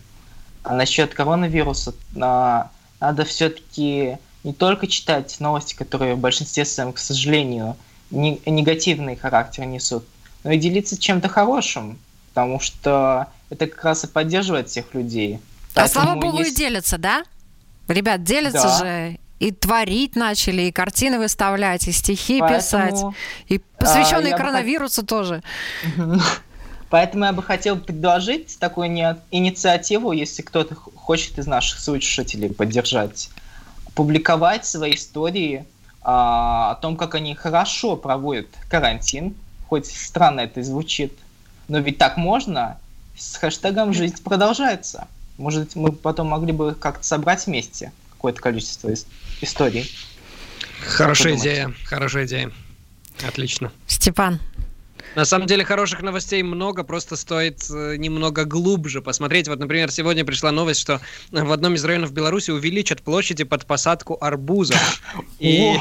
А 0.63 0.73
насчет 0.73 1.13
коронавируса, 1.13 1.93
а, 2.19 2.69
надо 2.99 3.25
все-таки 3.25 4.17
не 4.43 4.53
только 4.53 4.88
читать 4.88 5.39
новости, 5.39 5.75
которые 5.75 6.15
в 6.15 6.19
большинстве 6.19 6.65
своем, 6.65 6.93
к 6.93 6.99
сожалению, 6.99 7.75
не, 8.11 8.39
негативный 8.45 9.15
характер 9.15 9.65
несут, 9.65 10.05
но 10.43 10.51
и 10.51 10.57
делиться 10.57 10.97
чем-то 10.97 11.28
хорошим, 11.28 11.99
потому 12.30 12.59
что 12.59 13.28
это 13.49 13.67
как 13.67 13.84
раз 13.84 14.03
и 14.03 14.07
поддерживает 14.07 14.69
всех 14.69 14.93
людей. 14.93 15.39
А 15.73 15.82
Поэтому 15.82 16.05
слава 16.05 16.19
богу 16.19 16.39
есть... 16.39 16.51
и 16.51 16.55
делятся, 16.55 16.97
да? 16.97 17.23
Ребят, 17.88 18.23
делятся 18.23 18.63
да. 18.63 18.80
же 18.80 19.19
и 19.39 19.51
творить 19.51 20.15
начали, 20.15 20.63
и 20.63 20.71
картины 20.71 21.19
выставлять, 21.19 21.88
и 21.88 21.91
стихи 21.91 22.39
Поэтому, 22.39 22.59
писать, 22.59 23.15
и 23.47 23.61
посвященные 23.77 24.33
а, 24.33 24.38
коронавирусу 24.38 25.01
бы... 25.01 25.07
тоже. 25.07 25.43
Поэтому 26.89 27.25
я 27.25 27.33
бы 27.33 27.43
хотел 27.43 27.77
предложить 27.77 28.57
такую 28.59 28.88
инициативу, 29.31 30.13
если 30.13 30.41
кто-то 30.41 30.75
хочет 30.75 31.38
из 31.38 31.45
наших 31.45 31.79
слушателей 31.79 32.49
поддержать, 32.53 33.29
публиковать 33.93 34.65
свои 34.65 34.95
истории 34.95 35.65
а, 36.01 36.71
о 36.71 36.75
том, 36.75 36.95
как 36.95 37.15
они 37.15 37.35
хорошо 37.35 37.97
проводят 37.97 38.47
карантин, 38.69 39.35
хоть 39.67 39.88
странно 39.88 40.41
это 40.41 40.63
звучит, 40.63 41.13
но 41.67 41.79
ведь 41.79 41.97
так 41.97 42.15
можно, 42.17 42.77
с 43.17 43.35
хэштегом 43.35 43.93
«Жизнь 43.93 44.23
продолжается». 44.23 45.07
Может, 45.38 45.75
мы 45.75 45.91
потом 45.91 46.27
могли 46.29 46.51
бы 46.51 46.73
как-то 46.73 47.03
собрать 47.03 47.45
вместе 47.45 47.91
какое-то 48.18 48.41
количество 48.41 48.91
историй. 49.41 49.89
Хорошая 50.82 51.36
идея, 51.36 51.74
хорошая 51.86 52.26
идея. 52.26 52.51
Отлично. 53.26 53.72
Степан, 53.88 54.39
на 55.16 55.26
самом 55.26 55.47
деле 55.47 55.64
хороших 55.64 56.01
новостей 56.01 56.43
много, 56.43 56.84
просто 56.84 57.16
стоит 57.16 57.66
э, 57.70 57.95
немного 57.97 58.45
глубже 58.45 59.01
посмотреть. 59.01 59.47
Вот, 59.47 59.60
например, 59.60 59.91
сегодня 59.91 60.26
пришла 60.26 60.51
новость, 60.51 60.82
что 60.82 61.01
в 61.32 61.51
одном 61.51 61.76
из 61.76 61.86
районов 61.86 62.12
Беларуси 62.12 62.51
увеличат 62.51 63.01
площади 63.01 63.43
под 63.43 63.66
посадку 63.66 64.18
арбузов. 64.20 65.01
И 65.39 65.76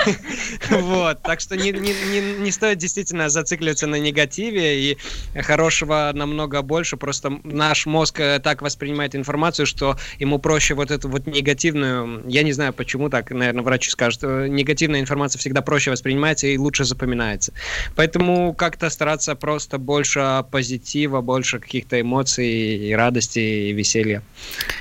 вот, 0.70 1.22
так 1.22 1.40
что 1.40 1.56
не, 1.56 1.72
не, 1.72 1.94
не, 2.10 2.20
не 2.40 2.50
стоит 2.50 2.78
действительно 2.78 3.28
зацикливаться 3.28 3.86
на 3.86 3.96
негативе, 3.96 4.92
и 4.92 4.98
хорошего 5.40 6.10
намного 6.14 6.62
больше. 6.62 6.96
Просто 6.96 7.38
наш 7.44 7.86
мозг 7.86 8.20
э, 8.20 8.40
так 8.40 8.62
воспринимает 8.62 9.14
информацию, 9.14 9.66
что 9.66 9.96
ему 10.18 10.38
проще 10.38 10.74
вот 10.74 10.90
эту 10.90 11.08
вот 11.08 11.26
негативную, 11.26 12.24
я 12.26 12.42
не 12.42 12.52
знаю 12.52 12.72
почему 12.72 13.08
так, 13.10 13.30
наверное, 13.30 13.62
врачи 13.62 13.90
скажут, 13.90 14.20
э, 14.22 14.48
негативная 14.48 15.00
информация 15.00 15.38
всегда 15.38 15.62
проще 15.62 15.90
воспринимается 15.90 16.46
и 16.46 16.56
лучше 16.56 16.84
запоминается. 16.84 17.52
Поэтому 17.94 18.37
как-то 18.56 18.90
стараться 18.90 19.34
просто 19.34 19.78
больше 19.78 20.44
позитива, 20.50 21.20
больше 21.20 21.58
каких-то 21.58 22.00
эмоций 22.00 22.48
и 22.48 22.92
радости 22.94 23.38
и 23.38 23.72
веселья. 23.72 24.22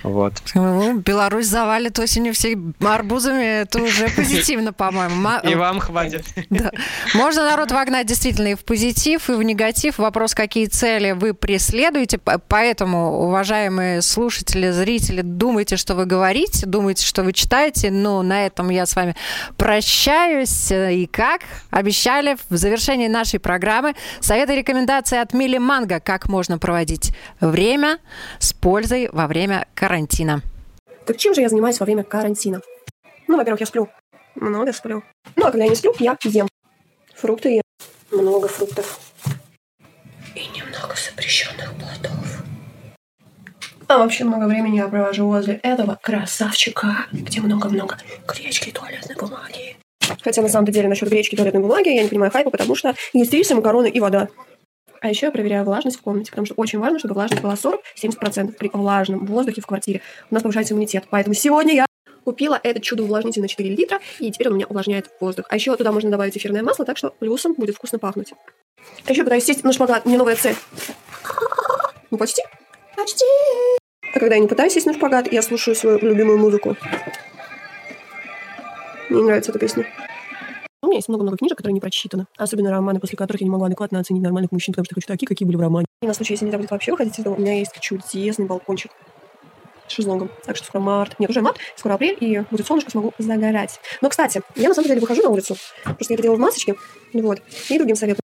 Вот. 0.03 0.33
Ну, 0.55 0.99
Беларусь 0.99 1.47
завалит 1.47 1.99
осенью 1.99 2.33
всей 2.33 2.57
арбузами, 2.79 3.61
это 3.61 3.81
уже 3.81 4.09
позитивно, 4.15 4.73
по-моему. 4.73 5.29
И 5.43 5.55
вам 5.55 5.79
хватит. 5.79 6.25
Да. 6.49 6.71
Можно 7.13 7.43
народ 7.43 7.71
вогнать 7.71 8.07
действительно 8.07 8.47
и 8.47 8.55
в 8.55 8.63
позитив, 8.63 9.29
и 9.29 9.33
в 9.33 9.43
негатив. 9.43 9.97
Вопрос, 9.97 10.33
какие 10.33 10.65
цели 10.67 11.11
вы 11.11 11.33
преследуете. 11.33 12.19
Поэтому, 12.47 13.23
уважаемые 13.23 14.01
слушатели, 14.01 14.71
зрители, 14.71 15.21
думайте, 15.21 15.77
что 15.77 15.95
вы 15.95 16.05
говорите, 16.05 16.65
думайте, 16.65 17.05
что 17.05 17.23
вы 17.23 17.33
читаете. 17.33 17.91
Но 17.91 18.21
на 18.21 18.45
этом 18.45 18.69
я 18.69 18.85
с 18.85 18.95
вами 18.95 19.15
прощаюсь. 19.57 20.71
И 20.71 21.07
как 21.11 21.41
обещали, 21.69 22.37
в 22.49 22.57
завершении 22.57 23.07
нашей 23.07 23.39
программы 23.47 23.95
советы 24.19 24.55
и 24.55 24.57
рекомендации 24.57 25.17
от 25.17 25.33
Мили 25.33 25.57
Манго, 25.57 26.01
как 26.01 26.27
можно 26.27 26.59
проводить 26.59 27.13
время 27.39 27.99
с 28.39 28.51
пользой 28.51 29.07
во 29.13 29.25
время 29.25 29.67
карантина. 29.73 30.41
Так 31.05 31.15
чем 31.15 31.33
же 31.33 31.39
я 31.39 31.47
занимаюсь 31.47 31.79
во 31.79 31.85
время 31.85 32.03
карантина? 32.03 32.59
Ну, 33.25 33.37
во-первых, 33.37 33.61
я 33.61 33.65
сплю. 33.65 33.87
Много 34.35 34.73
сплю. 34.73 35.01
Ну, 35.37 35.45
а 35.45 35.51
когда 35.51 35.63
я 35.63 35.69
не 35.69 35.77
сплю, 35.77 35.95
я 35.97 36.17
ем. 36.25 36.49
Фрукты 37.15 37.55
ем. 37.55 37.61
Много 38.11 38.49
фруктов. 38.49 38.99
И 40.35 40.45
немного 40.47 40.93
запрещенных 40.97 41.73
плодов. 41.75 42.43
А 43.87 43.97
вообще 43.97 44.25
много 44.25 44.43
времени 44.47 44.75
я 44.75 44.89
провожу 44.89 45.25
возле 45.25 45.53
этого 45.63 45.97
красавчика, 46.03 47.05
где 47.13 47.39
много-много 47.39 47.97
гречки 48.27 48.67
и 48.67 48.71
туалетной 48.73 49.15
бумаги. 49.15 49.77
Хотя 50.21 50.41
на 50.41 50.49
самом 50.49 50.67
деле 50.71 50.87
насчет 50.87 51.09
гречки 51.09 51.33
и 51.33 51.37
туалетной 51.37 51.61
бумаги 51.61 51.89
я 51.89 52.03
не 52.03 52.09
понимаю 52.09 52.31
хайпа, 52.31 52.49
потому 52.49 52.75
что 52.75 52.95
есть 53.13 53.33
рисы, 53.33 53.55
макароны 53.55 53.89
и 53.89 53.99
вода. 53.99 54.29
А 55.01 55.09
еще 55.09 55.27
я 55.27 55.31
проверяю 55.31 55.63
влажность 55.63 55.97
в 55.97 56.01
комнате, 56.01 56.31
потому 56.31 56.45
что 56.45 56.55
очень 56.55 56.79
важно, 56.79 56.99
чтобы 56.99 57.13
влажность 57.13 57.43
была 57.43 57.53
40-70% 57.53 58.53
при 58.53 58.69
влажном 58.73 59.25
воздухе 59.25 59.61
в 59.61 59.67
квартире. 59.67 60.01
У 60.31 60.33
нас 60.33 60.43
повышается 60.43 60.73
иммунитет. 60.73 61.05
Поэтому 61.09 61.33
сегодня 61.35 61.75
я 61.75 61.85
купила 62.23 62.59
этот 62.61 62.83
чудо-увлажнитель 62.83 63.41
на 63.41 63.47
4 63.47 63.69
литра, 63.69 63.99
и 64.19 64.31
теперь 64.31 64.47
он 64.47 64.53
у 64.53 64.55
меня 64.57 64.67
увлажняет 64.67 65.09
воздух. 65.21 65.45
А 65.49 65.55
еще 65.55 65.75
туда 65.77 65.91
можно 65.91 66.09
добавить 66.09 66.35
эфирное 66.35 66.63
масло, 66.63 66.83
так 66.83 66.97
что 66.97 67.11
плюсом 67.11 67.53
будет 67.53 67.75
вкусно 67.75 67.99
пахнуть. 67.99 68.33
А 69.05 69.11
еще 69.11 69.23
пытаюсь 69.23 69.45
сесть 69.45 69.63
на 69.63 69.71
шпагат, 69.71 70.05
мне 70.05 70.17
новая 70.17 70.35
цель. 70.35 70.55
Ну, 72.11 72.17
почти. 72.17 72.41
Почти. 72.95 73.25
А 74.13 74.19
когда 74.19 74.35
я 74.35 74.41
не 74.41 74.47
пытаюсь 74.47 74.73
сесть 74.73 74.85
на 74.85 74.93
шпагат, 74.93 75.31
я 75.31 75.41
слушаю 75.41 75.75
свою 75.75 75.99
любимую 75.99 76.37
музыку. 76.37 76.75
Мне 79.09 79.23
нравится 79.23 79.51
эта 79.51 79.59
песня. 79.59 79.85
У 80.81 80.87
меня 80.87 80.97
есть 80.97 81.07
много-много 81.09 81.37
книжек, 81.37 81.57
которые 81.57 81.73
не 81.73 81.79
прочитаны. 81.79 82.27
Особенно 82.37 82.71
романы, 82.71 82.99
после 82.99 83.17
которых 83.17 83.41
я 83.41 83.45
не 83.45 83.51
могу 83.51 83.65
адекватно 83.65 83.99
оценить 83.99 84.21
нормальных 84.21 84.51
мужчин, 84.51 84.73
потому 84.73 84.85
что 84.85 84.95
хочу 84.95 85.07
такие, 85.07 85.27
какие 85.27 85.45
были 85.45 85.57
в 85.57 85.61
романе. 85.61 85.85
И 86.01 86.07
на 86.07 86.13
случай, 86.13 86.33
если 86.33 86.45
нельзя 86.45 86.57
будет 86.57 86.71
вообще 86.71 86.91
выходить 86.91 87.21
дома, 87.23 87.35
у 87.35 87.39
меня 87.39 87.57
есть 87.57 87.71
чудесный 87.79 88.45
балкончик. 88.45 88.91
с 89.87 89.91
шезлонгом. 89.91 90.29
Так 90.45 90.55
что 90.57 90.65
скоро 90.65 90.81
март. 90.81 91.17
Нет, 91.19 91.29
уже 91.29 91.41
март, 91.41 91.57
скоро 91.75 91.93
апрель, 91.93 92.17
и 92.19 92.43
будет 92.51 92.67
солнышко, 92.67 92.91
смогу 92.91 93.13
загорать. 93.17 93.79
Но, 94.01 94.09
кстати, 94.09 94.41
я 94.55 94.67
на 94.69 94.75
самом 94.75 94.89
деле 94.89 94.99
выхожу 94.99 95.23
на 95.23 95.29
улицу. 95.29 95.55
Просто 95.83 96.13
я 96.13 96.15
это 96.15 96.23
делаю 96.23 96.37
в 96.37 96.41
масочке. 96.41 96.75
Вот. 97.13 97.41
И 97.69 97.77
другим 97.77 97.95
советую. 97.95 98.26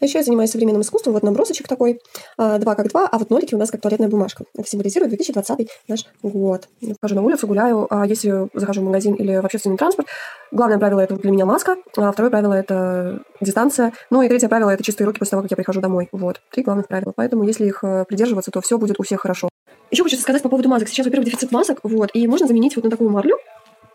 А 0.00 0.04
еще 0.04 0.18
я 0.18 0.24
занимаюсь 0.24 0.50
современным 0.50 0.82
искусством. 0.82 1.14
Вот 1.14 1.22
набросочек 1.22 1.68
такой. 1.68 2.00
А, 2.36 2.58
два 2.58 2.74
как 2.74 2.88
два, 2.88 3.06
а 3.06 3.18
вот 3.18 3.30
нолики 3.30 3.54
у 3.54 3.58
нас 3.58 3.70
как 3.70 3.80
туалетная 3.80 4.08
бумажка. 4.08 4.44
Это 4.56 4.68
символизирует 4.68 5.10
2020 5.10 5.68
наш 5.88 6.04
год. 6.22 6.68
Хожу 7.00 7.14
на 7.14 7.22
улицу, 7.22 7.46
гуляю. 7.46 7.86
А 7.90 8.06
если 8.06 8.48
захожу 8.54 8.82
в 8.82 8.84
магазин 8.84 9.14
или 9.14 9.36
в 9.36 9.44
общественный 9.44 9.76
транспорт, 9.76 10.08
главное 10.52 10.78
правило 10.78 11.00
это 11.00 11.16
для 11.16 11.30
меня 11.30 11.46
маска, 11.46 11.76
а 11.96 12.12
второе 12.12 12.30
правило 12.30 12.54
это 12.54 13.22
дистанция. 13.40 13.92
Ну 14.10 14.22
и 14.22 14.28
третье 14.28 14.48
правило 14.48 14.70
это 14.70 14.82
чистые 14.82 15.06
руки 15.06 15.18
после 15.18 15.30
того, 15.30 15.42
как 15.42 15.50
я 15.50 15.56
прихожу 15.56 15.80
домой. 15.80 16.08
Вот. 16.12 16.40
Три 16.50 16.62
главных 16.62 16.88
правила. 16.88 17.12
Поэтому 17.14 17.44
если 17.44 17.66
их 17.66 17.82
э, 17.82 18.04
придерживаться, 18.06 18.50
то 18.50 18.60
все 18.60 18.78
будет 18.78 18.98
у 19.00 19.02
всех 19.02 19.20
хорошо. 19.20 19.48
Еще 19.90 20.04
хочу 20.04 20.16
сказать 20.16 20.42
по 20.42 20.48
поводу 20.48 20.68
масок. 20.68 20.88
Сейчас, 20.88 21.06
во-первых, 21.06 21.26
дефицит 21.26 21.50
масок, 21.50 21.80
вот, 21.82 22.10
и 22.14 22.26
можно 22.28 22.46
заменить 22.46 22.76
вот 22.76 22.84
на 22.84 22.90
такую 22.90 23.10
марлю, 23.10 23.36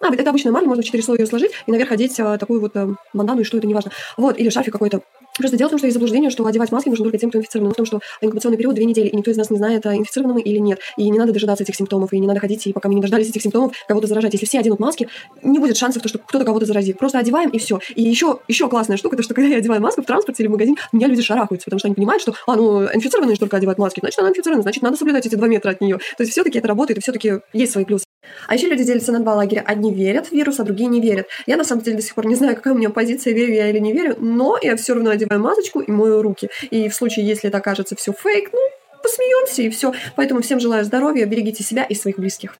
а, 0.02 0.14
это 0.14 0.30
обычная 0.30 0.52
марля, 0.52 0.68
можно 0.68 0.84
четыре 0.84 1.04
слоя 1.04 1.20
ее 1.20 1.26
сложить 1.26 1.52
и 1.66 1.72
наверх 1.72 1.91
одеть 1.91 2.20
а, 2.20 2.38
такую 2.38 2.60
вот 2.60 2.76
а, 2.76 2.96
бандану, 3.14 3.41
и 3.41 3.43
что 3.43 3.58
это, 3.58 3.68
неважно. 3.68 3.91
Вот, 4.18 4.38
или 4.38 4.50
шарфик 4.50 4.74
какой-то. 4.74 5.02
Просто 5.38 5.58
дело 5.58 5.68
в 5.68 5.72
том, 5.72 5.80
что 5.80 5.88
есть 5.88 5.96
заблуждение, 5.96 6.30
что 6.30 6.46
одевать 6.46 6.72
маски 6.72 6.90
нужно 6.90 7.04
только 7.04 7.18
тем, 7.18 7.30
кто 7.30 7.40
инфицирован. 7.40 7.70
Но 7.70 7.74
в 7.74 7.78
том, 7.78 7.86
что 7.86 8.00
инкубационный 8.22 8.58
период 8.58 8.76
две 8.76 8.86
недели, 8.86 9.08
и 9.08 9.16
никто 9.16 9.32
из 9.32 9.38
нас 9.38 9.50
не 9.50 9.58
знает, 9.58 9.86
а, 9.86 9.96
инфицированы 9.96 10.36
мы 10.36 10.42
или 10.42 10.60
нет. 10.60 10.80
И 10.98 11.10
не 11.10 11.20
надо 11.20 11.34
дожидаться 11.34 11.64
этих 11.64 11.76
симптомов, 11.76 12.14
и 12.14 12.20
не 12.20 12.28
надо 12.28 12.40
ходить, 12.40 12.68
и 12.68 12.74
пока 12.74 12.88
мы 12.88 12.96
не 12.96 13.02
дождались 13.02 13.30
этих 13.30 13.42
симптомов, 13.42 13.74
кого-то 13.88 14.08
заражать. 14.08 14.34
Если 14.34 14.46
все 14.46 14.60
оденут 14.60 14.80
маски, 14.80 15.08
не 15.44 15.60
будет 15.60 15.78
шансов, 15.78 16.02
то, 16.02 16.10
что 16.10 16.20
кто-то 16.20 16.46
кого-то 16.46 16.66
заразит. 16.66 16.98
Просто 16.98 17.20
одеваем, 17.20 17.50
и 17.50 17.60
все. 17.60 17.80
И 17.96 18.04
еще, 18.04 18.40
еще 18.48 18.70
классная 18.70 18.98
штука, 18.98 19.18
то, 19.18 19.24
что 19.24 19.34
когда 19.34 19.50
я 19.50 19.58
одеваю 19.58 19.82
маску 19.82 20.02
в 20.02 20.06
транспорте 20.06 20.44
или 20.44 20.48
в 20.48 20.52
магазин, 20.52 20.78
меня 20.92 21.08
люди 21.08 21.22
шарахаются, 21.22 21.66
потому 21.66 21.80
что 21.80 21.88
они 21.88 21.96
понимают, 21.96 22.22
что, 22.22 22.34
а, 22.48 22.56
ну, 22.56 22.86
инфицированные 22.86 23.36
только 23.36 23.58
одевают 23.58 23.78
маски, 23.78 24.00
значит, 24.00 24.20
она 24.20 24.30
инфицирована, 24.30 24.64
значит, 24.64 24.84
надо 24.84 24.98
соблюдать 24.98 25.26
эти 25.26 25.36
два 25.36 25.48
метра 25.48 25.72
от 25.72 25.82
нее. 25.82 25.98
То 26.18 26.24
есть 26.24 26.32
все-таки 26.32 26.60
это 26.60 26.68
работает, 26.68 27.00
и 27.00 27.02
все-таки 27.02 27.40
есть 27.54 27.74
свои 27.74 27.86
плюсы. 27.86 28.06
А 28.47 28.55
еще 28.55 28.67
люди 28.67 28.84
делятся 28.84 29.11
на 29.11 29.19
два 29.19 29.36
лагеря. 29.36 29.63
Одни 29.65 29.93
верят 29.93 30.28
в 30.28 30.32
вирус, 30.32 30.59
а 30.59 30.63
другие 30.63 30.89
не 30.89 31.01
верят. 31.01 31.28
Я 31.45 31.57
на 31.57 31.63
самом 31.63 31.84
деле 31.84 31.97
до 31.97 32.03
сих 32.03 32.15
пор 32.15 32.26
не 32.28 32.36
знаю, 32.36 32.55
какая 32.55 32.73
у 32.73 32.78
меня 32.78 32.89
позиция, 32.89 33.34
верю 33.34 33.53
я 33.53 33.69
или 33.69 33.80
не 33.80 33.93
верю, 33.93 34.15
но 34.19 34.57
я 34.61 34.76
все 34.76 34.93
равно 34.93 35.11
одеваю 35.11 35.41
масочку 35.41 35.80
и 35.80 35.91
мою 35.91 36.21
руки. 36.21 36.49
И 36.69 36.89
в 36.89 36.95
случае, 36.95 37.28
если 37.28 37.49
это 37.49 37.57
окажется 37.57 37.95
все 37.95 38.13
фейк, 38.13 38.49
ну, 38.53 38.59
посмеемся 39.01 39.61
и 39.61 39.69
все. 39.69 39.93
Поэтому 40.15 40.41
всем 40.41 40.59
желаю 40.59 40.84
здоровья, 40.86 41.26
берегите 41.26 41.63
себя 41.63 41.84
и 41.84 41.95
своих 41.95 42.17
близких. 42.17 42.57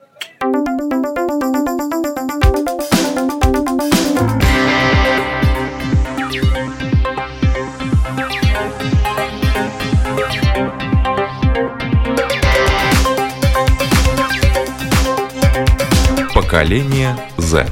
Поколение 16.56 17.18
Z. 17.38 17.66